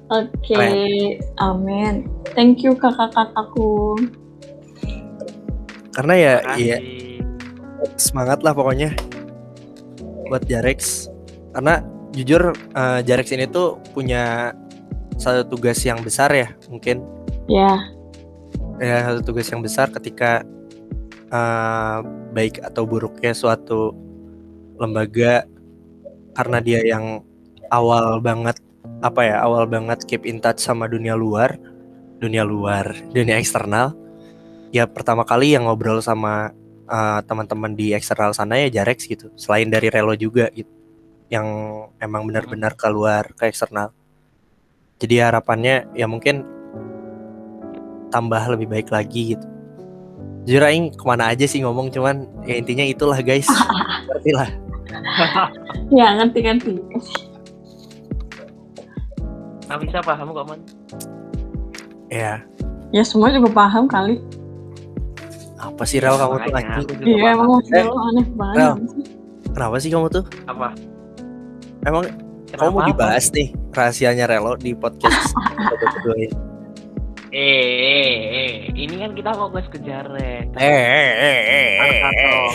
Oke, 0.09 0.57
okay. 0.57 1.21
amin. 1.37 2.09
Thank 2.33 2.65
you 2.65 2.73
kakak-kakakku. 2.73 4.01
Karena 5.93 6.15
ya, 6.17 6.35
iya 6.57 6.79
semangat 7.99 8.43
lah 8.43 8.55
pokoknya 8.55 8.95
buat 10.29 10.45
Jarex. 10.47 11.11
Karena 11.55 11.83
jujur 12.15 12.55
uh, 12.75 13.01
Jarex 13.03 13.31
ini 13.35 13.47
tuh 13.47 13.79
punya 13.95 14.55
satu 15.19 15.47
tugas 15.47 15.83
yang 15.83 16.03
besar 16.03 16.31
ya 16.35 16.49
mungkin. 16.71 17.03
Ya. 17.51 17.77
Yeah. 17.77 17.79
Ya 18.79 18.97
satu 19.11 19.35
tugas 19.35 19.51
yang 19.51 19.63
besar 19.63 19.91
ketika 19.91 20.47
uh, 21.35 22.03
baik 22.31 22.63
atau 22.63 22.87
buruknya 22.87 23.35
suatu 23.35 23.95
lembaga 24.79 25.43
karena 26.39 26.63
dia 26.63 26.81
yang 26.87 27.27
awal 27.75 28.23
banget 28.23 28.55
apa 28.99 29.21
ya 29.23 29.37
awal 29.47 29.67
banget 29.71 30.03
keep 30.07 30.27
in 30.27 30.43
touch 30.43 30.59
sama 30.59 30.91
dunia 30.91 31.15
luar 31.15 31.55
dunia 32.19 32.43
luar 32.43 32.95
dunia 33.15 33.39
eksternal. 33.39 33.95
Ya 34.75 34.85
pertama 34.85 35.25
kali 35.25 35.55
yang 35.55 35.65
ngobrol 35.65 36.03
sama 36.03 36.53
uh, 36.91 37.21
teman-teman 37.25 37.73
di 37.73 37.95
eksternal 37.95 38.35
sana 38.35 38.59
ya 38.59 38.69
Jarex 38.83 39.07
gitu. 39.07 39.31
Selain 39.39 39.71
dari 39.71 39.89
Relo 39.89 40.13
juga 40.19 40.51
gitu 40.53 40.69
yang 41.29 41.47
emang 42.03 42.27
benar-benar 42.27 42.75
keluar 42.75 43.33
ke 43.39 43.49
eksternal. 43.49 43.95
Jadi 44.99 45.23
harapannya 45.23 45.87
ya 45.95 46.11
mungkin 46.11 46.43
tambah 48.11 48.43
lebih 48.51 48.67
baik 48.67 48.89
lagi 48.91 49.37
gitu. 49.37 49.47
Jujur 50.49 50.65
aing 50.65 50.97
ke 50.97 51.05
mana 51.05 51.29
aja 51.31 51.45
sih 51.45 51.61
ngomong 51.63 51.93
cuman 51.93 52.25
ya 52.49 52.57
intinya 52.59 52.83
itulah 52.83 53.21
guys. 53.21 53.47
Ngerti 54.11 54.33
lah. 54.35 54.51
Ya 55.93 56.17
ngerti 56.17 56.41
ngerti 56.41 56.73
Nggak 59.69 59.81
bisa 59.85 59.99
paham 60.01 60.33
kok 60.33 60.45
man 60.49 60.61
ya 62.09 62.41
ya 62.89 63.03
semua 63.05 63.29
juga 63.29 63.53
paham 63.53 63.85
kali 63.85 64.17
apa 65.61 65.83
sih 65.85 66.01
Rel 66.01 66.17
kamu 66.17 66.37
tuh 66.41 66.53
lagi 66.57 66.83
iya 67.05 67.37
emang 67.37 67.61
eh, 67.69 67.85
aneh 67.85 68.27
banget 68.33 68.57
Rel, 68.57 68.75
kenapa 69.53 69.77
sih 69.77 69.91
kamu 69.93 70.07
tuh 70.09 70.25
apa 70.49 70.73
emang 71.85 72.09
kenapa 72.49 72.65
kamu 72.65 72.73
mau 72.73 72.89
dibahas 72.89 73.29
nih 73.37 73.53
rahasianya 73.77 74.25
Relo 74.25 74.57
di 74.57 74.73
podcast 74.73 75.37
Eh, 77.29 77.45
eh, 77.45 78.17
eh, 78.25 78.53
ini 78.73 79.05
kan 79.05 79.13
kita 79.13 79.37
fokus 79.37 79.69
ke 79.69 79.77
Jared. 79.85 80.49
Eh, 80.57 80.65
eh, 80.65 81.13
eh, 81.13 81.41
eh, 81.45 81.97
eh. 82.09 82.49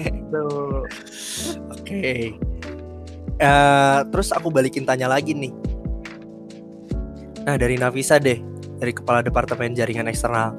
gitu. 0.08 0.46
Oke. 1.68 1.84
Okay. 1.84 2.22
Uh, 3.36 4.08
terus 4.08 4.32
aku 4.32 4.48
balikin 4.48 4.88
tanya 4.88 5.12
lagi 5.12 5.36
nih. 5.36 5.52
Nah, 7.46 7.54
dari 7.54 7.78
Nafisa 7.78 8.18
deh, 8.18 8.42
dari 8.82 8.90
Kepala 8.90 9.22
Departemen 9.22 9.70
Jaringan 9.70 10.10
Eksternal. 10.10 10.50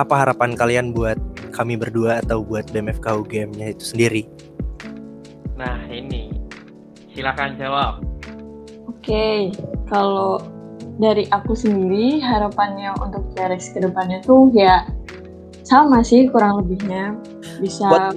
Apa 0.00 0.24
harapan 0.24 0.56
kalian 0.56 0.96
buat 0.96 1.20
kami 1.52 1.76
berdua 1.76 2.24
atau 2.24 2.40
buat 2.40 2.64
BMFK 2.72 3.12
UGM-nya 3.12 3.76
itu 3.76 3.84
sendiri? 3.92 4.24
Nah 5.52 5.84
ini 5.92 6.32
silakan 7.12 7.60
jawab. 7.60 8.00
Oke, 8.88 9.52
kalau 9.92 10.40
dari 10.96 11.28
aku 11.28 11.52
sendiri 11.52 12.24
harapannya 12.24 12.96
untuk 13.04 13.28
Jarex 13.36 13.76
ke 13.76 13.84
depannya 13.84 14.24
tuh 14.24 14.48
ya 14.56 14.88
sama 15.62 16.00
sih 16.00 16.24
kurang 16.32 16.64
lebihnya 16.64 17.12
bisa 17.60 17.84
Buat- 17.88 18.16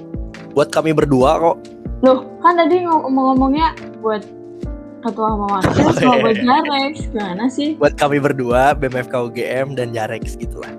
Buat 0.55 0.69
kami 0.71 0.95
berdua 0.95 1.35
kok. 1.43 1.57
loh 2.03 2.23
kan 2.39 2.55
tadi 2.55 2.87
ngomong-ngomongnya 2.87 3.75
buat 3.99 4.23
ketua 5.05 5.27
sama 5.29 5.45
wakil 5.51 5.69
Oh, 5.79 5.93
sama 5.93 6.11
iya. 6.11 6.21
buat 6.21 6.37
Jarex 6.39 6.93
gimana 7.07 7.43
sih 7.47 7.69
Buat 7.77 7.93
kami 7.95 8.17
berdua, 8.17 8.73
BMFK 8.73 9.13
UGM 9.23 9.67
dan 9.73 9.89
Jarex 9.91 10.35
gitu 10.35 10.57
lah. 10.57 10.73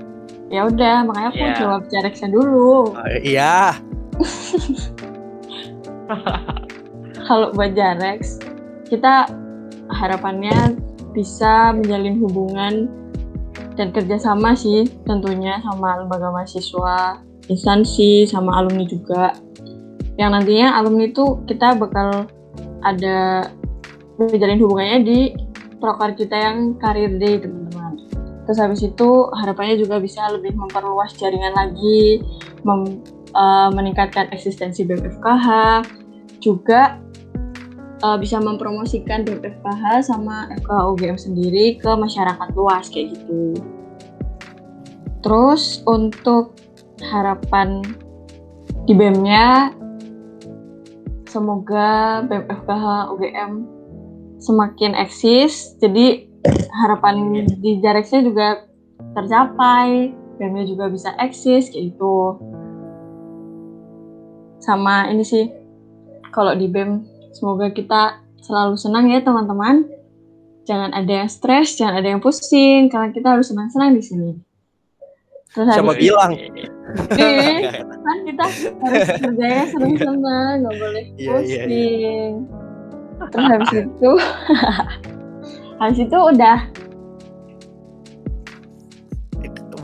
ya 0.46 0.62
udah 0.64 1.02
makanya 1.02 1.28
aku 1.28 1.38
Iya. 1.40 1.54
jawab 1.56 1.82
Jarexnya 1.88 2.28
dulu 2.28 2.92
Oh, 2.92 3.08
iya. 3.18 3.74
kalau 7.22 7.50
buat 7.52 7.72
Jarex 7.72 8.38
kita 8.86 9.26
harapannya 9.90 10.78
bisa 11.10 11.72
menjalin 11.72 12.20
hubungan 12.20 12.74
dan 13.74 13.90
kerjasama 13.90 14.54
sih 14.54 14.86
tentunya 15.02 15.58
sama 15.60 15.98
lembaga 15.98 16.30
mahasiswa 16.30 17.20
instansi 17.46 18.24
sama 18.24 18.56
alumni 18.56 18.84
juga 18.84 19.34
yang 20.16 20.32
nantinya 20.32 20.78
alumni 20.78 21.06
itu 21.06 21.42
kita 21.44 21.76
bakal 21.76 22.24
ada 22.82 23.50
menjalin 24.16 24.60
hubungannya 24.60 24.98
di 25.04 25.20
proker 25.80 26.16
kita 26.16 26.36
yang 26.36 26.76
karir 26.80 27.16
day 27.20 27.40
teman-teman 27.40 28.00
terus 28.48 28.58
habis 28.62 28.80
itu 28.80 29.08
harapannya 29.36 29.76
juga 29.76 30.00
bisa 30.00 30.24
lebih 30.32 30.54
memperluas 30.56 31.12
jaringan 31.18 31.52
lagi 31.52 32.24
mem- 32.64 33.02
eh, 33.34 33.70
meningkatkan 33.74 34.30
eksistensi 34.32 34.86
BMFKH 34.86 35.48
juga 36.40 37.00
uh, 38.04 38.16
bisa 38.20 38.40
mempromosikan 38.42 39.24
BPFKH 39.24 40.04
sama 40.04 40.50
FKH 40.60 40.80
UGM 40.92 41.18
sendiri 41.18 41.66
ke 41.80 41.90
masyarakat 41.90 42.48
luas 42.56 42.86
kayak 42.92 43.16
gitu. 43.16 43.56
Terus 45.24 45.82
untuk 45.88 46.56
harapan 47.00 47.82
di 48.86 48.94
BEM-nya 48.94 49.74
semoga 51.26 52.22
BEM 52.24 52.44
FKH 52.46 52.84
UGM 53.16 53.52
semakin 54.40 54.92
eksis 54.96 55.76
jadi 55.80 56.28
harapan 56.84 57.46
di 57.58 57.80
Jarexnya 57.82 58.20
juga 58.22 58.48
tercapai 59.16 60.12
BEM-nya 60.36 60.64
juga 60.68 60.92
bisa 60.92 61.16
eksis 61.16 61.72
kayak 61.72 61.96
gitu. 61.96 62.36
Sama 64.60 65.08
ini 65.08 65.24
sih 65.24 65.48
kalau 66.32 66.52
di 66.52 66.68
BEM 66.68 67.04
semoga 67.32 67.72
kita 67.72 68.20
selalu 68.44 68.76
senang 68.76 69.08
ya 69.08 69.24
teman-teman. 69.24 69.88
Jangan 70.66 70.90
ada 70.98 71.12
yang 71.22 71.30
stres 71.30 71.78
jangan 71.78 72.02
ada 72.02 72.08
yang 72.10 72.20
pusing 72.20 72.90
karena 72.90 73.14
kita 73.14 73.38
harus 73.38 73.48
senang-senang 73.48 73.94
di 73.94 74.02
sini. 74.02 74.30
Terus 75.54 75.72
Siapa 75.72 75.94
bilang? 75.96 76.36
Kan 78.04 78.18
kita 78.28 78.44
harus 78.84 79.08
kerjanya 79.16 79.64
senang-senang 79.72 80.52
nggak 80.60 80.74
boleh 80.76 81.04
Iya, 81.16 81.34
iya, 81.40 81.62
pusing 81.64 82.65
terus 83.32 83.46
habis 83.50 83.70
itu 83.82 84.10
habis 85.76 85.98
itu 86.00 86.18
udah 86.18 86.58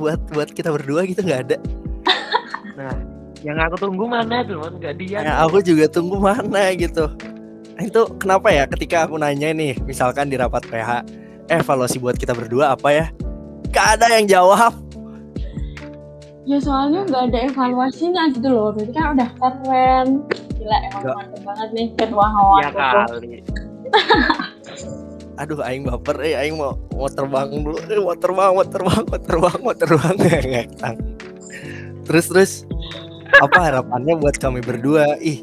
buat 0.00 0.20
buat 0.34 0.48
kita 0.50 0.74
berdua 0.74 1.06
gitu 1.06 1.22
nggak 1.22 1.42
ada. 1.50 1.56
Nah 2.72 2.96
yang 3.42 3.58
aku 3.58 3.76
tunggu 3.78 4.06
mana 4.06 4.46
tuh 4.46 4.62
nggak 4.62 4.94
dia. 5.02 5.18
Ya, 5.22 5.34
aku 5.42 5.58
juga 5.60 5.90
tunggu 5.90 6.16
mana 6.22 6.72
gitu. 6.78 7.10
Nah, 7.74 7.82
Itu 7.82 8.14
kenapa 8.16 8.54
ya 8.54 8.64
ketika 8.70 9.04
aku 9.06 9.18
nanya 9.18 9.50
nih, 9.50 9.74
misalkan 9.82 10.30
di 10.30 10.38
rapat 10.38 10.62
PH, 10.70 11.02
eh, 11.50 11.58
evaluasi 11.58 11.98
buat 11.98 12.14
kita 12.14 12.32
berdua 12.38 12.78
apa 12.78 12.88
ya? 12.94 13.06
Gak 13.74 13.98
ada 13.98 14.14
yang 14.14 14.30
jawab. 14.30 14.72
Ya 16.42 16.58
soalnya 16.58 17.06
nggak 17.06 17.22
ada 17.30 17.38
evaluasinya 17.50 18.22
gitu 18.34 18.48
loh 18.50 18.74
berarti 18.74 18.92
kan 18.94 19.14
udah 19.14 19.28
keren 19.38 20.06
gila 20.58 20.76
emang 20.90 21.02
mantep 21.14 21.40
banget 21.46 21.68
nih 21.74 21.86
ketua 21.98 22.26
hawa 22.30 22.56
tuh 22.66 22.82
kali. 22.82 23.32
Aduh, 25.40 25.64
aing 25.64 25.88
baper, 25.88 26.20
eh, 26.22 26.36
aing 26.36 26.60
mau 26.60 26.76
mau 26.92 27.08
terbang 27.08 27.48
dulu, 27.50 27.80
eh, 27.88 27.98
mau 27.98 28.14
terbang, 28.14 28.52
mau 28.52 28.66
terbang, 28.68 29.02
mau 29.08 29.18
terbang, 29.18 29.58
mau 29.64 29.74
terbang. 29.74 30.14
Terus 32.06 32.26
terus 32.28 32.52
apa 33.40 33.58
harapannya 33.72 34.18
buat 34.20 34.36
kami 34.36 34.60
berdua? 34.60 35.16
Ih, 35.22 35.40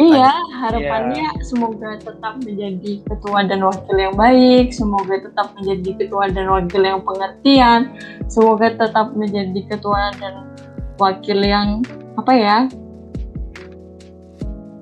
Iya, 0.00 0.32
harapannya 0.56 1.28
semoga 1.44 2.00
tetap 2.00 2.40
menjadi 2.40 3.04
ketua 3.04 3.44
dan 3.44 3.60
wakil 3.60 3.96
yang 3.96 4.16
baik, 4.16 4.72
semoga 4.72 5.20
tetap 5.20 5.52
menjadi 5.58 5.90
ketua 6.00 6.32
dan 6.32 6.48
wakil 6.48 6.82
yang 6.82 7.00
pengertian, 7.04 7.80
semoga 8.24 8.72
tetap 8.72 9.12
menjadi 9.12 9.60
ketua 9.68 10.16
dan 10.16 10.48
wakil 10.96 11.38
yang 11.44 11.84
apa 12.16 12.32
ya? 12.32 12.56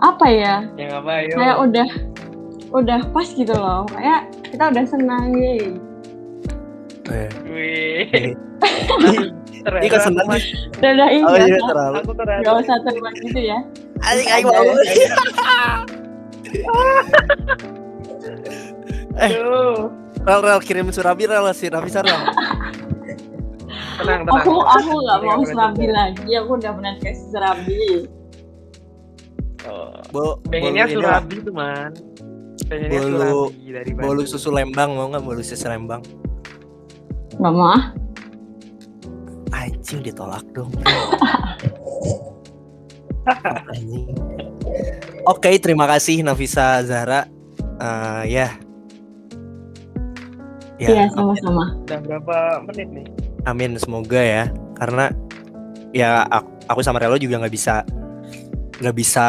Apa 0.00 0.26
ya? 0.30 0.54
Yang 0.78 0.92
apa 1.02 1.10
ayo? 1.20 1.34
Kayak 1.36 1.56
udah 1.60 1.88
udah 2.70 3.00
pas 3.10 3.28
gitu 3.34 3.52
loh. 3.52 3.82
Kayak 3.90 4.30
kita 4.46 4.64
udah 4.70 4.84
senang 4.86 5.24
nih. 5.34 5.74
eh, 7.10 7.28
Wih. 7.50 8.34
Kok 9.62 10.00
seneng 10.00 10.26
Mas. 10.26 10.40
nih? 10.40 10.44
Udah 10.80 11.08
ini 11.08 11.22
Oh 11.22 11.36
iya 11.36 11.56
terlalu. 11.58 11.96
Aku 12.00 12.12
terharu. 12.14 12.40
nggak 12.40 12.54
usah 12.60 12.76
terlibat 12.82 13.14
gitu 13.18 13.40
ya. 13.40 13.58
Aing 14.00 14.28
aing 14.28 14.46
mau. 14.46 14.64
Eh, 19.20 19.30
rel 20.18 20.40
rel 20.40 20.60
kirim 20.62 20.88
surabi 20.88 21.26
rel 21.26 21.44
si 21.52 21.68
Raffi 21.68 21.90
Sarel. 21.90 22.14
Tenang 24.00 24.24
tenang. 24.24 24.40
Aku 24.40 24.54
aku 24.56 24.90
nggak 24.96 25.18
Ini 25.18 25.26
mau 25.26 25.42
pernah 25.44 25.68
lagi. 25.92 26.30
Aku 26.34 26.50
udah 26.56 26.72
pernah 26.72 26.92
dikasih 26.96 27.26
serabi. 27.28 27.84
Oh. 29.62 29.92
Bo, 30.08 30.24
Pengennya 30.48 30.88
ini 30.88 30.94
surabi 30.96 31.36
tuh 31.44 31.52
man. 31.52 31.92
Pengennya 32.64 32.96
Bolu- 32.98 33.52
surabi 33.52 33.68
dari 33.68 33.90
bolu 33.92 34.22
susu 34.24 34.48
Lembang 34.48 34.96
mau 34.96 35.12
nggak 35.12 35.20
bolu 35.20 35.42
susu 35.44 35.68
Lembang? 35.68 36.00
Nggak 37.36 37.52
mau 37.52 37.68
ah. 37.70 37.82
Anjing 39.50 40.00
ditolak 40.02 40.46
dong. 40.54 40.70
Anjing. 43.74 44.14
Oke, 45.28 45.58
terima 45.60 45.84
kasih 45.84 46.24
Nafisa 46.24 46.80
Zahra. 46.86 47.26
Eh, 47.80 48.22
ya. 48.32 48.48
Ya, 50.80 50.88
Iya 50.96 51.04
sama-sama. 51.12 51.76
Udah 51.84 51.98
berapa 52.00 52.36
menit 52.70 52.88
nih? 52.88 53.06
amin 53.44 53.76
semoga 53.76 54.20
ya. 54.20 54.48
Karena 54.76 55.12
ya 55.92 56.24
aku, 56.28 56.48
aku 56.68 56.80
sama 56.80 57.00
Relo 57.00 57.16
juga 57.20 57.40
nggak 57.40 57.52
bisa 57.52 57.84
nggak 58.80 58.96
bisa 58.96 59.26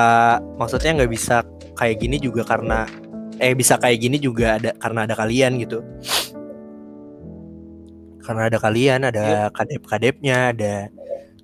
maksudnya 0.55 0.95
nggak 1.03 1.11
bisa 1.11 1.43
kayak 1.75 1.99
gini 1.99 2.15
juga 2.23 2.47
karena 2.47 2.87
eh 3.35 3.51
bisa 3.51 3.75
kayak 3.75 3.99
gini 3.99 4.15
juga 4.15 4.55
ada 4.55 4.71
karena 4.79 5.03
ada 5.03 5.15
kalian 5.15 5.59
gitu. 5.59 5.83
Karena 8.21 8.47
ada 8.47 8.57
kalian, 8.61 9.07
ada 9.09 9.49
kadep-kadepnya, 9.51 10.53
ada 10.53 10.87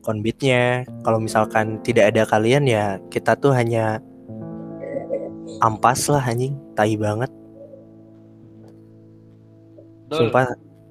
konbitnya. 0.06 0.86
Kalau 1.04 1.20
misalkan 1.20 1.82
tidak 1.84 2.16
ada 2.16 2.24
kalian 2.24 2.64
ya 2.70 3.02
kita 3.12 3.36
tuh 3.36 3.52
hanya 3.52 4.00
ampas 5.60 6.08
lah 6.08 6.24
anjing, 6.24 6.56
tai 6.78 6.96
banget. 6.96 7.32
Betul. 10.08 10.32
Sumpah 10.32 10.46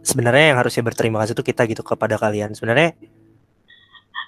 sebenarnya 0.05 0.53
yang 0.53 0.59
harusnya 0.61 0.83
berterima 0.85 1.25
kasih 1.25 1.35
tuh 1.39 1.47
kita 1.47 1.65
gitu 1.65 1.81
kepada 1.81 2.21
kalian. 2.21 2.53
Sebenarnya 2.53 2.93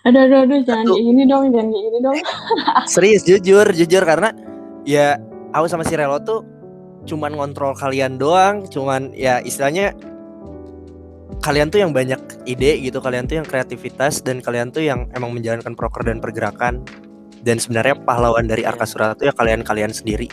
Aduh, 0.07 0.25
aduh, 0.25 0.47
aduh, 0.47 0.61
jangan 0.63 0.85
kayak 0.89 1.05
gini 1.05 1.23
dong, 1.27 1.45
jangan 1.51 1.69
kayak 1.69 1.85
gini 1.91 1.99
dong. 2.01 2.17
serius 2.95 3.23
jujur 3.27 3.67
jujur 3.75 4.03
karena 4.07 4.31
ya 4.87 5.19
aku 5.51 5.67
sama 5.67 5.83
si 5.83 5.99
Relo 5.99 6.23
tuh 6.23 6.47
cuman 7.05 7.35
ngontrol 7.35 7.75
kalian 7.75 8.17
doang, 8.17 8.63
cuman 8.71 9.11
ya 9.13 9.43
istilahnya 9.43 9.93
kalian 11.45 11.69
tuh 11.69 11.81
yang 11.85 11.93
banyak 11.93 12.19
ide 12.49 12.81
gitu, 12.83 12.99
kalian 12.99 13.29
tuh 13.29 13.41
yang 13.41 13.47
kreativitas 13.47 14.25
dan 14.25 14.41
kalian 14.41 14.73
tuh 14.73 14.83
yang 14.85 15.07
emang 15.15 15.37
menjalankan 15.37 15.77
proker 15.77 16.05
dan 16.05 16.19
pergerakan. 16.19 16.83
Dan 17.39 17.63
sebenarnya 17.63 17.95
pahlawan 18.03 18.51
dari 18.51 18.67
Arkasura 18.67 19.15
tuh 19.15 19.31
ya 19.31 19.35
kalian-kalian 19.37 19.95
sendiri 19.95 20.27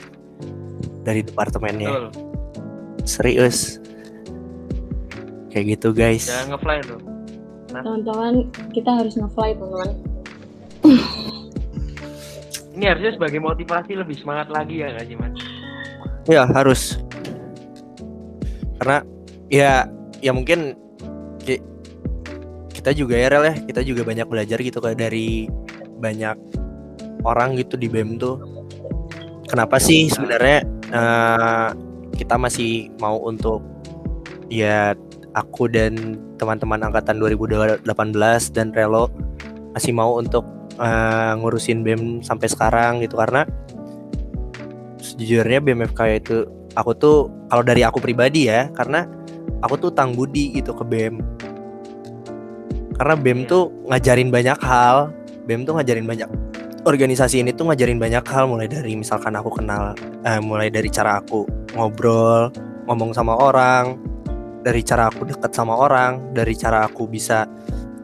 dari 1.05 1.21
departemennya. 1.21 1.91
Betul. 1.93 2.05
Serius. 3.05 3.77
Kayak 5.53 5.79
gitu 5.79 5.93
guys. 5.93 6.25
Jangan 6.27 6.57
ngefly 6.57 6.77
tuh. 6.83 6.99
Teman-teman, 7.69 8.33
kita 8.71 8.91
harus 8.91 9.13
nge-fly, 9.19 9.51
teman-teman. 9.55 9.89
Ini 12.75 12.91
harusnya 12.91 13.11
sebagai 13.15 13.39
motivasi 13.39 13.95
lebih 13.95 14.19
semangat 14.19 14.51
lagi 14.51 14.83
ya 14.83 14.91
nggak 14.91 15.05
sih 15.07 15.15
man? 15.15 15.31
Ya 16.27 16.43
harus. 16.43 16.99
Karena 18.81 18.99
ya 19.47 19.87
ya 20.19 20.31
mungkin 20.35 20.75
ki- 20.75 20.84
kita 22.85 23.01
juga 23.01 23.17
ya 23.17 23.33
Rel 23.33 23.49
ya. 23.49 23.55
Kita 23.65 23.81
juga 23.81 24.05
banyak 24.05 24.29
belajar 24.29 24.61
gitu 24.61 24.77
kayak 24.77 25.01
dari 25.01 25.49
banyak 25.97 26.37
orang 27.25 27.57
gitu 27.57 27.81
di 27.81 27.89
BEM 27.89 28.21
tuh. 28.21 28.37
Kenapa 29.49 29.81
sih 29.81 30.05
sebenarnya 30.05 30.61
eh, 30.93 31.69
kita 32.13 32.37
masih 32.37 32.93
mau 33.01 33.17
untuk 33.25 33.65
ya 34.53 34.93
aku 35.33 35.65
dan 35.65 36.21
teman-teman 36.37 36.85
angkatan 36.85 37.17
2018 37.17 37.81
dan 38.53 38.69
Relo 38.69 39.09
masih 39.73 39.89
mau 39.89 40.21
untuk 40.21 40.45
eh, 40.77 41.33
ngurusin 41.41 41.81
BEM 41.81 42.21
sampai 42.21 42.53
sekarang 42.53 43.01
gitu. 43.01 43.17
Karena 43.17 43.49
sejujurnya 45.01 45.57
BMFK 45.57 46.21
itu 46.21 46.45
aku 46.77 46.93
tuh 46.93 47.33
kalau 47.49 47.65
dari 47.65 47.81
aku 47.81 47.97
pribadi 47.97 48.45
ya 48.45 48.69
karena 48.77 49.09
aku 49.65 49.89
tuh 49.89 49.89
tang 49.89 50.13
budi 50.13 50.53
gitu 50.53 50.77
ke 50.77 50.85
BEM 50.85 51.34
karena 52.95 53.15
BEM 53.19 53.39
Iya. 53.43 53.49
tuh 53.51 53.63
ngajarin 53.91 54.29
banyak 54.31 54.59
hal. 54.63 55.11
BEM 55.45 55.67
tuh 55.67 55.73
ngajarin 55.77 56.07
banyak 56.07 56.29
organisasi 56.87 57.43
ini 57.43 57.51
tuh 57.51 57.67
ngajarin 57.69 57.99
banyak 57.99 58.23
hal. 58.23 58.47
Mulai 58.47 58.67
dari 58.71 58.95
misalkan 58.95 59.35
aku 59.35 59.51
kenal 59.59 59.93
eh, 60.23 60.39
mulai 60.39 60.71
dari 60.71 60.87
cara 60.87 61.19
aku 61.19 61.43
ngobrol 61.75 62.49
ngomong 62.87 63.11
sama 63.11 63.35
orang 63.35 63.99
dari 64.63 64.81
cara 64.81 65.11
aku 65.11 65.27
deket 65.27 65.51
sama 65.53 65.77
orang 65.77 66.33
dari 66.33 66.55
cara 66.57 66.87
aku 66.87 67.05
bisa 67.05 67.45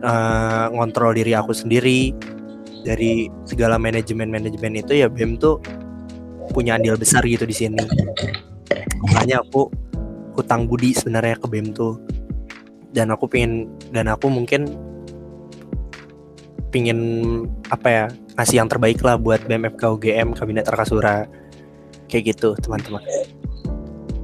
eh, 0.03 0.65
ngontrol 0.75 1.15
diri 1.15 1.33
aku 1.33 1.55
sendiri. 1.55 2.11
Dari 2.81 3.29
segala 3.45 3.77
manajemen 3.77 4.33
manajemen 4.33 4.73
itu 4.81 4.97
ya 4.97 5.07
BEM 5.07 5.37
tuh 5.37 5.61
punya 6.51 6.75
andil 6.75 6.97
besar 6.99 7.23
gitu 7.23 7.45
di 7.47 7.55
sini. 7.55 7.79
Makanya 9.07 9.45
aku 9.45 9.69
hutang 10.35 10.65
budi 10.65 10.95
sebenarnya 10.95 11.37
ke 11.37 11.47
BEM 11.47 11.71
tuh 11.71 12.01
dan 12.91 13.11
aku 13.11 13.27
pengen 13.27 13.71
dan 13.95 14.11
aku 14.11 14.27
mungkin 14.27 14.67
pingin 16.71 16.99
apa 17.67 17.87
ya 17.87 18.05
ngasih 18.39 18.63
yang 18.63 18.69
terbaik 18.71 19.03
lah 19.03 19.19
buat 19.19 19.43
BMFK 19.43 19.81
UGM 19.99 20.33
Kabinet 20.33 20.71
Arkasura 20.71 21.27
kayak 22.07 22.35
gitu 22.35 22.55
teman-teman. 22.59 23.03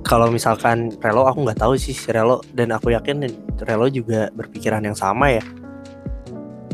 Kalau 0.07 0.31
misalkan 0.31 0.95
Relo 1.03 1.27
aku 1.27 1.43
nggak 1.43 1.59
tahu 1.59 1.75
sih 1.75 1.91
si 1.91 2.07
Relo 2.15 2.39
dan 2.55 2.71
aku 2.71 2.95
yakin 2.95 3.27
Relo 3.67 3.91
juga 3.91 4.31
berpikiran 4.31 4.79
yang 4.79 4.95
sama 4.95 5.35
ya. 5.35 5.43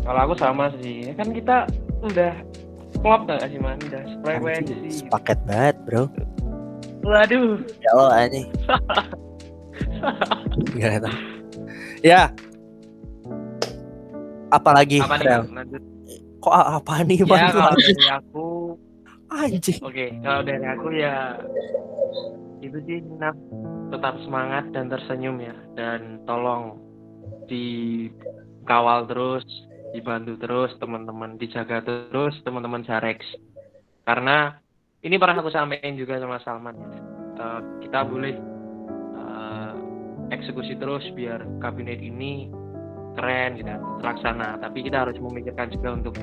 Kalau 0.05 0.19
aku 0.29 0.35
sama 0.37 0.69
sih, 0.77 1.09
kan 1.17 1.33
kita 1.33 1.65
udah 2.03 2.35
klop 2.99 3.23
gak 3.23 3.47
sih 3.47 3.57
man? 3.57 3.79
Udah 3.87 4.03
frekuensi. 4.21 4.75
sepaket 5.01 5.39
banget 5.47 5.75
bro. 5.87 6.11
Waduh, 7.03 7.57
Relo 7.59 8.05
aja 8.13 8.41
Gak 10.77 11.01
tahu 11.01 11.32
ya 12.03 12.29
apalagi 14.53 15.01
apa 15.01 15.15
nih? 15.17 15.25
Rel? 15.25 15.41
Bang? 15.47 15.55
Lanjut. 15.63 15.83
kok 16.43 16.53
apa 16.53 16.93
nih 17.07 17.19
Ya 17.23 17.25
Bang? 17.25 17.41
kalau 17.55 17.73
dari 17.79 18.07
aku, 18.11 18.47
anjing 19.31 19.79
oke, 19.81 20.05
kalau 20.21 20.41
dari 20.43 20.65
aku 20.67 20.87
ya 20.93 21.15
itu 22.63 22.77
sih 22.87 22.99
Naf, 23.19 23.35
tetap 23.91 24.15
semangat 24.23 24.71
dan 24.71 24.87
tersenyum 24.87 25.39
ya, 25.39 25.55
dan 25.75 26.23
tolong 26.23 26.79
dikawal 27.47 29.03
terus, 29.07 29.43
dibantu 29.91 30.39
terus 30.39 30.71
teman-teman, 30.79 31.35
dijaga 31.35 31.83
terus 31.83 32.35
teman-teman 32.47 32.87
Jarex, 32.87 33.19
karena 34.07 34.59
ini 35.03 35.19
pernah 35.19 35.43
aku 35.43 35.51
sampaikan 35.51 35.99
juga 35.99 36.19
sama 36.23 36.39
Salman, 36.43 36.75
Eh, 37.33 37.61
kita 37.81 38.05
boleh 38.05 38.37
eh, 38.37 38.52
eksekusi 40.33 40.73
terus 40.81 41.05
biar 41.13 41.45
kabinet 41.61 42.01
ini 42.01 42.49
keren 43.13 43.61
gitu 43.61 43.69
terlaksana 44.01 44.57
tapi 44.57 44.81
kita 44.81 45.05
harus 45.05 45.17
memikirkan 45.21 45.69
juga 45.69 45.89
untuk 45.93 46.13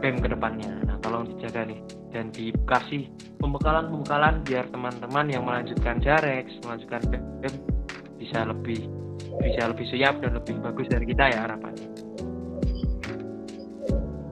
BEM 0.00 0.22
ke 0.22 0.28
depannya 0.30 0.72
nah 0.86 0.96
tolong 1.02 1.26
dijaga 1.26 1.66
nih 1.66 1.80
dan 2.14 2.30
dikasih 2.30 3.10
pembekalan-pembekalan 3.42 4.42
biar 4.46 4.64
teman-teman 4.70 5.26
yang 5.28 5.42
melanjutkan 5.44 5.98
Jarex 5.98 6.46
melanjutkan 6.62 7.02
BEM 7.10 7.54
bisa 8.22 8.46
lebih 8.46 8.86
bisa 9.42 9.62
lebih 9.70 9.86
siap 9.90 10.22
dan 10.22 10.38
lebih 10.38 10.54
bagus 10.62 10.86
dari 10.86 11.06
kita 11.06 11.34
ya 11.34 11.46
harapannya 11.50 11.90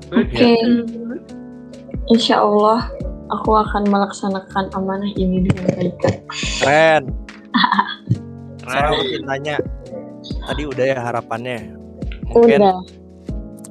Oke. 0.08 0.56
Insya 2.08 2.40
Allah 2.40 2.88
aku 3.28 3.52
akan 3.52 3.92
melaksanakan 3.92 4.72
amanah 4.72 5.12
ini 5.20 5.44
dengan 5.44 5.68
baik. 5.76 6.24
Keren. 6.64 7.12
Saya 8.68 8.88
mungkin 8.92 9.22
nanya 9.24 9.56
tadi 10.44 10.62
udah 10.64 10.84
ya 10.84 10.98
harapannya 11.00 11.56
mungkin 12.26 12.60
Udah. 12.60 12.76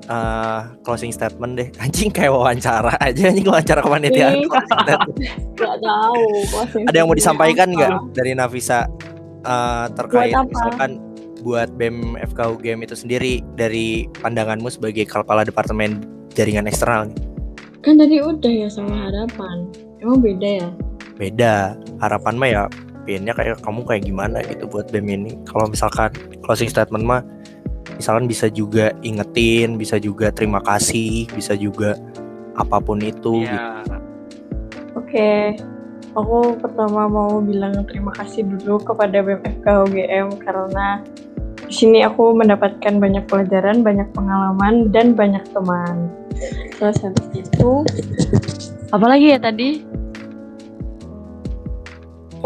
eh, 0.07 0.59
closing 0.81 1.11
statement 1.11 1.53
deh 1.55 1.69
anjing 1.83 2.09
kayak 2.09 2.31
wawancara 2.31 2.97
aja 2.97 3.29
anjing 3.29 3.45
wawancara 3.45 3.81
kepanitiaan 3.81 4.41
Ih. 4.41 4.47
Closing 4.47 4.79
statement. 4.79 5.13
Gak 5.59 5.75
tahu. 5.79 6.23
ada 6.85 6.95
yang 6.95 7.07
mau 7.07 7.17
disampaikan 7.17 7.67
nggak 7.69 7.91
dari 8.13 8.31
Nafisa 8.33 8.85
eh, 9.43 9.85
terkait 9.93 10.33
Buat 10.33 10.41
apa? 10.41 10.49
misalkan 10.49 10.91
buat 11.37 11.69
BEM 11.71 11.97
FKU 12.33 12.57
Game 12.57 12.81
itu 12.81 12.93
sendiri 12.93 13.45
dari 13.53 14.09
pandanganmu 14.19 14.67
sebagai 14.67 15.05
kepala 15.05 15.41
departemen 15.41 16.01
jaringan 16.33 16.65
eksternal 16.65 17.07
nih? 17.07 17.17
Kan 17.79 17.95
tadi 17.95 18.19
udah 18.19 18.51
ya 18.51 18.67
sama 18.67 19.05
harapan. 19.05 19.69
Emang 19.97 20.19
beda 20.19 20.49
ya? 20.59 20.69
beda 21.15 21.73
harapan 21.97 22.33
mah 22.35 22.45
ya 22.47 22.63
pengennya 23.07 23.31
kayak 23.31 23.63
kamu 23.63 23.87
kayak 23.87 24.03
gimana 24.03 24.37
gitu 24.43 24.67
buat 24.67 24.91
BEM 24.91 25.07
ini 25.07 25.31
kalau 25.47 25.71
misalkan 25.71 26.11
closing 26.43 26.67
statement 26.67 27.07
mah 27.07 27.23
misalkan 27.95 28.27
bisa 28.27 28.51
juga 28.51 28.91
ingetin 28.99 29.79
bisa 29.79 29.95
juga 29.95 30.29
terima 30.35 30.59
kasih 30.59 31.31
bisa 31.31 31.55
juga 31.55 31.95
apa 32.59 32.83
pun 32.83 32.99
itu 32.99 33.47
gitu. 33.47 33.55
ya 33.55 33.87
Oke, 34.97 35.53
aku 36.17 36.57
pertama 36.57 37.05
mau 37.05 37.37
bilang 37.37 37.85
terima 37.85 38.09
kasih 38.11 38.43
dulu 38.43 38.81
kepada 38.81 39.21
BMFK 39.21 39.65
UGM 39.87 40.41
karena 40.41 41.05
di 41.63 41.71
sini 41.71 42.01
aku 42.01 42.33
mendapatkan 42.33 42.97
banyak 42.97 43.29
pelajaran, 43.29 43.85
banyak 43.85 44.09
pengalaman, 44.17 44.89
dan 44.89 45.13
banyak 45.13 45.45
teman. 45.53 46.09
Terus 46.75 46.97
habis 47.05 47.27
itu, 47.29 47.85
apalagi 48.89 49.37
ya 49.37 49.39
tadi? 49.39 49.85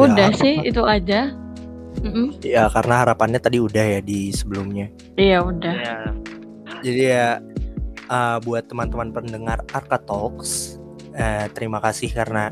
Udah 0.01 0.29
Ya, 0.29 0.37
sih, 0.37 0.55
itu 0.65 0.81
aja. 0.81 1.29
Mm-mm. 2.01 2.39
ya 2.39 2.71
karena 2.71 3.03
harapannya 3.03 3.35
tadi 3.35 3.59
udah 3.59 3.83
ya 3.83 3.99
di 3.99 4.31
sebelumnya 4.31 4.87
Iya 5.19 5.43
udah. 5.43 5.75
ya 5.75 5.97
jadi 6.79 7.01
ya 7.03 7.27
uh, 8.07 8.39
buat 8.39 8.65
teman-teman 8.65 9.11
pendengar 9.11 9.59
Arka 9.69 9.99
Talks 9.99 10.79
eh, 11.11 11.51
terima 11.51 11.83
kasih 11.83 12.09
karena 12.09 12.47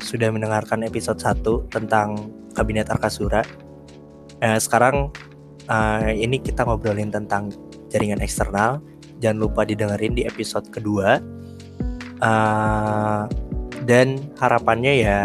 sudah 0.00 0.32
mendengarkan 0.32 0.80
episode 0.82 1.20
1 1.20 1.44
tentang 1.68 2.32
Kabinet 2.56 2.88
Arkasura 2.88 3.44
Eh, 4.40 4.56
sekarang 4.56 5.12
uh, 5.68 6.08
ini 6.08 6.40
kita 6.40 6.64
ngobrolin 6.64 7.12
tentang 7.12 7.52
jaringan 7.92 8.24
eksternal 8.24 8.80
jangan 9.20 9.44
lupa 9.44 9.68
didengerin 9.68 10.16
di 10.16 10.24
episode 10.24 10.64
kedua 10.72 11.20
Eh, 12.16 13.22
dan 13.84 14.08
harapannya 14.36 14.92
ya 14.98 15.18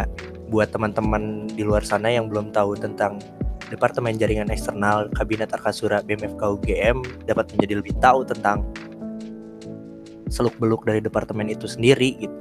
buat 0.50 0.70
teman-teman 0.70 1.50
di 1.50 1.66
luar 1.66 1.82
sana 1.82 2.12
yang 2.12 2.30
belum 2.30 2.54
tahu 2.54 2.78
tentang 2.78 3.18
Departemen 3.66 4.22
Jaringan 4.22 4.54
Eksternal 4.54 5.10
Kabinet 5.18 5.50
Arkasura 5.50 6.06
BMFK 6.06 6.38
UGM 6.38 7.02
dapat 7.26 7.50
menjadi 7.58 7.74
lebih 7.82 7.93
tahu 7.98 8.22
tentang 8.22 8.62
seluk-beluk 10.30 10.86
dari 10.86 11.02
departemen 11.02 11.50
itu 11.50 11.66
sendiri 11.66 12.14
gitu. 12.22 12.38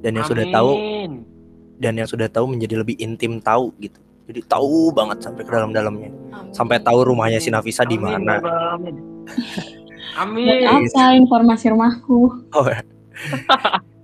Dan 0.00 0.16
yang 0.16 0.24
sudah 0.24 0.48
tahu 0.48 0.70
Amin. 0.80 1.12
dan 1.76 2.00
yang 2.00 2.08
sudah 2.08 2.32
tahu 2.32 2.48
menjadi 2.48 2.80
lebih 2.80 2.96
intim 2.96 3.36
tahu 3.44 3.76
gitu. 3.84 4.00
Jadi 4.32 4.40
tahu 4.48 4.94
banget 4.94 5.20
sampai 5.20 5.42
ke 5.44 5.52
dalam-dalamnya. 5.52 6.10
Sampai 6.56 6.80
tahu 6.80 7.04
rumahnya 7.04 7.42
si 7.42 7.52
Nafisa 7.52 7.84
di 7.84 8.00
Amin, 8.00 8.24
mana. 8.24 8.40
Amin. 8.72 8.96
Amin. 10.16 10.64
apa 10.64 11.12
informasi 11.18 11.74
rumahku? 11.74 12.48
Oh, 12.56 12.66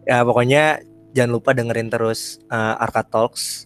ya 0.05 0.21
pokoknya 0.29 0.85
jangan 1.17 1.33
lupa 1.33 1.51
dengerin 1.51 1.89
terus 1.89 2.21
uh, 2.47 2.77
Arka 2.77 3.01
Talks 3.03 3.65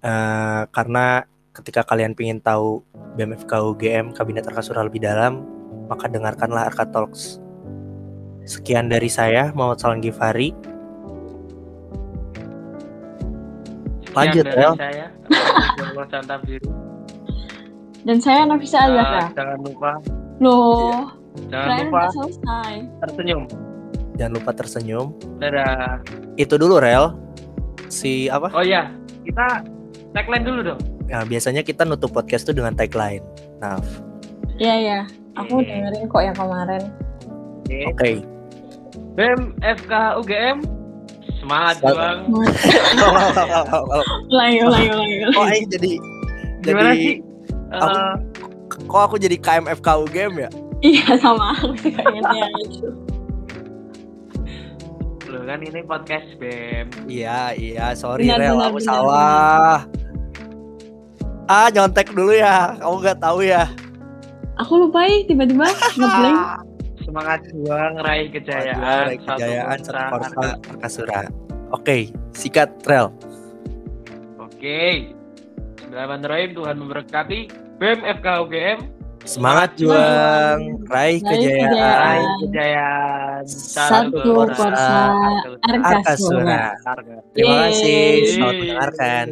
uh, 0.00 0.64
karena 0.70 1.28
ketika 1.52 1.84
kalian 1.84 2.16
ingin 2.16 2.40
tahu 2.40 2.80
BMFK 3.14 3.52
UGM 3.52 4.06
Kabinet 4.10 4.48
Arkasura 4.48 4.80
lebih 4.80 5.04
dalam 5.04 5.44
maka 5.86 6.08
dengarkanlah 6.08 6.66
Arka 6.66 6.88
Talks 6.88 7.36
sekian 8.42 8.88
dari 8.88 9.06
saya 9.06 9.52
Muhammad 9.52 9.76
Salam 9.76 10.00
Gifari 10.00 10.56
Sekian 14.06 14.32
Lanjut, 14.32 14.44
dari 14.46 14.62
El. 14.62 14.74
saya. 14.74 15.06
Santa 16.08 16.36
Biru. 16.40 16.70
Dan 18.00 18.16
saya 18.16 18.48
Nafisa 18.48 18.78
Eh, 18.78 18.88
Azahra. 18.88 19.24
jangan 19.34 19.58
lupa, 19.60 19.92
Loh, 20.38 21.12
jangan 21.52 21.68
kirain 21.68 21.84
lupa 21.84 22.02
selesai. 22.08 22.72
tersenyum. 23.02 23.44
Jangan 24.16 24.32
lupa 24.34 24.50
tersenyum 24.50 25.12
Dadah. 25.36 26.00
itu 26.34 26.54
dulu 26.54 26.76
Rel 26.76 27.12
si 27.86 28.26
apa 28.26 28.50
Oh 28.50 28.60
iya, 28.60 28.90
kita 29.22 29.62
tagline 30.10 30.42
dulu 30.42 30.60
dong. 30.66 30.80
Nah, 31.06 31.22
biasanya 31.22 31.60
kita 31.60 31.84
nutup 31.84 32.10
podcast 32.10 32.42
tuh 32.42 32.52
dengan 32.52 32.72
tagline 32.72 33.22
nah 33.56 33.78
Iya 34.56 34.74
ya. 34.74 35.00
Aku 35.36 35.60
dengerin 35.60 36.04
kok 36.06 36.18
yang 36.18 36.32
kemarin. 36.32 36.82
Oke. 37.60 37.78
Oke. 37.86 38.10
BEM 39.12 39.40
FK 39.60 39.92
UGM 40.16 40.64
semangat 41.36 41.76
Semangat. 41.76 42.24
juang. 42.24 42.40
Ulangi, 44.26 44.58
ulangi, 44.66 44.88
ulangi. 44.90 45.16
Kok 45.28 45.44
Aing 45.46 45.66
jadi 45.68 45.92
Gimana 46.62 46.90
jadi 46.90 46.96
sih? 46.96 47.16
Aku- 47.68 47.92
Eh, 47.92 48.14
kok 48.82 49.02
aku 49.02 49.16
jadi 49.16 49.36
KMFK 49.36 49.88
UGM 50.00 50.32
ya? 50.38 50.48
Iya 50.78 51.08
sama 51.16 51.52
aku 51.52 51.72
sih 51.80 51.90
kayaknya 51.90 52.46
gitu. 52.62 52.88
Loh 55.26 55.42
kan 55.42 55.58
ini 55.58 55.82
podcast 55.82 56.26
BEM. 56.38 56.86
Iya, 57.10 57.50
iya, 57.58 57.86
sorry 57.98 58.30
Benar, 58.30 58.38
Rel, 58.38 58.54
benar, 58.54 58.68
aku 58.70 58.78
benar, 58.78 58.86
salah. 58.86 59.78
Ah, 61.50 61.68
nyontek 61.74 62.14
dulu 62.14 62.30
ya. 62.34 62.78
Kamu 62.78 62.96
nggak 63.02 63.18
tahu 63.18 63.42
ya. 63.42 63.66
Aku 64.62 64.86
lupa 64.86 65.02
ih 65.10 65.26
tiba-tiba 65.26 65.66
ngeblank. 65.98 66.40
Semangat 67.02 67.40
juang 67.50 67.94
raih 68.02 68.28
kejayaan. 68.30 69.14
Raih 69.14 69.20
kejayaan 69.22 69.78
Satu 69.82 70.02
Korsa 70.10 70.48
Arkasura. 70.58 71.20
Oke, 71.74 72.10
sikat 72.34 72.70
Rel. 72.86 73.10
Oke. 74.38 75.10
Bismillahirrahmanirrahim. 75.78 76.50
Tuhan 76.54 76.76
memberkati 76.82 77.40
BEM 77.78 78.00
FK 78.22 78.26
UGM. 78.46 78.78
Semangat 79.26 79.74
juang, 79.74 80.86
raih 80.86 81.18
Raih 81.18 81.18
kejayaan 81.18 81.66
kejayaan. 81.66 81.98
Raih 81.98 82.30
kejayaan. 82.46 83.42
Satu 83.50 84.30
Korsa 84.46 85.02
Arkasura. 85.66 86.78
Terima 87.34 87.56
kasih, 87.66 88.06
selamat 88.30 88.54
mendengarkan. 88.62 89.24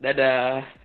Dadah. 0.00 0.79